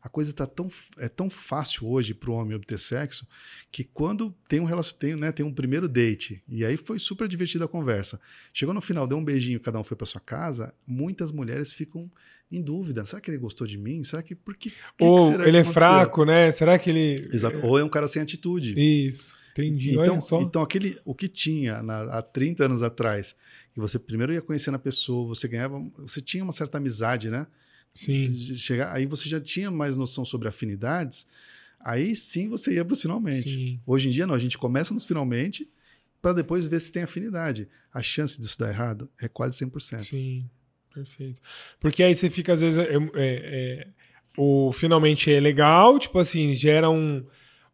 [0.04, 0.70] a coisa tá tão,
[1.00, 3.26] é tão fácil hoje para o homem obter sexo
[3.72, 7.26] que quando tem um relacionamento, tem, né, tem um primeiro date, e aí foi super
[7.26, 8.20] divertida a conversa.
[8.54, 12.12] Chegou no final, deu um beijinho, cada um foi para sua casa, muitas mulheres ficam
[12.52, 13.06] em dúvida.
[13.06, 14.04] Será que ele gostou de mim?
[14.04, 14.36] Será que.
[14.36, 16.52] Por que, que Ou que ele é fraco, né?
[16.52, 17.16] Será que ele.
[17.32, 17.66] Exato.
[17.66, 18.74] Ou é um cara sem atitude.
[18.78, 19.36] Isso.
[19.54, 19.94] Entendi.
[19.94, 23.36] Então, então aquele, o que tinha na, há 30 anos atrás,
[23.72, 27.48] que você primeiro ia conhecendo a pessoa, você ganhava, você tinha uma certa amizade, né?
[27.94, 28.34] Sim.
[28.56, 31.28] Chegar, aí você já tinha mais noção sobre afinidades,
[31.80, 33.50] aí sim você ia para os finalmente.
[33.50, 33.80] Sim.
[33.86, 35.70] Hoje em dia não, a gente começa nos finalmente
[36.22, 37.68] para depois ver se tem afinidade.
[37.94, 40.00] A chance disso dar errado é quase 100%.
[40.00, 40.50] Sim,
[40.94, 41.42] perfeito.
[41.80, 43.88] Porque aí você fica, às vezes, é, é, é,
[44.38, 47.26] o finalmente é legal, tipo assim, gera um,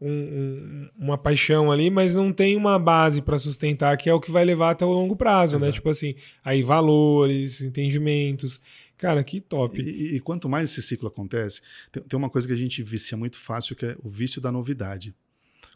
[0.02, 4.32] um, uma paixão ali, mas não tem uma base para sustentar, que é o que
[4.32, 5.58] vai levar até o longo prazo, né?
[5.58, 5.72] Exato.
[5.72, 5.74] né?
[5.74, 8.60] Tipo assim, aí valores, entendimentos.
[9.00, 9.82] Cara, que top.
[9.82, 13.18] E, e, quanto mais esse ciclo acontece, tem, tem, uma coisa que a gente vicia
[13.18, 15.16] muito fácil, que é o vício da novidade.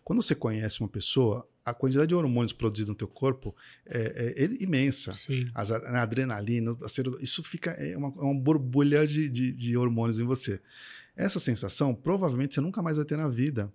[0.04, 3.56] Quando você conhece uma pessoa, a quantidade de hormônios produzidos no teu corpo
[3.86, 5.16] é, é, é imensa.
[5.16, 5.50] Sim.
[5.56, 10.20] As, a adrenalina, a isso fica é uma, é uma borbulha de, de, de hormônios
[10.20, 10.60] em você.
[11.16, 13.72] Essa sensação, provavelmente, você nunca mais vai ter na vida.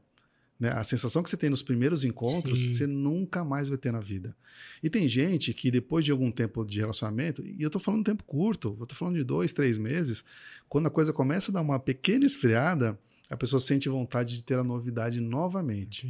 [0.59, 0.71] Né?
[0.71, 2.75] A sensação que você tem nos primeiros encontros, Sim.
[2.75, 4.37] você nunca mais vai ter na vida.
[4.83, 8.25] E tem gente que depois de algum tempo de relacionamento, e eu estou falando tempo
[8.25, 10.25] curto, eu estou falando de dois, três meses,
[10.69, 12.99] quando a coisa começa a dar uma pequena esfriada,
[13.31, 16.07] a pessoa sente vontade de ter a novidade novamente.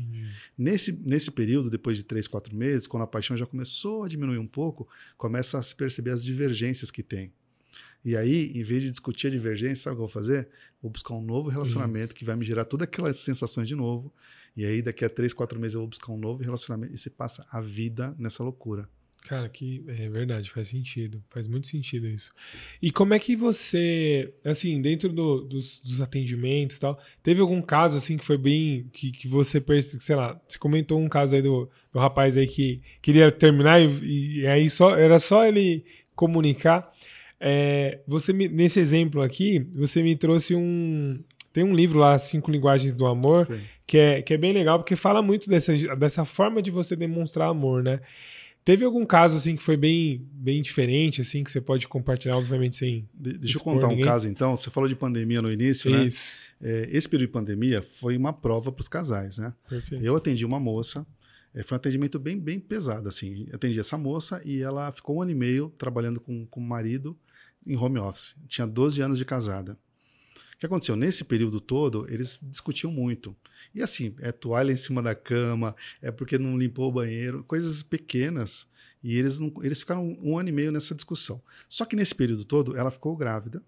[0.57, 4.39] Nesse, nesse período, depois de três, quatro meses, quando a paixão já começou a diminuir
[4.39, 7.33] um pouco, começa a se perceber as divergências que tem.
[8.05, 10.49] E aí, em vez de discutir a divergência, sabe o que eu vou fazer?
[10.81, 12.15] Vou buscar um novo relacionamento Isso.
[12.15, 14.13] que vai me gerar todas aquelas sensações de novo
[14.59, 16.93] e aí, daqui a três, quatro meses, eu vou buscar um novo relacionamento.
[16.93, 18.89] E você passa a vida nessa loucura.
[19.23, 21.23] Cara, que é verdade, faz sentido.
[21.29, 22.33] Faz muito sentido isso.
[22.83, 27.63] E como é que você, assim, dentro do, dos, dos, atendimentos e tal, teve algum
[27.63, 28.89] caso, assim, que foi bem.
[28.93, 32.83] que, que você, sei lá, você comentou um caso aí do, do rapaz aí que
[33.01, 35.85] queria terminar e, e aí só era só ele
[36.17, 36.93] comunicar.
[37.39, 41.23] É, você me, nesse exemplo aqui, você me trouxe um,
[41.53, 43.49] tem um livro lá, Cinco Linguagens do Amor,
[43.87, 47.49] que é, que é bem legal, porque fala muito dessa, dessa forma de você demonstrar
[47.49, 48.01] amor, né?
[48.65, 52.77] Teve algum caso assim que foi bem, bem diferente, assim, que você pode compartilhar, obviamente,
[52.77, 53.09] sem.
[53.15, 54.05] De, deixa eu contar ninguém.
[54.05, 54.55] um caso, então.
[54.55, 56.05] Você falou de pandemia no início, né?
[56.05, 56.37] Isso.
[56.61, 56.71] né?
[56.71, 59.55] É, esse período de pandemia foi uma prova para os casais, né?
[59.67, 60.05] Perfeito.
[60.05, 61.07] Eu atendi uma moça,
[61.55, 63.47] é, foi um atendimento bem, bem pesado, assim.
[63.49, 66.63] Eu atendi essa moça e ela ficou um ano e meio trabalhando com, com o
[66.63, 67.17] marido
[67.67, 68.35] em home office.
[68.47, 69.79] Tinha 12 anos de casada.
[70.59, 70.97] O que aconteceu?
[70.97, 73.35] Nesse período todo, eles discutiam muito.
[73.73, 75.73] E assim, é toalha em cima da cama,
[76.03, 78.67] é porque não limpou o banheiro, coisas pequenas.
[79.01, 81.41] E eles, não, eles ficaram um ano e meio nessa discussão.
[81.69, 83.63] Só que nesse período todo, ela ficou grávida.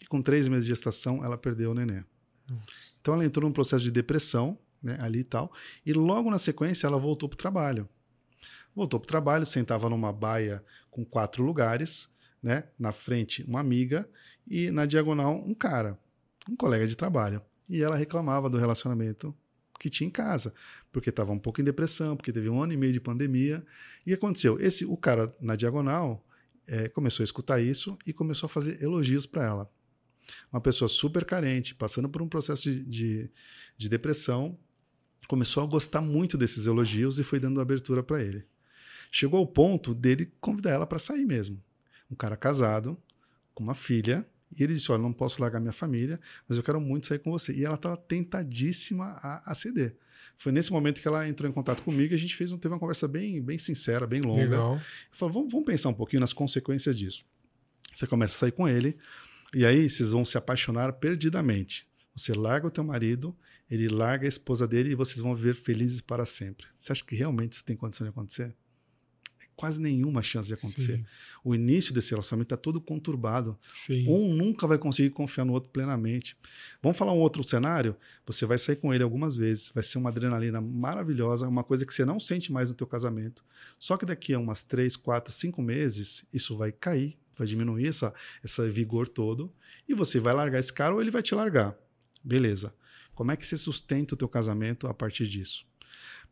[0.00, 2.04] E com três meses de gestação, ela perdeu o neném.
[2.48, 2.90] Nossa.
[3.00, 5.52] Então ela entrou num processo de depressão, né, ali e tal.
[5.86, 7.88] E logo na sequência, ela voltou para o trabalho.
[8.74, 10.60] Voltou para o trabalho, sentava numa baia
[10.90, 12.08] com quatro lugares,
[12.42, 12.64] né?
[12.76, 14.08] Na frente, uma amiga,
[14.50, 15.96] e na diagonal um cara,
[16.48, 17.40] um colega de trabalho.
[17.68, 19.32] E ela reclamava do relacionamento
[19.78, 20.52] que tinha em casa,
[20.90, 23.64] porque estava um pouco em depressão, porque teve um ano e meio de pandemia.
[24.04, 24.60] E aconteceu?
[24.60, 26.26] Esse, o cara na diagonal
[26.66, 29.72] é, começou a escutar isso e começou a fazer elogios para ela.
[30.52, 33.30] Uma pessoa super carente, passando por um processo de, de,
[33.76, 34.58] de depressão,
[35.26, 38.44] começou a gostar muito desses elogios e foi dando abertura para ele.
[39.10, 41.62] Chegou ao ponto dele convidar ela para sair mesmo.
[42.10, 43.00] Um cara casado,
[43.54, 46.80] com uma filha, e ele disse: Olha, não posso largar minha família, mas eu quero
[46.80, 47.52] muito sair com você.
[47.52, 49.96] E ela estava tentadíssima a, a ceder.
[50.36, 52.78] Foi nesse momento que ela entrou em contato comigo e a gente fez, teve uma
[52.78, 54.42] conversa bem, bem sincera, bem longa.
[54.42, 54.80] Legal.
[55.10, 57.24] Falou: vamos, vamos pensar um pouquinho nas consequências disso.
[57.94, 58.96] Você começa a sair com ele,
[59.54, 61.86] e aí vocês vão se apaixonar perdidamente.
[62.16, 63.36] Você larga o teu marido,
[63.70, 66.66] ele larga a esposa dele e vocês vão viver felizes para sempre.
[66.74, 68.54] Você acha que realmente isso tem condição de acontecer?
[69.56, 70.96] Quase nenhuma chance de acontecer.
[70.96, 71.04] Sim.
[71.44, 73.58] O início desse relacionamento está todo conturbado.
[73.68, 74.04] Sim.
[74.08, 76.36] Um nunca vai conseguir confiar no outro plenamente.
[76.82, 77.96] Vamos falar um outro cenário?
[78.26, 81.92] Você vai sair com ele algumas vezes, vai ser uma adrenalina maravilhosa, uma coisa que
[81.94, 83.44] você não sente mais no teu casamento.
[83.78, 88.12] Só que daqui a umas três, quatro, cinco meses, isso vai cair, vai diminuir essa,
[88.44, 89.52] esse vigor todo,
[89.88, 91.76] e você vai largar esse cara ou ele vai te largar.
[92.22, 92.74] Beleza.
[93.14, 95.66] Como é que você sustenta o teu casamento a partir disso?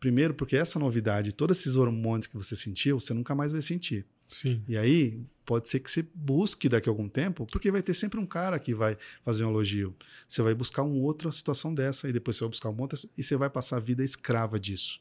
[0.01, 4.07] Primeiro, porque essa novidade, todos esses hormônios que você sentiu, você nunca mais vai sentir.
[4.29, 4.63] Sim.
[4.69, 8.21] E aí, pode ser que você busque daqui a algum tempo, porque vai ter sempre
[8.21, 9.97] um cara que vai fazer um elogio.
[10.29, 13.23] Você vai buscar uma outra situação dessa, e depois você vai buscar uma outra, e
[13.23, 15.01] você vai passar a vida escrava disso.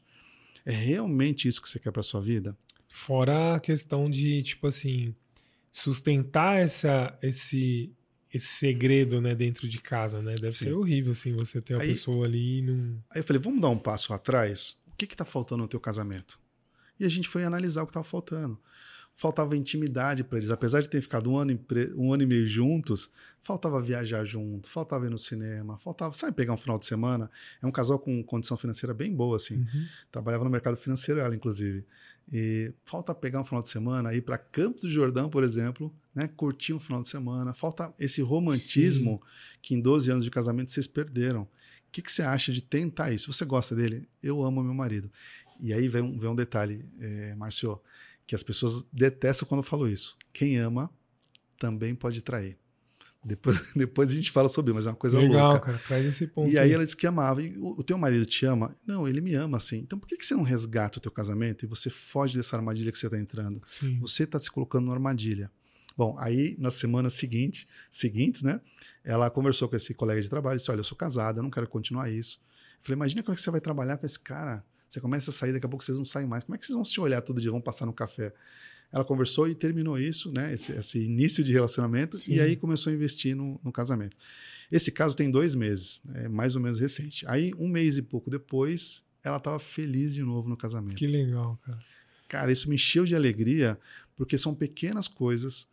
[0.64, 2.56] É realmente isso que você quer para sua vida?
[2.88, 5.14] Fora a questão de, tipo assim,
[5.70, 7.92] sustentar essa, esse,
[8.32, 10.34] esse segredo, né, dentro de casa, né?
[10.34, 10.64] Deve Sim.
[10.64, 13.02] ser horrível, assim, você ter uma Aí- pessoa ali e não...
[13.12, 14.76] Aí eu falei, vamos dar um passo atrás?
[14.98, 16.40] O que está faltando no teu casamento?
[16.98, 18.58] E a gente foi analisar o que estava faltando.
[19.14, 20.50] Faltava intimidade para eles.
[20.50, 21.56] Apesar de ter ficado um ano,
[21.96, 23.08] um ano e meio juntos,
[23.40, 27.30] faltava viajar junto, faltava ir no cinema, faltava, sabe, pegar um final de semana.
[27.62, 29.64] É um casal com condição financeira bem boa, assim.
[30.10, 31.84] Trabalhava no mercado financeiro, ela, inclusive.
[32.30, 36.28] E falta pegar um final de semana, ir para Campos do Jordão, por exemplo, né?
[36.36, 37.54] curtir um final de semana.
[37.54, 39.22] Falta esse romantismo
[39.62, 41.48] que em 12 anos de casamento vocês perderam.
[41.88, 43.32] O que, que você acha de tentar isso?
[43.32, 44.08] Você gosta dele?
[44.22, 45.10] Eu amo meu marido.
[45.58, 47.80] E aí vem um, vem um detalhe, é, Márcio,
[48.26, 50.16] que as pessoas detestam quando eu falo isso.
[50.32, 50.90] Quem ama
[51.58, 52.56] também pode trair.
[53.24, 55.66] Depois, depois a gente fala sobre, mas é uma coisa Legal, louca.
[55.66, 56.50] cara, traz esse ponto.
[56.50, 57.42] E aí ela disse que amava.
[57.42, 58.74] E o, o teu marido te ama?
[58.86, 59.78] Não, ele me ama sim.
[59.78, 62.92] Então por que, que você não resgata o teu casamento e você foge dessa armadilha
[62.92, 63.60] que você está entrando?
[63.66, 63.98] Sim.
[64.00, 65.50] Você está se colocando numa armadilha.
[65.96, 68.60] Bom, aí na semana seguinte, seguintes, né?
[69.08, 71.66] Ela conversou com esse colega de trabalho e disse: Olha, eu sou casada, não quero
[71.66, 72.38] continuar isso.
[72.78, 74.62] Eu falei: Imagina como é que você vai trabalhar com esse cara.
[74.86, 76.44] Você começa a sair, daqui a pouco vocês não saem mais.
[76.44, 78.34] Como é que vocês vão se olhar todo dia, vão passar no café?
[78.92, 80.52] Ela conversou e terminou isso, né?
[80.52, 82.34] Esse, esse início de relacionamento, Sim.
[82.34, 84.14] e aí começou a investir no, no casamento.
[84.70, 87.26] Esse caso tem dois meses, é mais ou menos recente.
[87.26, 90.96] Aí, um mês e pouco depois, ela estava feliz de novo no casamento.
[90.96, 91.78] Que legal, cara.
[92.28, 93.78] Cara, isso me encheu de alegria,
[94.14, 95.66] porque são pequenas coisas.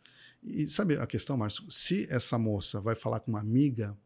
[0.46, 1.64] E sabe a questão, Márcio?
[1.68, 3.96] Se essa moça vai falar com uma amiga,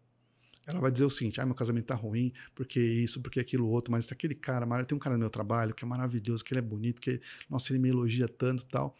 [0.66, 3.92] ela vai dizer o seguinte: ah, meu casamento tá ruim, porque isso, porque aquilo outro,
[3.92, 6.62] mas aquele cara, tem um cara no meu trabalho que é maravilhoso, que ele é
[6.62, 8.94] bonito, que, nossa, ele me elogia tanto e tal.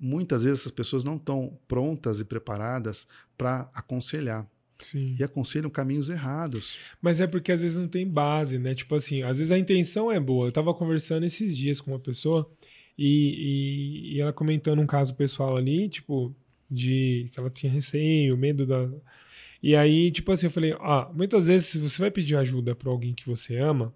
[0.00, 4.48] Muitas vezes essas pessoas não estão prontas e preparadas para aconselhar.
[4.78, 5.14] Sim.
[5.18, 6.78] E aconselham caminhos errados.
[7.02, 8.74] Mas é porque às vezes não tem base, né?
[8.74, 10.46] Tipo assim, às vezes a intenção é boa.
[10.48, 12.50] Eu tava conversando esses dias com uma pessoa
[12.96, 16.34] e, e, e ela comentando um caso pessoal ali, tipo,
[16.70, 18.88] de que ela tinha receio, medo da.
[19.62, 22.90] E aí, tipo assim, eu falei, ah, muitas vezes se você vai pedir ajuda pra
[22.90, 23.94] alguém que você ama,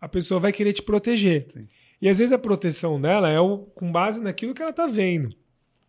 [0.00, 1.44] a pessoa vai querer te proteger.
[1.48, 1.68] Sim.
[2.00, 5.28] E às vezes a proteção dela é o, com base naquilo que ela tá vendo,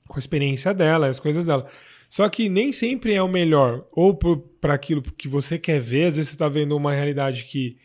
[0.08, 1.66] com a experiência dela, as coisas dela.
[2.10, 4.14] Só que nem sempre é o melhor, ou
[4.60, 7.78] para aquilo que você quer ver, às vezes você tá vendo uma realidade que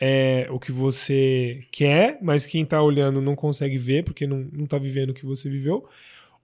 [0.00, 4.66] é o que você quer, mas quem tá olhando não consegue ver, porque não, não
[4.66, 5.86] tá vivendo o que você viveu.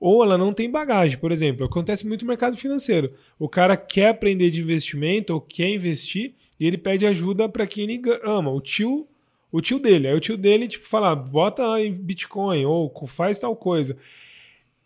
[0.04, 1.16] Ou ela não tem bagagem.
[1.16, 3.12] Por exemplo, acontece muito no mercado financeiro.
[3.38, 7.84] O cara quer aprender de investimento ou quer investir e ele pede ajuda para quem
[7.84, 8.50] ele ama.
[8.50, 9.06] O tio,
[9.52, 10.08] o tio dele.
[10.08, 13.96] Aí o tio dele, tipo, fala, bota em Bitcoin ou faz tal coisa.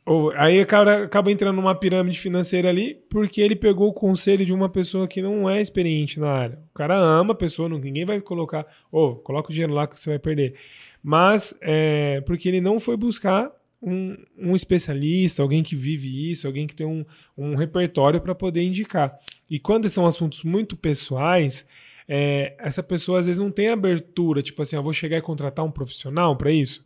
[0.05, 4.45] Ou, aí o cara acaba entrando numa pirâmide financeira ali porque ele pegou o conselho
[4.45, 6.59] de uma pessoa que não é experiente na área.
[6.75, 9.99] O cara ama a pessoa, não, ninguém vai colocar, ou coloca o dinheiro lá que
[9.99, 10.57] você vai perder.
[11.03, 13.51] Mas é porque ele não foi buscar
[13.83, 17.05] um, um especialista, alguém que vive isso, alguém que tem um,
[17.37, 19.19] um repertório para poder indicar.
[19.51, 21.67] E quando são assuntos muito pessoais,
[22.09, 25.65] é, essa pessoa às vezes não tem abertura, tipo assim, eu vou chegar e contratar
[25.65, 26.85] um profissional para isso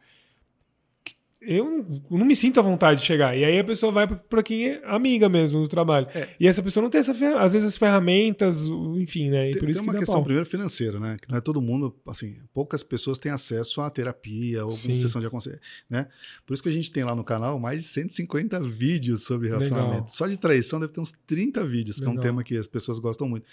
[1.42, 3.36] eu não- me sinto à vontade de chegar.
[3.36, 6.06] E aí a pessoa vai para quem é amiga mesmo do trabalho.
[6.38, 9.48] E essa pessoa não tem essa às vezes as ferramentas, enfim, né?
[9.48, 10.24] E Tem, por isso tem que uma dá questão pau.
[10.24, 11.16] primeiro financeira, né?
[11.20, 14.96] Que não é todo mundo, assim, poucas pessoas têm acesso à terapia ou Sim.
[14.96, 16.06] sessão de aconselhamento, né?
[16.46, 19.92] Por isso que a gente tem lá no canal mais de 150 vídeos sobre relacionamento.
[19.92, 20.08] Legal.
[20.08, 22.24] Só de traição deve ter uns 30 vídeos, que é um Legal.
[22.24, 23.46] tema que as pessoas gostam muito.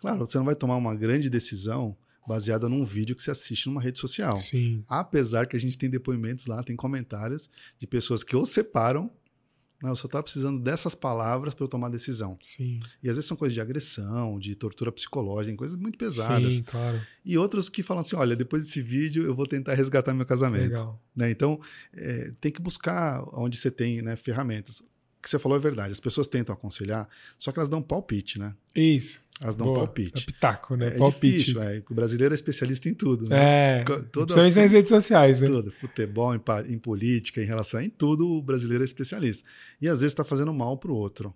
[0.00, 1.96] Claro, você não vai tomar uma grande decisão
[2.26, 4.40] baseada num vídeo que você assiste numa rede social.
[4.40, 4.84] Sim.
[4.88, 7.48] Apesar que a gente tem depoimentos lá, tem comentários
[7.78, 9.10] de pessoas que ou separam,
[9.82, 12.36] não, eu só estava precisando dessas palavras para eu tomar decisão.
[12.42, 12.80] Sim.
[13.02, 16.54] E às vezes são coisas de agressão, de tortura psicológica, coisas muito pesadas.
[16.54, 17.00] Sim, claro.
[17.24, 20.70] E outros que falam assim: olha, depois desse vídeo eu vou tentar resgatar meu casamento.
[20.70, 21.02] Legal.
[21.14, 21.30] Né?
[21.30, 21.60] Então,
[21.92, 24.80] é, tem que buscar onde você tem né, ferramentas.
[24.80, 25.92] O que você falou é verdade.
[25.92, 27.06] As pessoas tentam aconselhar,
[27.38, 28.54] só que elas dão palpite, né?
[28.74, 29.20] Isso.
[29.40, 29.78] Elas dão Boa.
[29.80, 30.22] palpite.
[30.22, 30.86] É pitaco, né?
[30.88, 31.38] É, Palpite.
[31.38, 31.82] difícil, é.
[31.90, 33.28] O brasileiro é especialista em tudo.
[33.28, 33.80] Né?
[33.80, 33.84] É.
[33.84, 35.46] Principalmente assunto- nas redes sociais, né?
[35.46, 39.46] Tudo, futebol, em, em política, em relação em tudo, o brasileiro é especialista.
[39.80, 41.34] E às vezes está fazendo mal pro outro.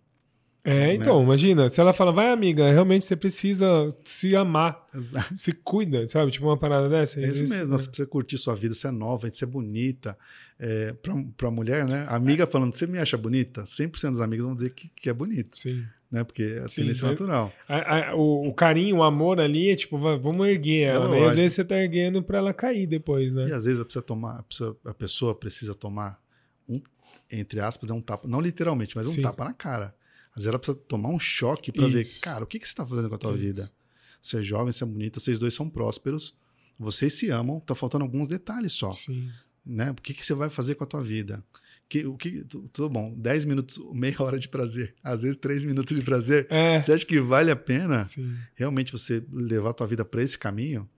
[0.63, 3.67] É, então, imagina, se ela fala, vai amiga, realmente você precisa
[4.05, 5.33] se amar, Exato.
[5.37, 6.31] se cuida, sabe?
[6.31, 7.19] Tipo uma parada dessa.
[7.21, 10.17] É isso mesmo, você precisa curtir sua vida, você é nova, você é bonita.
[10.59, 12.05] É, pra, pra mulher, né?
[12.11, 13.65] Amiga falando, você me acha bonita?
[13.65, 15.57] 100% das amigas vão dizer que, que é bonito.
[15.57, 15.83] Sim.
[16.11, 16.25] Né?
[16.25, 17.53] Porque é a Sim, tendência natural.
[17.69, 21.21] A, a, o, o, carinho, o amor ali é tipo, vamos erguer ela, é né?
[21.21, 23.49] E às vezes você tá erguendo para ela cair depois, né?
[23.49, 26.21] E às vezes precisa tomar, precisa, a pessoa precisa tomar
[26.69, 26.81] um,
[27.31, 29.23] entre aspas, é um tapa, não literalmente, mas um Sim.
[29.23, 29.95] tapa na cara.
[30.31, 32.85] Às vezes ela precisa tomar um choque para ver, cara, o que, que você está
[32.85, 33.41] fazendo com a tua Isso.
[33.41, 33.73] vida?
[34.21, 36.35] Você é jovem, você é bonita, vocês dois são prósperos,
[36.79, 38.93] vocês se amam, tá faltando alguns detalhes só.
[38.93, 39.31] Sim.
[39.65, 39.91] Né?
[39.91, 41.45] O que, que você vai fazer com a tua vida?
[41.91, 45.97] Que, o que, tudo bom, 10 minutos, meia hora de prazer, às vezes 3 minutos
[45.97, 46.47] de prazer.
[46.49, 46.81] É.
[46.81, 48.33] Você acha que vale a pena Sim.
[48.55, 50.89] realmente você levar a tua vida para esse caminho?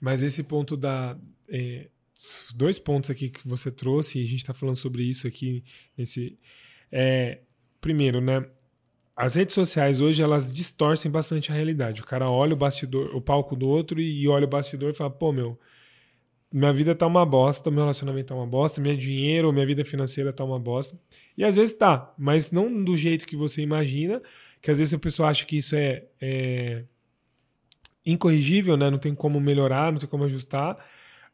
[0.00, 1.18] Mas esse ponto da.
[1.48, 1.88] É,
[2.54, 5.64] dois pontos aqui que você trouxe, e a gente está falando sobre isso aqui
[5.98, 6.38] nesse.
[6.92, 7.40] É,
[7.80, 8.46] primeiro, né?
[9.16, 12.02] As redes sociais hoje elas distorcem bastante a realidade.
[12.02, 15.10] O cara olha o bastidor, o palco do outro e olha o bastidor e fala:
[15.10, 15.58] pô, meu,
[16.52, 20.32] minha vida tá uma bosta, meu relacionamento tá uma bosta, meu dinheiro, minha vida financeira
[20.32, 20.98] tá uma bosta.
[21.36, 24.20] E às vezes tá, mas não do jeito que você imagina,
[24.60, 26.84] que às vezes a pessoa acha que isso é, é
[28.04, 28.90] incorrigível, né?
[28.90, 30.76] Não tem como melhorar, não tem como ajustar.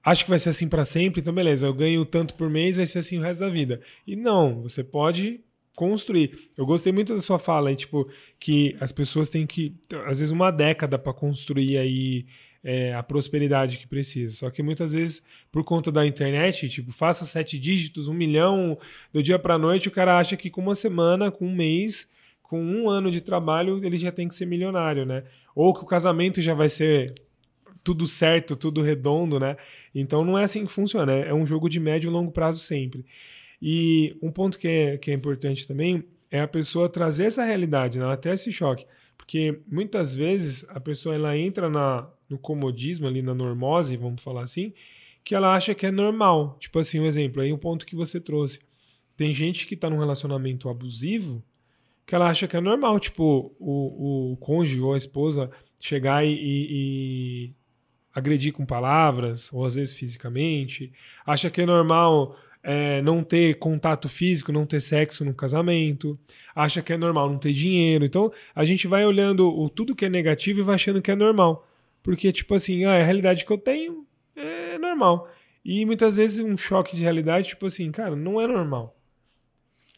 [0.05, 2.87] Acho que vai ser assim para sempre, então beleza, eu ganho tanto por mês, vai
[2.87, 3.81] ser assim o resto da vida.
[4.07, 5.41] E não, você pode
[5.75, 6.51] construir.
[6.57, 9.75] Eu gostei muito da sua fala aí, tipo, que as pessoas têm que,
[10.07, 12.27] às vezes, uma década para construir aí
[12.67, 14.35] é, a prosperidade que precisa.
[14.35, 18.77] Só que muitas vezes, por conta da internet, tipo, faça sete dígitos, um milhão,
[19.13, 22.11] do dia para noite, o cara acha que com uma semana, com um mês,
[22.43, 25.23] com um ano de trabalho, ele já tem que ser milionário, né?
[25.55, 27.15] Ou que o casamento já vai ser
[27.85, 29.57] tudo certo, tudo redondo, né?
[29.95, 33.07] Então não é assim que funciona, é um jogo de médio e longo prazo sempre.
[33.63, 37.97] E um ponto que é, que é importante também é a pessoa trazer essa realidade,
[37.97, 38.05] né?
[38.05, 38.85] ela ter esse choque.
[39.17, 44.43] Porque muitas vezes a pessoa ela entra na, no comodismo, ali na normose, vamos falar
[44.43, 44.73] assim,
[45.25, 46.57] que ela acha que é normal.
[46.61, 48.61] Tipo assim, um exemplo, aí um ponto que você trouxe.
[49.17, 51.43] Tem gente que está num relacionamento abusivo
[52.07, 55.51] que ela acha que é normal, tipo, o, o cônjuge ou a esposa
[55.81, 57.55] chegar e, e, e
[58.15, 60.93] agredir com palavras, ou às vezes fisicamente.
[61.27, 66.17] Acha que é normal é, não ter contato físico, não ter sexo no casamento,
[66.55, 68.05] acha que é normal não ter dinheiro.
[68.05, 71.17] Então a gente vai olhando o, tudo que é negativo e vai achando que é
[71.17, 71.67] normal.
[72.07, 74.07] Porque, tipo assim, ah, a realidade que eu tenho
[74.37, 75.29] é normal.
[75.65, 78.97] E muitas vezes um choque de realidade, tipo assim, cara, não é normal.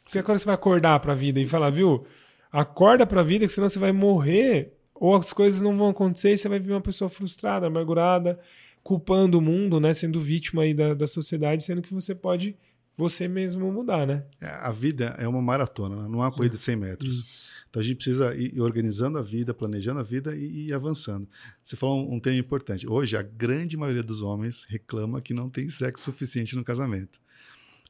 [0.02, 2.06] Porque agora você vai acordar pra vida e falar, viu?
[2.50, 6.38] Acorda pra vida, que senão você vai morrer, ou as coisas não vão acontecer e
[6.38, 8.38] você vai ver uma pessoa frustrada, amargurada,
[8.82, 9.92] culpando o mundo, né?
[9.92, 12.56] Sendo vítima aí da, da sociedade, sendo que você pode
[12.96, 14.24] você mesmo mudar, né?
[14.40, 16.08] É, a vida é uma maratona, né?
[16.08, 17.18] não é uma corrida de 100 metros.
[17.18, 17.57] Isso.
[17.68, 21.28] Então a gente precisa ir organizando a vida, planejando a vida e ir avançando.
[21.62, 22.88] Você falou um tema importante.
[22.88, 27.20] Hoje, a grande maioria dos homens reclama que não tem sexo suficiente no casamento.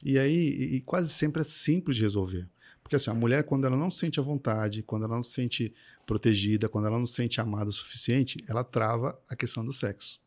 [0.03, 2.47] E aí, e quase sempre é simples de resolver.
[2.81, 5.73] Porque assim, a mulher, quando ela não sente a vontade, quando ela não se sente
[6.05, 10.19] protegida, quando ela não se sente amada o suficiente, ela trava a questão do sexo.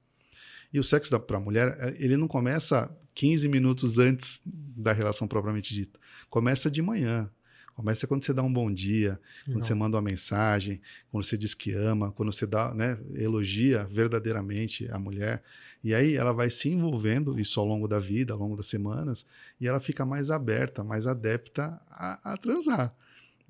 [0.72, 5.28] E o sexo para a mulher, é, ele não começa 15 minutos antes da relação
[5.28, 5.98] propriamente dita.
[6.30, 7.28] Começa de manhã.
[7.74, 9.62] Começa quando você dá um bom dia, quando não.
[9.62, 10.80] você manda uma mensagem,
[11.10, 15.42] quando você diz que ama, quando você dá, né, elogia verdadeiramente a mulher.
[15.82, 19.24] E aí ela vai se envolvendo, isso ao longo da vida, ao longo das semanas,
[19.60, 22.94] e ela fica mais aberta, mais adepta a, a transar.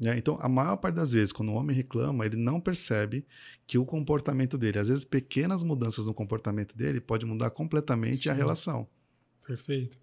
[0.02, 0.16] Né?
[0.18, 3.24] Então, a maior parte das vezes, quando o homem reclama, ele não percebe
[3.66, 8.30] que o comportamento dele, às vezes pequenas mudanças no comportamento dele, pode mudar completamente Sim.
[8.30, 8.88] a relação.
[9.46, 9.98] Perfeito.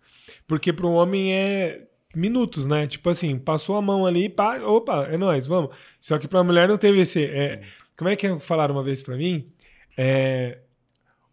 [0.48, 2.88] Porque para o homem é minutos, né?
[2.88, 5.76] Tipo assim, passou a mão ali, pá, opa, é nós, vamos.
[6.02, 7.24] Só que para a mulher não teve esse.
[7.26, 7.62] É,
[7.98, 9.46] como é que falaram uma vez para mim?
[9.98, 10.60] É,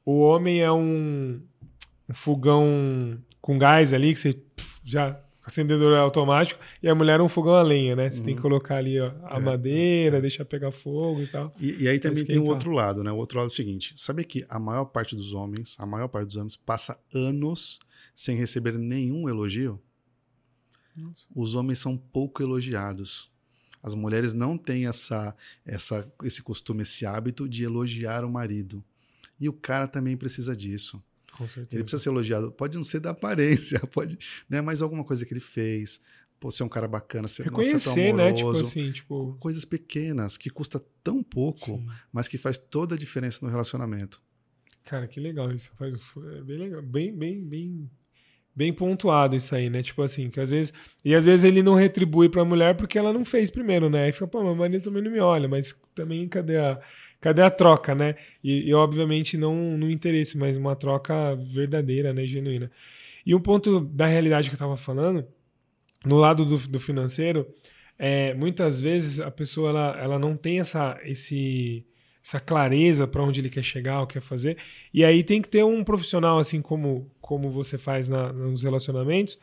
[0.04, 1.40] o homem é um,
[2.08, 7.28] um fogão com gás ali que você pff, já acendedor automático, e a mulher um
[7.28, 8.10] fogão a lenha, né?
[8.10, 8.24] Você uhum.
[8.24, 8.50] tem que uhum.
[8.50, 9.40] colocar ali ó, a é.
[9.40, 11.52] madeira, deixar pegar fogo e tal.
[11.60, 13.12] E, e aí também tem o outro lado, né?
[13.12, 16.08] O outro lado é o seguinte: sabe que a maior parte dos homens, a maior
[16.08, 17.78] parte dos homens passa anos
[18.16, 19.80] sem receber nenhum elogio?
[20.96, 21.24] Nossa.
[21.34, 23.30] Os homens são pouco elogiados.
[23.82, 28.84] As mulheres não têm essa, essa, esse costume, esse hábito de elogiar o marido.
[29.38, 31.02] E o cara também precisa disso.
[31.32, 31.68] Com certeza.
[31.72, 32.50] Ele precisa ser elogiado.
[32.50, 34.18] Pode não ser da aparência, pode,
[34.48, 34.60] né?
[34.60, 36.00] Mas alguma coisa que ele fez.
[36.40, 38.32] Pô, ser um cara bacana, ser, nossa, né?
[38.32, 39.38] Tipo assim, tipo...
[39.38, 41.86] Coisas pequenas, que custa tão pouco, Sim.
[42.12, 44.22] mas que faz toda a diferença no relacionamento.
[44.84, 45.72] Cara, que legal isso.
[45.76, 45.98] Faz,
[46.34, 46.82] é bem legal.
[46.82, 47.90] Bem, bem, bem,
[48.56, 49.82] bem pontuado isso aí, né?
[49.82, 50.72] Tipo assim, que às vezes.
[51.04, 54.04] E às vezes ele não retribui pra mulher porque ela não fez primeiro, né?
[54.04, 56.80] Aí fica, pô, meu marido também não me olha, mas também cadê a
[57.20, 58.14] cadê a troca, né?
[58.42, 62.70] E, e, obviamente não no interesse, mas uma troca verdadeira, né, genuína.
[63.24, 65.26] E um ponto da realidade que eu estava falando,
[66.04, 67.46] no lado do, do financeiro,
[67.98, 71.84] é, muitas vezes a pessoa ela, ela não tem essa, esse,
[72.24, 74.56] essa clareza para onde ele quer chegar, o que quer fazer.
[74.92, 79.36] E aí tem que ter um profissional, assim como, como você faz na, nos relacionamentos,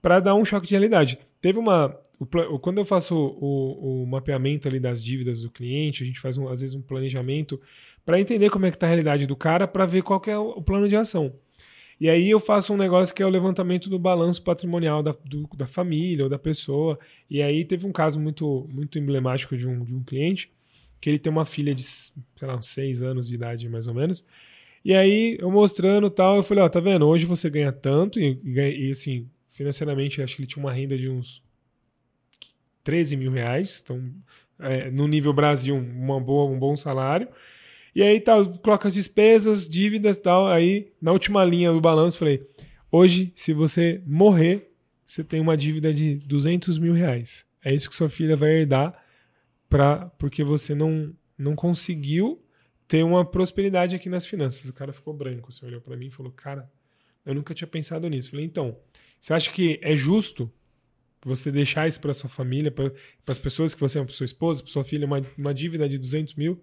[0.00, 1.18] para dar um choque de realidade.
[1.40, 1.98] Teve uma.
[2.18, 6.36] O, quando eu faço o, o, mapeamento ali das dívidas do cliente, a gente faz
[6.36, 7.58] um, às vezes um planejamento
[8.04, 10.60] para entender como é que está a realidade do cara, para ver qual é o
[10.60, 11.32] plano de ação.
[11.98, 15.48] E aí eu faço um negócio que é o levantamento do balanço patrimonial da, do,
[15.56, 16.98] da família ou da pessoa.
[17.28, 20.52] E aí teve um caso muito, muito emblemático de um, de um cliente,
[21.00, 22.12] que ele tem uma filha de, sei
[22.42, 24.24] lá, uns seis anos de idade, mais ou menos.
[24.84, 27.06] E aí eu mostrando tal, eu falei, ó, tá vendo?
[27.06, 31.08] Hoje você ganha tanto, e, e, assim, financeiramente, acho que ele tinha uma renda de
[31.08, 31.42] uns
[32.82, 33.80] 13 mil reais.
[33.84, 34.02] Então,
[34.58, 37.28] é, no nível Brasil, uma boa, um bom salário.
[37.94, 40.46] E aí tal, coloca as despesas, dívidas tal.
[40.46, 42.46] Aí, na última linha do balanço, falei:
[42.90, 44.70] hoje, se você morrer,
[45.04, 47.44] você tem uma dívida de 200 mil reais.
[47.64, 48.94] É isso que sua filha vai herdar
[49.68, 52.38] pra, porque você não, não conseguiu
[52.90, 54.68] ter uma prosperidade aqui nas finanças.
[54.68, 56.68] O cara ficou branco, você assim, olhou para mim e falou: Cara,
[57.24, 58.32] eu nunca tinha pensado nisso.
[58.32, 58.76] falei: Então,
[59.20, 60.52] você acha que é justo
[61.24, 62.92] você deixar isso para sua família, para
[63.28, 65.98] as pessoas que você é, para sua esposa, para sua filha, uma, uma dívida de
[65.98, 66.60] 200 mil?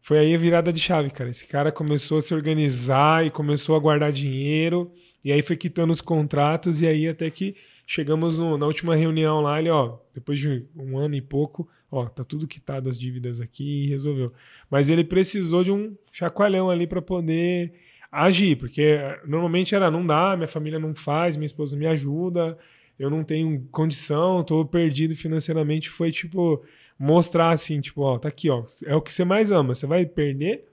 [0.00, 1.28] Foi aí a virada de chave, cara.
[1.28, 4.92] Esse cara começou a se organizar e começou a guardar dinheiro,
[5.24, 9.40] e aí foi quitando os contratos, e aí até que chegamos no, na última reunião
[9.40, 13.40] lá, ele, ó, depois de um ano e pouco, ó, tá tudo quitado as dívidas
[13.40, 14.32] aqui e resolveu.
[14.70, 17.72] Mas ele precisou de um chacoalhão ali para poder
[18.10, 22.56] agir, porque normalmente era, não dá, minha família não faz, minha esposa me ajuda,
[22.98, 25.88] eu não tenho condição, tô perdido financeiramente.
[25.88, 26.62] Foi tipo,
[26.98, 29.74] mostrar assim, tipo, ó, tá aqui, ó, é o que você mais ama.
[29.74, 30.66] Você vai perder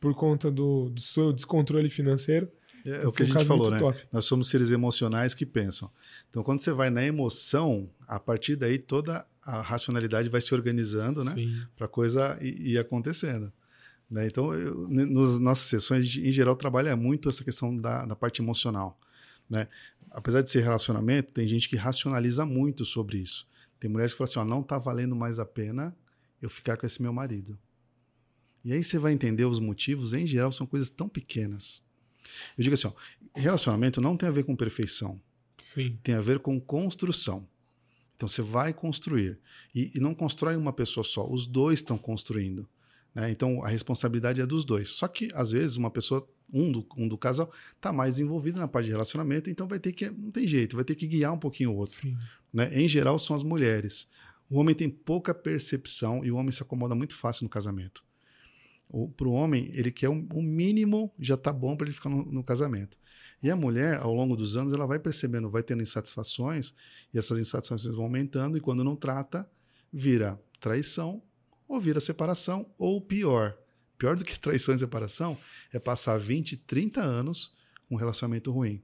[0.00, 2.48] por conta do, do seu descontrole financeiro.
[2.86, 3.78] É, é o que a gente falou, né?
[3.78, 3.98] Top.
[4.10, 5.90] Nós somos seres emocionais que pensam.
[6.30, 11.24] Então, quando você vai na emoção, a partir daí toda a racionalidade vai se organizando,
[11.24, 11.34] né?
[11.74, 13.50] Para a coisa ir, ir acontecendo.
[14.10, 14.26] Né?
[14.26, 19.00] Então, eu, nas nossas sessões, em geral, trabalha muito essa questão da, da parte emocional.
[19.48, 19.66] Né?
[20.10, 23.46] Apesar de ser relacionamento, tem gente que racionaliza muito sobre isso.
[23.80, 25.96] Tem mulheres que falam assim: ó, não está valendo mais a pena
[26.42, 27.58] eu ficar com esse meu marido.
[28.62, 31.80] E aí você vai entender os motivos, em geral, são coisas tão pequenas.
[32.56, 32.92] Eu digo assim: ó,
[33.34, 35.18] relacionamento não tem a ver com perfeição.
[35.56, 35.98] Sim.
[36.02, 37.48] Tem a ver com construção.
[38.18, 39.38] Então você vai construir.
[39.72, 42.68] E, e não constrói uma pessoa só, os dois estão construindo.
[43.14, 43.30] Né?
[43.30, 44.90] Então a responsabilidade é dos dois.
[44.90, 48.66] Só que, às vezes, uma pessoa, um do, um do casal, está mais envolvido na
[48.66, 50.10] parte de relacionamento, então vai ter que.
[50.10, 51.96] Não tem jeito, vai ter que guiar um pouquinho o outro.
[52.52, 52.68] Né?
[52.72, 54.08] Em geral, são as mulheres.
[54.50, 58.02] O homem tem pouca percepção e o homem se acomoda muito fácil no casamento.
[59.16, 62.08] Para o homem, ele quer o um, um mínimo, já está bom para ele ficar
[62.08, 62.98] no, no, casamento.
[63.42, 66.74] E a mulher, ao longo dos anos, ela vai percebendo, vai tendo insatisfações,
[67.12, 69.48] e essas insatisfações vão aumentando, e quando não trata,
[69.92, 71.22] vira traição,
[71.68, 73.56] ou vira separação, ou pior.
[73.96, 75.38] Pior do que traição e separação
[75.72, 77.56] é passar 20, 30 anos
[77.90, 78.82] um relacionamento ruim.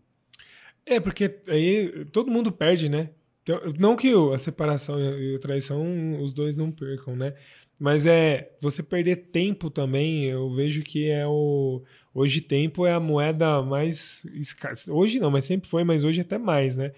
[0.86, 3.10] É, porque aí todo mundo perde, né?
[3.42, 7.34] Então, não que a separação e a traição os dois não percam, né?
[7.80, 11.82] Mas é você perder tempo também, eu vejo que é o.
[12.14, 14.92] Hoje, tempo é a moeda mais escassa.
[14.92, 16.92] Hoje não, mas sempre foi, mas hoje até mais, né?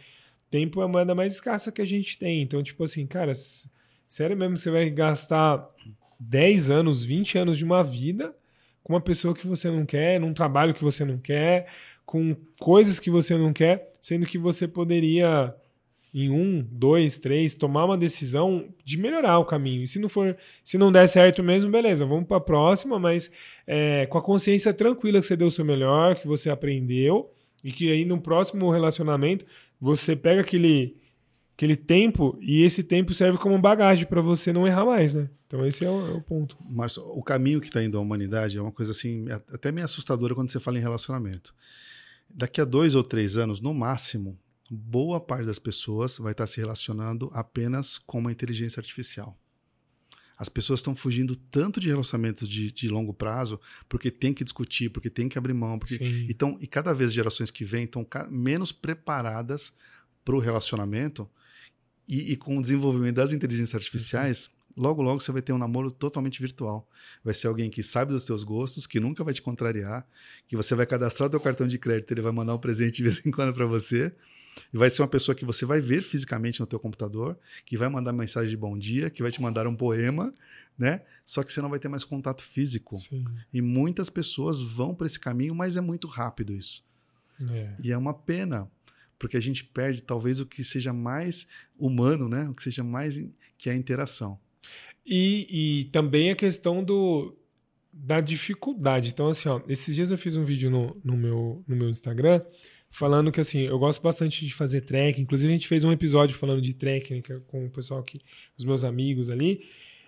[0.51, 2.43] Tempo é a moeda mais escassa que a gente tem.
[2.43, 3.33] Então, tipo assim, cara,
[4.07, 5.67] sério mesmo, você vai gastar
[6.21, 8.35] 10 anos, 20 anos de uma vida
[8.83, 11.67] com uma pessoa que você não quer, num trabalho que você não quer,
[12.05, 15.53] com coisas que você não quer, sendo que você poderia
[16.19, 19.83] em um, dois, três, tomar uma decisão de melhorar o caminho.
[19.83, 20.35] E se não for,
[20.65, 23.31] se não der certo mesmo, beleza, vamos para a próxima, mas
[23.67, 27.31] é, com a consciência tranquila que você deu o seu melhor, que você aprendeu
[27.63, 29.45] e que aí no próximo relacionamento
[29.79, 30.97] você pega aquele
[31.55, 35.29] aquele tempo e esse tempo serve como bagagem para você não errar mais, né?
[35.47, 36.57] Então esse é o, é o ponto.
[36.67, 40.35] Mas o caminho que está indo a humanidade é uma coisa assim até meio assustadora
[40.35, 41.55] quando você fala em relacionamento.
[42.31, 44.39] Daqui a dois ou três anos, no máximo,
[44.71, 49.39] boa parte das pessoas vai estar se relacionando apenas com uma inteligência artificial.
[50.39, 54.91] As pessoas estão fugindo tanto de relacionamentos de, de, longo prazo porque tem que discutir,
[54.91, 55.79] porque tem que abrir mão.
[55.79, 55.99] Porque,
[56.29, 59.73] então, e cada vez gerações que vêm estão menos preparadas
[60.23, 61.29] para o relacionamento
[62.07, 65.91] e, e, com o desenvolvimento das inteligências artificiais, logo, logo você vai ter um namoro
[65.91, 66.89] totalmente virtual.
[67.25, 70.07] Vai ser alguém que sabe dos teus gostos, que nunca vai te contrariar,
[70.47, 73.03] que você vai cadastrar o teu cartão de crédito, ele vai mandar um presente de
[73.05, 74.15] vez em quando para você
[74.73, 77.89] e vai ser uma pessoa que você vai ver fisicamente no teu computador, que vai
[77.89, 80.33] mandar mensagem de bom dia, que vai te mandar um poema,
[80.79, 81.03] né?
[81.25, 82.97] Só que você não vai ter mais contato físico.
[82.97, 83.25] Sim.
[83.53, 86.85] E muitas pessoas vão para esse caminho, mas é muito rápido isso.
[87.51, 87.77] É.
[87.83, 88.71] E é uma pena,
[89.19, 91.47] porque a gente perde talvez o que seja mais
[91.79, 92.49] humano, né?
[92.49, 93.17] O que seja mais
[93.59, 94.39] que é a interação.
[95.07, 95.47] E,
[95.81, 97.37] e também a questão do,
[97.93, 99.11] da dificuldade.
[99.11, 102.43] Então, assim, ó, esses dias eu fiz um vídeo no, no, meu, no meu Instagram
[102.91, 105.21] falando que, assim, eu gosto bastante de fazer trek.
[105.21, 108.19] Inclusive, a gente fez um episódio falando de técnica com o pessoal aqui,
[108.57, 109.61] os meus amigos ali.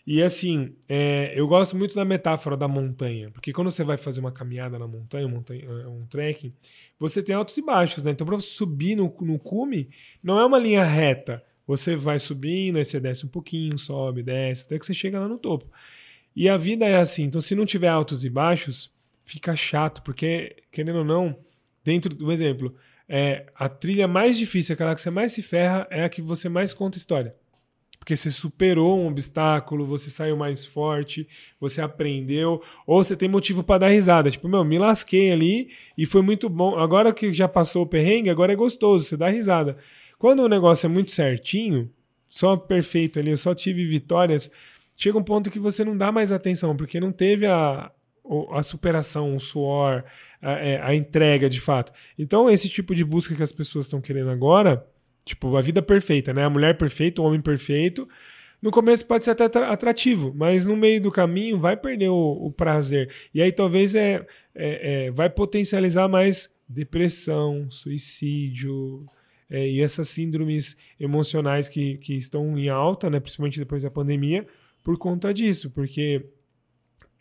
[0.06, 4.20] E, assim, é, eu gosto muito da metáfora da montanha, porque quando você vai fazer
[4.20, 6.50] uma caminhada na montanha, montanha, é, um trekking,
[6.98, 8.12] você tem altos e baixos, né?
[8.12, 9.90] Então, para subir no, no cume,
[10.22, 11.44] não é uma linha reta.
[11.69, 15.28] Você vai subindo, aí você desce um pouquinho, sobe, desce, até que você chega lá
[15.28, 15.70] no topo.
[16.35, 17.24] E a vida é assim.
[17.24, 18.90] Então, se não tiver altos e baixos,
[19.23, 21.39] fica chato, porque, querendo ou não,
[21.85, 22.74] dentro do exemplo,
[23.07, 26.49] é, a trilha mais difícil, aquela que você mais se ferra, é a que você
[26.49, 27.35] mais conta história.
[27.99, 31.28] Porque você superou um obstáculo, você saiu mais forte,
[31.61, 34.31] você aprendeu, ou você tem motivo para dar risada.
[34.31, 35.69] Tipo, meu, me lasquei ali
[35.99, 36.78] e foi muito bom.
[36.78, 39.77] Agora que já passou o perrengue, agora é gostoso, você dá risada.
[40.19, 41.90] Quando o negócio é muito certinho,
[42.28, 44.51] só perfeito ali, eu só tive vitórias
[44.99, 47.90] chega um ponto que você não dá mais atenção, porque não teve a,
[48.51, 50.05] a superação, o suor,
[50.43, 51.93] a, é, a, entrega de fato.
[52.19, 54.85] Então, esse tipo de busca que as pessoas estão querendo agora,
[55.24, 56.45] tipo, a vida perfeita, né?
[56.45, 58.09] A mulher perfeita, o homem perfeito.
[58.61, 62.51] No começo pode ser até atrativo, mas no meio do caminho vai perder o, o
[62.51, 63.09] prazer.
[63.32, 69.07] E aí talvez é, é, é, vai potencializar mais depressão, suicídio,
[69.50, 74.46] é, e essas síndromes emocionais que, que estão em alta, né, principalmente depois da pandemia,
[74.82, 76.24] por conta disso, porque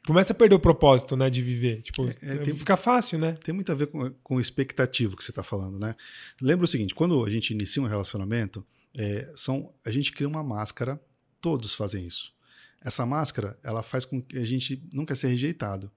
[0.05, 1.81] começa a perder o propósito, né, de viver.
[1.81, 3.37] Tipo, é, é tem, fica fácil, né?
[3.43, 5.95] Tem muito a ver com, com o expectativo que você está falando, né?
[6.41, 10.43] Lembra o seguinte, quando a gente inicia um relacionamento, é, são, a gente cria uma
[10.43, 10.99] máscara,
[11.41, 12.33] todos fazem isso.
[12.81, 15.91] Essa máscara, ela faz com que a gente nunca seja rejeitado.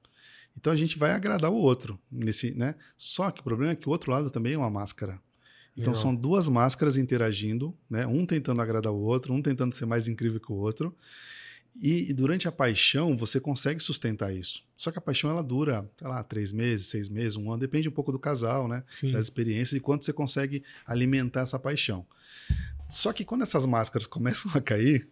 [0.57, 2.75] Então a gente vai agradar o outro nesse, né?
[2.99, 5.21] Só que o problema é que o outro lado também é uma máscara.
[5.81, 8.07] Então são duas máscaras interagindo, né?
[8.07, 10.95] Um tentando agradar o outro, um tentando ser mais incrível que o outro.
[11.81, 14.65] E, durante a paixão, você consegue sustentar isso.
[14.77, 17.89] Só que a paixão ela dura, sei lá, três meses, seis meses, um ano, depende
[17.89, 18.83] um pouco do casal, né?
[18.91, 19.13] Sim.
[19.13, 22.05] Das experiências e quanto você consegue alimentar essa paixão.
[22.89, 25.09] Só que quando essas máscaras começam a cair,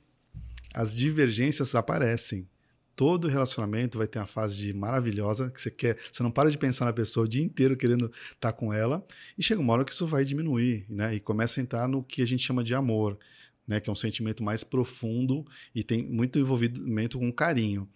[0.74, 2.48] as divergências aparecem.
[2.98, 6.58] Todo relacionamento vai ter uma fase de maravilhosa que você quer, você não para de
[6.58, 9.06] pensar na pessoa o dia inteiro querendo estar tá com ela,
[9.38, 11.14] e chega uma hora que isso vai diminuir, né?
[11.14, 13.16] E começa a entrar no que a gente chama de amor
[13.68, 15.44] né, que é um sentimento mais profundo
[15.74, 17.86] e tem muito envolvimento com carinho.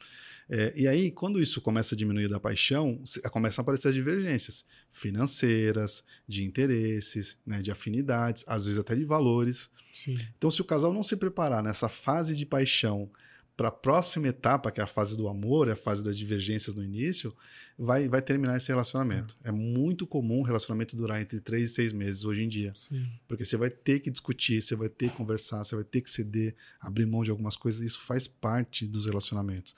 [0.48, 4.66] É, e aí, quando isso começa a diminuir da paixão, começam a aparecer as divergências
[4.90, 9.70] financeiras, de interesses, né, de afinidades, às vezes até de valores.
[9.94, 10.18] Sim.
[10.36, 13.10] Então, se o casal não se preparar nessa fase de paixão
[13.56, 16.74] para a próxima etapa, que é a fase do amor, é a fase das divergências
[16.74, 17.34] no início,
[17.78, 19.36] vai, vai terminar esse relacionamento.
[19.44, 19.48] É.
[19.48, 22.72] é muito comum o relacionamento durar entre três e seis meses hoje em dia.
[22.74, 23.06] Sim.
[23.28, 26.10] Porque você vai ter que discutir, você vai ter que conversar, você vai ter que
[26.10, 27.80] ceder, abrir mão de algumas coisas.
[27.80, 29.74] Isso faz parte dos relacionamentos.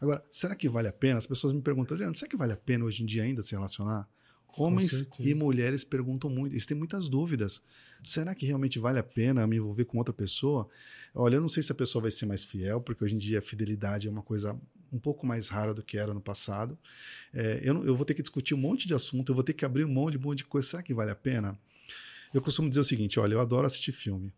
[0.00, 1.18] Agora, será que vale a pena?
[1.18, 3.52] As pessoas me perguntam, Adriano, será que vale a pena hoje em dia ainda se
[3.54, 4.08] relacionar?
[4.56, 7.60] Homens e mulheres perguntam muito, eles têm muitas dúvidas.
[8.04, 10.68] Será que realmente vale a pena me envolver com outra pessoa?
[11.14, 13.38] Olha, eu não sei se a pessoa vai ser mais fiel, porque hoje em dia
[13.38, 14.58] a fidelidade é uma coisa
[14.92, 16.78] um pouco mais rara do que era no passado.
[17.32, 19.64] É, eu, eu vou ter que discutir um monte de assunto, eu vou ter que
[19.64, 20.68] abrir um monte, de um monte de coisa.
[20.68, 21.58] Será que vale a pena?
[22.32, 24.32] Eu costumo dizer o seguinte: olha, eu adoro assistir filme.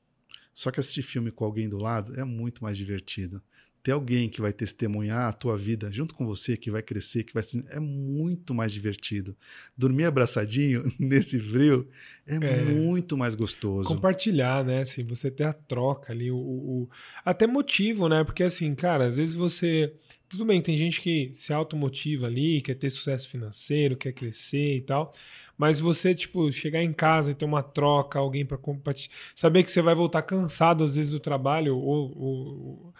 [0.54, 3.42] Só que assistir filme com alguém do lado é muito mais divertido
[3.86, 7.32] ter alguém que vai testemunhar a tua vida junto com você, que vai crescer, que
[7.32, 9.36] vai ser, é muito mais divertido.
[9.78, 11.86] Dormir abraçadinho nesse frio
[12.26, 13.88] é, é, muito mais gostoso.
[13.88, 14.80] Compartilhar, né?
[14.80, 16.88] Assim, você ter a troca ali, o, o,
[17.24, 18.24] até motivo, né?
[18.24, 19.94] Porque assim, cara, às vezes você
[20.28, 24.80] tudo bem, tem gente que se automotiva ali, quer ter sucesso financeiro, quer crescer e
[24.80, 25.12] tal.
[25.56, 29.14] Mas você, tipo, chegar em casa e ter uma troca, alguém para compartilhar.
[29.32, 32.94] Saber que você vai voltar cansado, às vezes, do trabalho, ou, ou,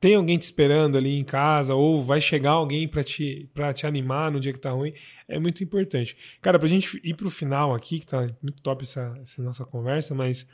[0.00, 3.86] tem alguém te esperando ali em casa, ou vai chegar alguém para te, pra te
[3.86, 4.92] animar no dia que tá ruim,
[5.26, 6.16] é muito importante.
[6.40, 10.14] Cara, pra gente ir pro final aqui, que tá muito top essa, essa nossa conversa,
[10.14, 10.48] mas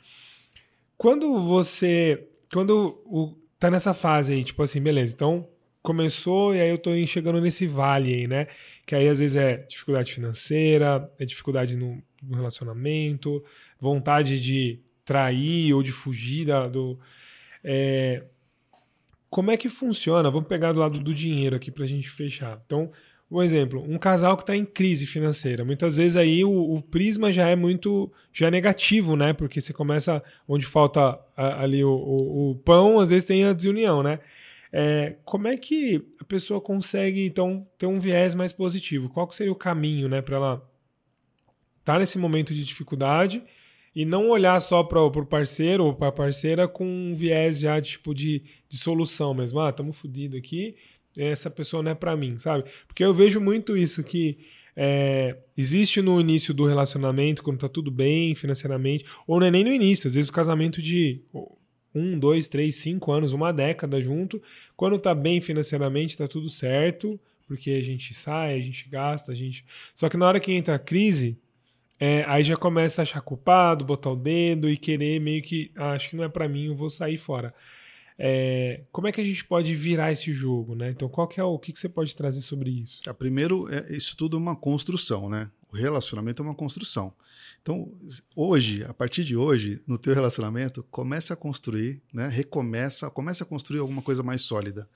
[0.97, 2.27] quando você.
[2.51, 5.49] Quando o, tá nessa fase aí, tipo assim, beleza, então
[5.81, 8.47] começou e aí eu tô chegando nesse vale aí, né?
[8.85, 13.43] Que aí às vezes é dificuldade financeira, é dificuldade no, no relacionamento,
[13.79, 16.97] vontade de trair ou de fugir da, do.
[17.63, 18.23] É,
[19.33, 20.29] como é que funciona?
[20.29, 22.61] Vamos pegar do lado do dinheiro aqui para a gente fechar.
[22.67, 22.91] Então,
[23.31, 25.65] um exemplo, um casal que está em crise financeira.
[25.65, 29.33] Muitas vezes aí o, o, prisma já é muito já é negativo, né?
[29.33, 33.53] Porque você começa onde falta a, ali o, o, o, pão, às vezes tem a
[33.53, 34.19] desunião, né?
[34.71, 39.09] É, como é que a pessoa consegue então ter um viés mais positivo?
[39.09, 40.53] Qual seria o caminho, né, para ela
[41.79, 43.43] estar tá nesse momento de dificuldade
[43.95, 47.81] e não olhar só para o parceiro ou para a parceira com um viés já
[47.81, 49.59] tipo de, de solução mesmo.
[49.59, 50.75] Ah, estamos fodidos aqui,
[51.17, 52.65] essa pessoa não é para mim, sabe?
[52.87, 54.37] Porque eu vejo muito isso que
[54.75, 59.63] é, existe no início do relacionamento, quando tá tudo bem financeiramente, ou não é nem
[59.63, 61.21] no início, às vezes o casamento de
[61.93, 64.41] um, dois, três, cinco anos, uma década junto,
[64.75, 69.35] quando tá bem financeiramente, tá tudo certo, porque a gente sai, a gente gasta, a
[69.35, 69.63] gente.
[69.93, 71.37] Só que na hora que entra a crise,
[72.05, 75.91] é, aí já começa a achar culpado, botar o dedo e querer meio que, ah,
[75.91, 77.55] acho que não é para mim, eu vou sair fora.
[78.19, 80.89] É, como é que a gente pode virar esse jogo, né?
[80.89, 82.99] Então, qual que é o, que, que você pode trazer sobre isso?
[83.07, 85.49] Ah, primeiro, é, isso tudo é uma construção, né?
[85.71, 87.13] O relacionamento é uma construção.
[87.61, 87.89] Então,
[88.35, 92.27] hoje, a partir de hoje, no teu relacionamento, comece a construir, né?
[92.27, 94.89] Recomeça, comece a construir alguma coisa mais sólida.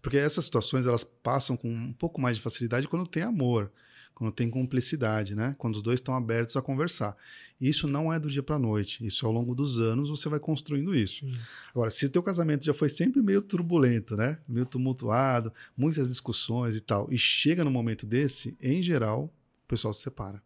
[0.00, 3.70] Porque essas situações elas passam com um pouco mais de facilidade quando tem amor,
[4.16, 5.54] quando tem cumplicidade, né?
[5.58, 7.14] Quando os dois estão abertos a conversar.
[7.60, 9.06] Isso não é do dia para noite.
[9.06, 11.20] Isso ao longo dos anos você vai construindo isso.
[11.20, 11.38] Sim.
[11.68, 14.38] Agora, se o teu casamento já foi sempre meio turbulento, né?
[14.48, 19.24] Meio tumultuado, muitas discussões e tal, e chega no momento desse, em geral,
[19.64, 20.42] o pessoal se separa.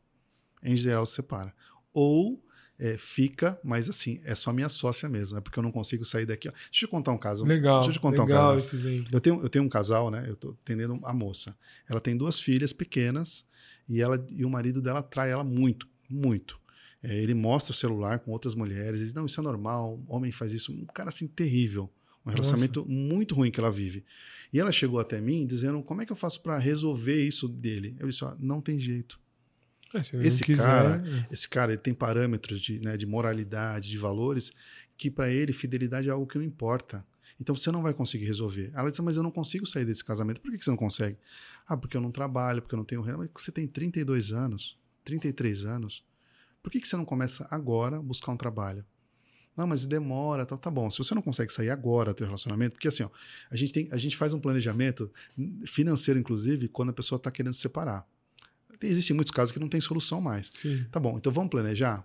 [0.64, 1.54] Em geral se separa.
[1.94, 2.42] Ou
[2.76, 6.26] é, fica, mas assim, é só minha sócia mesmo, é porque eu não consigo sair
[6.26, 6.48] daqui.
[6.48, 6.52] Ó.
[6.72, 7.44] Deixa eu contar um caso.
[7.44, 7.78] Legal.
[7.78, 9.06] Deixa eu te contar legal um caso.
[9.12, 10.24] Eu tenho, eu tenho um casal, né?
[10.26, 11.56] Eu tô atendendo a moça.
[11.88, 13.48] Ela tem duas filhas pequenas
[13.90, 16.60] e, ela, e o marido dela trai ela muito, muito.
[17.02, 20.52] É, ele mostra o celular com outras mulheres, diz, não, isso é normal, homem faz
[20.52, 20.72] isso.
[20.72, 21.90] Um cara assim terrível.
[22.24, 22.92] Um relacionamento Nossa.
[22.92, 24.04] muito ruim que ela vive.
[24.52, 27.96] E ela chegou até mim dizendo: como é que eu faço para resolver isso dele?
[27.98, 29.18] Eu disse: ó, não tem jeito.
[29.94, 31.34] É, esse quiser, cara, é.
[31.34, 34.52] esse cara, ele tem parâmetros de, né, de moralidade, de valores,
[34.96, 37.04] que para ele fidelidade é algo que não importa.
[37.40, 38.70] Então você não vai conseguir resolver.
[38.74, 40.40] Ela disse: mas eu não consigo sair desse casamento.
[40.40, 41.16] Por que você não consegue?
[41.70, 43.18] Ah, porque eu não trabalho, porque eu não tenho renda.
[43.18, 46.04] Mas você tem 32 anos, 33 anos.
[46.60, 48.84] Por que, que você não começa agora a buscar um trabalho?
[49.56, 50.90] Não, mas demora, tá, tá bom.
[50.90, 53.10] Se você não consegue sair agora do teu relacionamento, porque assim, ó,
[53.48, 55.12] a, gente tem, a gente faz um planejamento
[55.68, 58.04] financeiro, inclusive, quando a pessoa está querendo se separar.
[58.80, 60.50] Tem, existem muitos casos que não tem solução mais.
[60.52, 60.84] Sim.
[60.90, 62.04] Tá bom, então vamos planejar?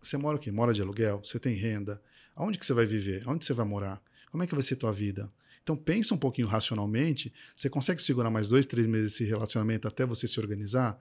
[0.00, 0.50] Você mora o quê?
[0.50, 1.20] Mora de aluguel?
[1.22, 2.00] Você tem renda?
[2.34, 3.22] Aonde que você vai viver?
[3.26, 4.02] Aonde você vai morar?
[4.30, 5.30] Como é que vai ser a tua vida?
[5.66, 7.32] Então pensa um pouquinho racionalmente.
[7.56, 10.96] Você consegue segurar mais dois, três meses esse relacionamento até você se organizar?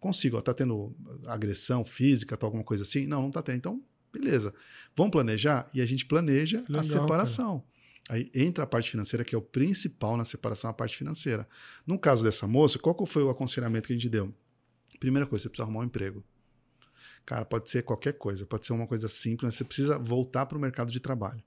[0.00, 0.92] Consigo, ó, tá tendo
[1.26, 3.06] agressão física, tá alguma coisa assim?
[3.06, 3.58] Não, não tá tendo.
[3.58, 3.80] Então,
[4.12, 4.52] beleza.
[4.96, 5.70] Vamos planejar?
[5.72, 7.60] E a gente planeja Legal, a separação.
[7.60, 8.18] Cara.
[8.18, 11.48] Aí entra a parte financeira, que é o principal na separação, a parte financeira.
[11.86, 14.34] No caso dessa moça, qual foi o aconselhamento que a gente deu?
[14.98, 16.24] Primeira coisa, você precisa arrumar um emprego.
[17.24, 20.58] Cara, pode ser qualquer coisa, pode ser uma coisa simples, mas você precisa voltar para
[20.58, 21.40] o mercado de trabalho.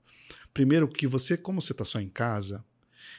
[0.54, 2.64] Primeiro, que você, como você está só em casa,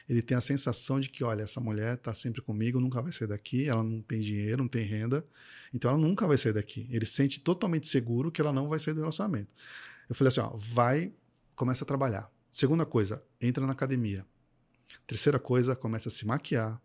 [0.07, 3.27] ele tem a sensação de que, olha, essa mulher está sempre comigo, nunca vai sair
[3.27, 5.25] daqui, ela não tem dinheiro, não tem renda,
[5.73, 6.87] então ela nunca vai sair daqui.
[6.89, 9.49] Ele sente totalmente seguro que ela não vai sair do relacionamento.
[10.07, 11.11] Eu falei assim, ó, vai,
[11.55, 12.31] começa a trabalhar.
[12.49, 14.25] Segunda coisa, entra na academia.
[15.05, 16.81] Terceira coisa, começa a se maquiar,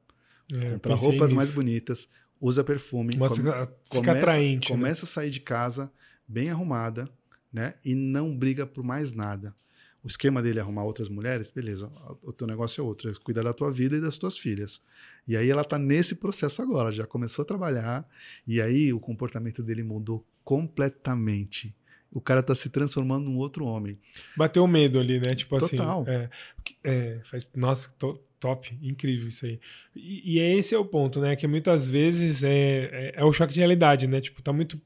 [0.53, 1.37] é, comprar roupas nisso.
[1.37, 2.09] mais bonitas,
[2.41, 4.77] usa perfume, come, fica começa, atraente, né?
[4.77, 5.05] começa né?
[5.05, 5.93] a sair de casa
[6.27, 7.09] bem arrumada,
[7.53, 7.75] né?
[7.85, 9.55] E não briga por mais nada
[10.03, 11.91] o esquema dele é arrumar outras mulheres, beleza,
[12.23, 14.81] o teu negócio é outro, é cuidar da tua vida e das tuas filhas.
[15.29, 18.09] E aí ela está nesse processo agora, já começou a trabalhar,
[18.47, 21.75] e aí o comportamento dele mudou completamente.
[22.13, 23.99] O cara está se transformando num outro homem.
[24.37, 25.35] Bateu medo ali, né?
[25.35, 26.03] Tipo assim, Total.
[26.03, 26.11] assim.
[26.11, 26.31] É,
[26.83, 29.61] é, faz, nossa, to, top, incrível isso aí.
[29.95, 31.37] E, e, esse é o ponto, né?
[31.37, 34.21] Que muitas vezes é, é, é o choque de realidade, né?
[34.21, 34.81] Tipo, tá muito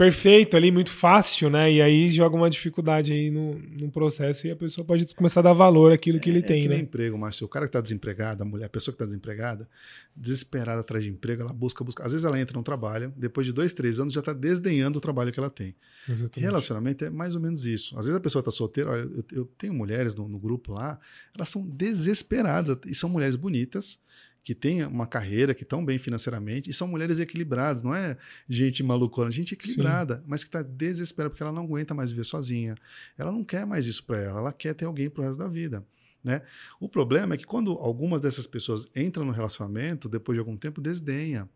[0.00, 1.70] perfeito ali, muito fácil, né?
[1.70, 5.42] E aí joga uma dificuldade aí no, no processo e a pessoa pode começar a
[5.42, 6.78] dar valor àquilo que ele é, tem, é que né?
[6.78, 7.44] emprego, Márcio.
[7.44, 9.68] O cara que está desempregado, a mulher, a pessoa que está desempregada,
[10.16, 12.02] desesperada atrás de emprego, ela busca, busca.
[12.02, 15.02] Às vezes ela entra no trabalho, depois de dois, três anos já está desdenhando o
[15.02, 15.76] trabalho que ela tem.
[16.08, 16.40] Exatamente.
[16.40, 17.94] Relacionamento é mais ou menos isso.
[17.98, 20.98] Às vezes a pessoa está solteira, olha, eu, eu, tenho mulheres no, no grupo lá,
[21.36, 23.98] elas são desesperadas e são mulheres bonitas
[24.42, 28.16] que têm uma carreira, que estão bem financeiramente, e são mulheres equilibradas, não é
[28.48, 30.22] gente malucona, gente equilibrada, Sim.
[30.26, 32.74] mas que está desesperada porque ela não aguenta mais viver sozinha.
[33.18, 35.48] Ela não quer mais isso para ela, ela quer ter alguém para o resto da
[35.48, 35.84] vida.
[36.22, 36.42] Né?
[36.78, 40.80] O problema é que quando algumas dessas pessoas entram no relacionamento, depois de algum tempo,
[40.80, 41.48] desdenha.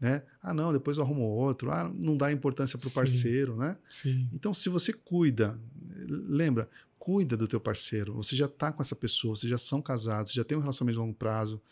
[0.00, 0.22] Né?
[0.42, 1.70] Ah, não, depois eu arrumo outro.
[1.70, 3.76] Ah, não dá importância para o parceiro, né?
[3.90, 4.28] Sim.
[4.32, 5.58] Então, se você cuida,
[6.06, 8.14] lembra, cuida do teu parceiro.
[8.14, 11.00] Você já está com essa pessoa, vocês já são casados, já tem um relacionamento de
[11.00, 11.62] longo prazo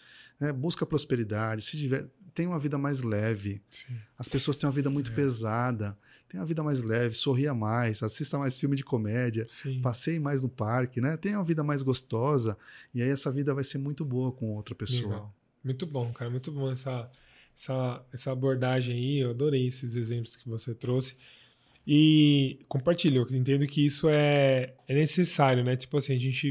[0.41, 0.53] né?
[0.53, 3.63] busca prosperidade, se tiver, tem uma vida mais leve.
[3.71, 3.97] Sim.
[4.19, 5.15] As pessoas têm uma vida muito é.
[5.15, 5.97] pesada,
[6.29, 9.81] tem uma vida mais leve, sorria mais, assista mais filme de comédia, Sim.
[9.81, 11.17] passeie mais no parque, né?
[11.17, 12.59] Tenha uma vida mais gostosa
[12.93, 15.09] e aí essa vida vai ser muito boa com outra pessoa.
[15.09, 15.35] Legal.
[15.63, 17.11] Muito bom, cara, muito bom essa,
[17.57, 19.19] essa, essa abordagem aí.
[19.21, 21.17] Eu adorei esses exemplos que você trouxe.
[21.87, 25.77] E compartilho, eu entendo que isso é, é necessário, né?
[25.77, 26.51] Tipo assim, a gente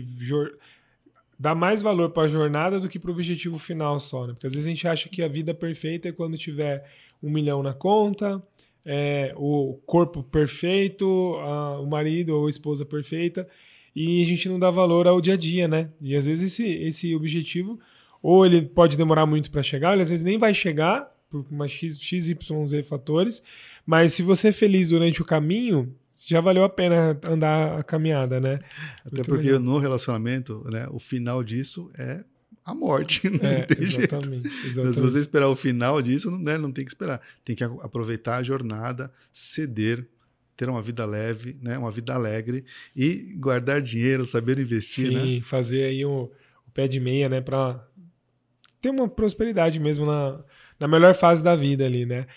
[1.40, 4.34] dá mais valor para a jornada do que para o objetivo final só, né?
[4.34, 6.84] Porque às vezes a gente acha que a vida perfeita é quando tiver
[7.22, 8.42] um milhão na conta,
[8.86, 11.06] é, o corpo perfeito,
[11.40, 13.48] a, o marido ou a esposa perfeita,
[13.96, 15.90] e a gente não dá valor ao dia a dia, né?
[16.02, 17.80] E às vezes esse, esse objetivo,
[18.22, 21.68] ou ele pode demorar muito para chegar, ou às vezes nem vai chegar, por uma
[21.68, 22.36] X, XYZ
[22.88, 23.42] fatores,
[23.86, 28.40] mas se você é feliz durante o caminho, já valeu a pena andar a caminhada,
[28.40, 28.60] né?
[29.06, 29.60] Até Muito porque legal.
[29.60, 32.24] no relacionamento, né, o final disso é
[32.66, 33.30] a morte.
[33.30, 34.68] Não é, tem exatamente, jeito.
[34.68, 34.96] Exatamente.
[34.96, 37.22] Se você esperar o final disso, não, né, não tem que esperar.
[37.44, 40.08] Tem que aproveitar a jornada, ceder,
[40.56, 42.64] ter uma vida leve, né, uma vida alegre
[42.96, 45.10] e guardar dinheiro, saber investir.
[45.10, 45.42] Sim, né?
[45.42, 46.32] fazer aí o,
[46.68, 47.86] o pé de meia, né, para
[48.80, 50.44] ter uma prosperidade mesmo na,
[50.80, 52.28] na melhor fase da vida ali, né?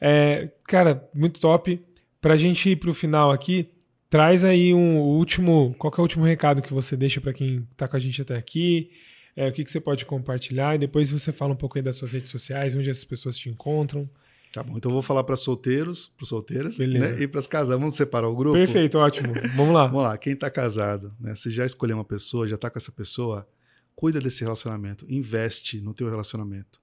[0.00, 1.82] É, cara, muito top.
[2.24, 3.68] Pra gente ir pro final aqui,
[4.08, 5.74] traz aí um último.
[5.78, 8.34] Qual é o último recado que você deixa para quem tá com a gente até
[8.34, 8.90] aqui?
[9.36, 10.74] É, o que, que você pode compartilhar?
[10.74, 13.50] E depois você fala um pouco aí das suas redes sociais, onde as pessoas te
[13.50, 14.08] encontram.
[14.54, 17.20] Tá bom, então eu vou falar para solteiros, para solteiras, né?
[17.20, 17.78] e para as casadas.
[17.78, 18.56] Vamos separar o grupo?
[18.56, 19.34] Perfeito, ótimo.
[19.54, 19.86] Vamos lá.
[19.88, 20.16] Vamos lá.
[20.16, 21.34] Quem está casado, né?
[21.34, 23.46] Você já escolheu uma pessoa, já está com essa pessoa,
[23.94, 26.80] cuida desse relacionamento, investe no teu relacionamento.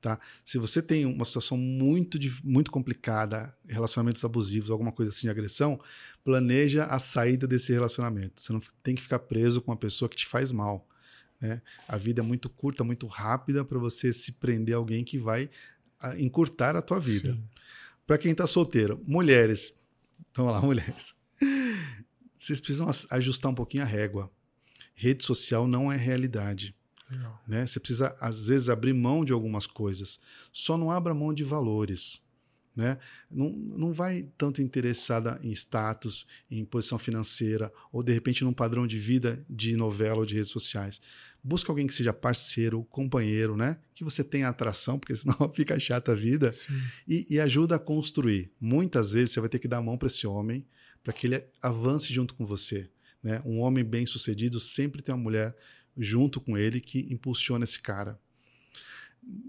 [0.00, 0.18] Tá?
[0.44, 5.80] Se você tem uma situação muito, muito complicada, relacionamentos abusivos, alguma coisa assim de agressão,
[6.24, 8.40] planeja a saída desse relacionamento.
[8.40, 10.86] Você não tem que ficar preso com uma pessoa que te faz mal.
[11.40, 11.60] Né?
[11.88, 15.50] A vida é muito curta, muito rápida para você se prender a alguém que vai
[16.16, 17.36] encurtar a tua vida.
[18.06, 19.74] Para quem está solteiro, mulheres,
[20.34, 21.14] vamos lá, mulheres,
[22.36, 24.30] vocês precisam ajustar um pouquinho a régua.
[24.94, 26.74] Rede social não é realidade.
[27.46, 27.66] Né?
[27.66, 30.18] Você precisa, às vezes, abrir mão de algumas coisas.
[30.52, 32.20] Só não abra mão de valores.
[32.76, 32.96] Né?
[33.28, 38.86] Não, não vai tanto interessada em status, em posição financeira, ou de repente num padrão
[38.86, 41.00] de vida de novela ou de redes sociais.
[41.42, 43.78] Busca alguém que seja parceiro, companheiro, né?
[43.94, 46.52] Que você tenha atração, porque senão fica chata a vida.
[47.06, 48.52] E, e, ajuda a construir.
[48.60, 50.64] Muitas vezes você vai ter que dar a mão para esse homem
[51.02, 52.88] para que ele avance junto com você.
[53.22, 53.42] Né?
[53.44, 55.56] Um homem bem sucedido sempre tem uma mulher
[55.98, 58.18] junto com ele que impulsiona esse cara.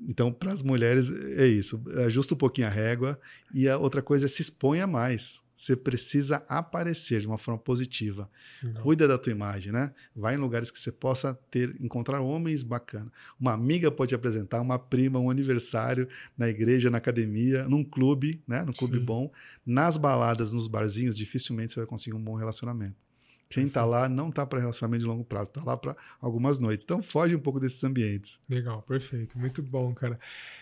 [0.08, 1.82] Então, para as mulheres é isso.
[2.06, 3.20] Ajusta um pouquinho a régua.
[3.54, 5.44] E a outra coisa é se exponha mais.
[5.56, 8.30] Você precisa aparecer de uma forma positiva.
[8.64, 8.82] Não.
[8.82, 9.94] Cuida da tua imagem, né?
[10.16, 13.12] Vai em lugares que você possa ter, encontrar homens bacanas.
[13.40, 16.08] Uma amiga pode te apresentar, uma prima, um aniversário
[16.38, 18.64] na igreja, na academia, num clube, né?
[18.64, 19.06] No clube Sim.
[19.06, 19.32] bom.
[19.66, 23.09] Nas baladas, nos barzinhos, dificilmente você vai conseguir um bom relacionamento.
[23.50, 26.86] Quem está lá não está para relacionamento de longo prazo, está lá para algumas noites.
[26.86, 28.40] Então foge um pouco desses ambientes.
[28.48, 29.40] Legal, perfeito.
[29.40, 30.20] Muito bom, cara.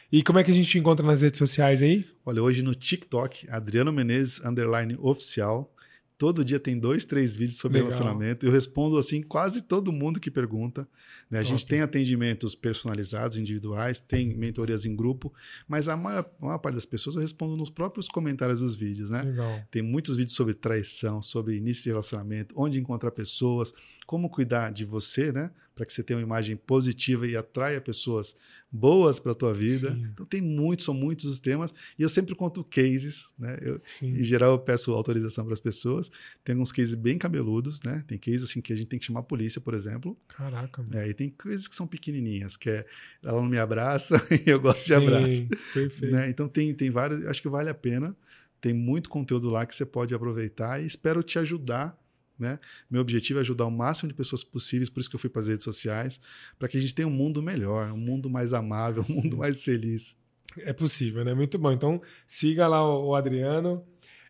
[0.10, 2.06] E como é que a gente encontra nas redes sociais aí?
[2.26, 5.70] Olha, hoje no TikTok, Adriano Menezes, underline oficial.
[6.18, 7.92] Todo dia tem dois, três vídeos sobre Legal.
[7.92, 8.44] relacionamento.
[8.44, 10.88] Eu respondo assim quase todo mundo que pergunta.
[11.30, 11.38] Né?
[11.38, 15.32] A gente tem atendimentos personalizados, individuais, tem mentorias em grupo,
[15.68, 19.12] mas a maior, a maior, parte das pessoas eu respondo nos próprios comentários dos vídeos.
[19.12, 19.22] Né?
[19.22, 19.62] Legal.
[19.70, 23.72] Tem muitos vídeos sobre traição, sobre início de relacionamento, onde encontrar pessoas,
[24.08, 25.52] como cuidar de você, né?
[25.78, 28.36] Para que você tenha uma imagem positiva e atraia pessoas
[28.72, 29.94] boas para a tua vida.
[29.94, 30.10] Sim.
[30.12, 33.58] Então tem muitos, são muitos os temas e eu sempre conto cases, né?
[33.62, 36.10] Eu, em geral eu peço autorização para as pessoas.
[36.44, 38.04] Tem alguns cases bem cabeludos, né?
[38.08, 40.18] Tem cases assim que a gente tem que chamar a polícia, por exemplo.
[40.28, 40.82] Caraca.
[40.82, 40.98] Mano.
[40.98, 42.84] É, e tem coisas que são pequenininhas, que é
[43.24, 45.48] ela não me abraça e eu gosto Sim, de abraço.
[45.74, 46.12] Perfeito.
[46.12, 46.30] Né?
[46.30, 48.18] Então tem tem vários, acho que vale a pena.
[48.60, 51.96] Tem muito conteúdo lá que você pode aproveitar e espero te ajudar
[52.40, 52.60] né?
[52.90, 55.42] Meu objetivo é ajudar o máximo de pessoas possíveis, por isso que eu fui para
[55.42, 56.20] as redes sociais,
[56.58, 59.64] para que a gente tenha um mundo melhor, um mundo mais amável, um mundo mais
[59.64, 60.16] feliz.
[60.60, 61.34] É possível, né?
[61.34, 61.72] Muito bom.
[61.72, 63.84] Então, siga lá o Adriano,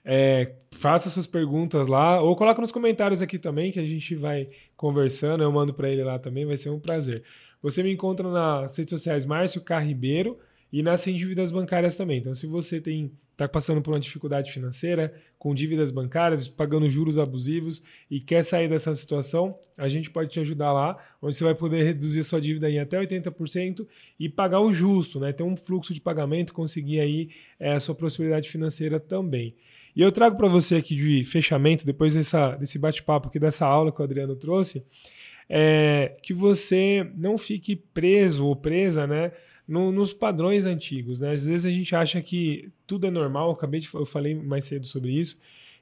[0.04, 4.50] é, faça suas perguntas lá, ou coloca nos comentários aqui também, que a gente vai
[4.76, 5.44] conversando.
[5.44, 7.24] Eu mando para ele lá também, vai ser um prazer.
[7.62, 10.38] Você me encontra nas redes sociais Márcio Carribeiro
[10.72, 12.20] e nas dívidas bancárias também.
[12.20, 17.20] Então, se você tem está passando por uma dificuldade financeira, com dívidas bancárias, pagando juros
[17.20, 21.54] abusivos e quer sair dessa situação, a gente pode te ajudar lá, onde você vai
[21.54, 23.86] poder reduzir sua dívida em até 80%
[24.20, 25.32] e pagar o justo, né?
[25.32, 29.56] Ter um fluxo de pagamento, conseguir aí é, a sua prosperidade financeira também.
[29.96, 33.92] E eu trago para você aqui de fechamento, depois dessa, desse bate-papo aqui, dessa aula
[33.92, 34.84] que o Adriano trouxe,
[35.48, 39.32] é, que você não fique preso ou presa, né?
[39.68, 41.22] No, nos padrões antigos.
[41.22, 41.32] Né?
[41.32, 44.66] Às vezes a gente acha que tudo é normal, eu acabei de eu falei mais
[44.66, 45.40] cedo sobre isso.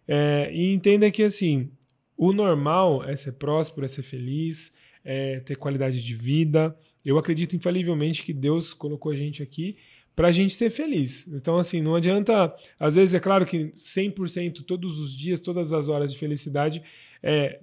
[0.07, 1.69] É, e entenda que assim,
[2.17, 6.75] o normal é ser próspero, é ser feliz, é ter qualidade de vida.
[7.03, 9.77] Eu acredito infalivelmente que Deus colocou a gente aqui
[10.15, 11.27] para a gente ser feliz.
[11.27, 12.55] Então, assim, não adianta.
[12.79, 16.81] Às vezes, é claro que 100% todos os dias, todas as horas de felicidade,
[17.21, 17.59] é,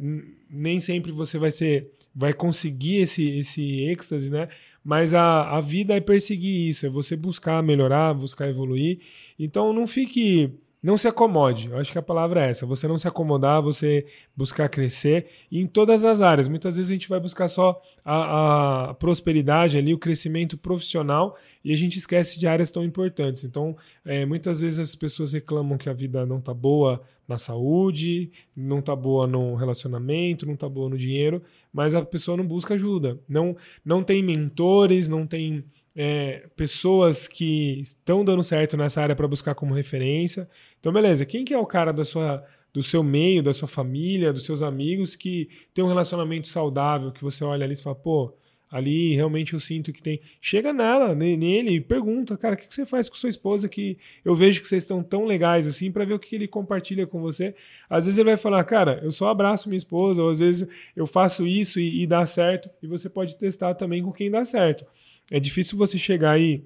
[0.51, 1.91] nem sempre você vai ser.
[2.15, 4.49] Vai conseguir esse, esse êxtase, né?
[4.85, 8.99] Mas a, a vida é perseguir isso, é você buscar melhorar, buscar evoluir.
[9.39, 10.53] Então não fique
[10.83, 11.69] não se acomode.
[11.69, 12.67] Eu acho que a palavra é essa.
[12.67, 14.05] Você não se acomodar, você
[14.37, 16.49] buscar crescer em todas as áreas.
[16.49, 21.73] Muitas vezes a gente vai buscar só a, a prosperidade ali, o crescimento profissional e
[21.73, 23.45] a gente esquece de áreas tão importantes.
[23.45, 28.33] Então, é, muitas vezes as pessoas reclamam que a vida não tá boa na saúde,
[28.55, 31.41] não tá boa no relacionamento, não tá boa no dinheiro,
[31.73, 33.19] mas a pessoa não busca ajuda.
[33.29, 35.65] Não, não tem mentores, não tem
[35.95, 40.49] é, pessoas que estão dando certo nessa área para buscar como referência.
[40.83, 42.45] Então, beleza, quem que é o cara da sua,
[42.75, 47.23] do seu meio, da sua família, dos seus amigos que tem um relacionamento saudável, que
[47.23, 48.35] você olha ali e fala, pô,
[48.69, 50.19] ali realmente eu sinto que tem.
[50.41, 54.35] Chega nela, nele, e pergunta, cara, o que você faz com sua esposa que eu
[54.35, 57.55] vejo que vocês estão tão legais assim, para ver o que ele compartilha com você.
[57.89, 61.07] Às vezes ele vai falar, cara, eu só abraço minha esposa, ou às vezes eu
[61.07, 64.85] faço isso e, e dá certo, e você pode testar também com quem dá certo.
[65.31, 66.65] É difícil você chegar aí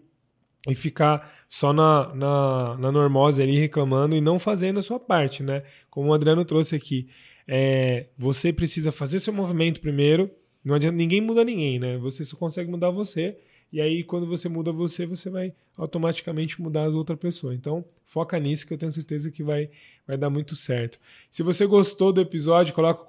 [0.67, 5.43] e ficar só na, na, na normose ali reclamando e não fazendo a sua parte,
[5.43, 5.63] né?
[5.91, 7.09] Como o Adriano trouxe aqui.
[7.47, 10.31] É, você precisa fazer seu movimento primeiro.
[10.65, 11.97] Não adianta, ninguém muda ninguém, né?
[11.99, 13.39] Você só consegue mudar você.
[13.73, 17.55] E aí, quando você muda você, você vai automaticamente mudar a outra pessoa.
[17.55, 19.69] Então, foca nisso que eu tenho certeza que vai,
[20.07, 20.99] vai dar muito certo.
[21.31, 23.05] Se você gostou do episódio, coloca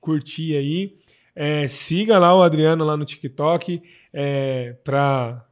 [0.00, 0.94] curtir aí.
[1.34, 3.82] É, siga lá o Adriano lá no TikTok
[4.12, 5.46] é, para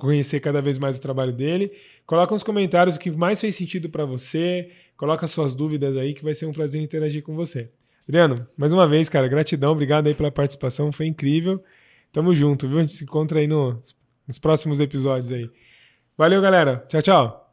[0.00, 1.70] conhecer cada vez mais o trabalho dele.
[2.06, 4.70] Coloca nos comentários o que mais fez sentido para você.
[4.96, 7.70] Coloca suas dúvidas aí, que vai ser um prazer interagir com você.
[8.08, 11.62] Adriano, mais uma vez, cara, gratidão, obrigado aí pela participação, foi incrível.
[12.10, 12.78] Tamo junto, viu?
[12.78, 13.78] A gente se encontra aí no,
[14.26, 15.50] nos próximos episódios aí.
[16.16, 16.84] Valeu, galera.
[16.88, 17.47] Tchau, tchau.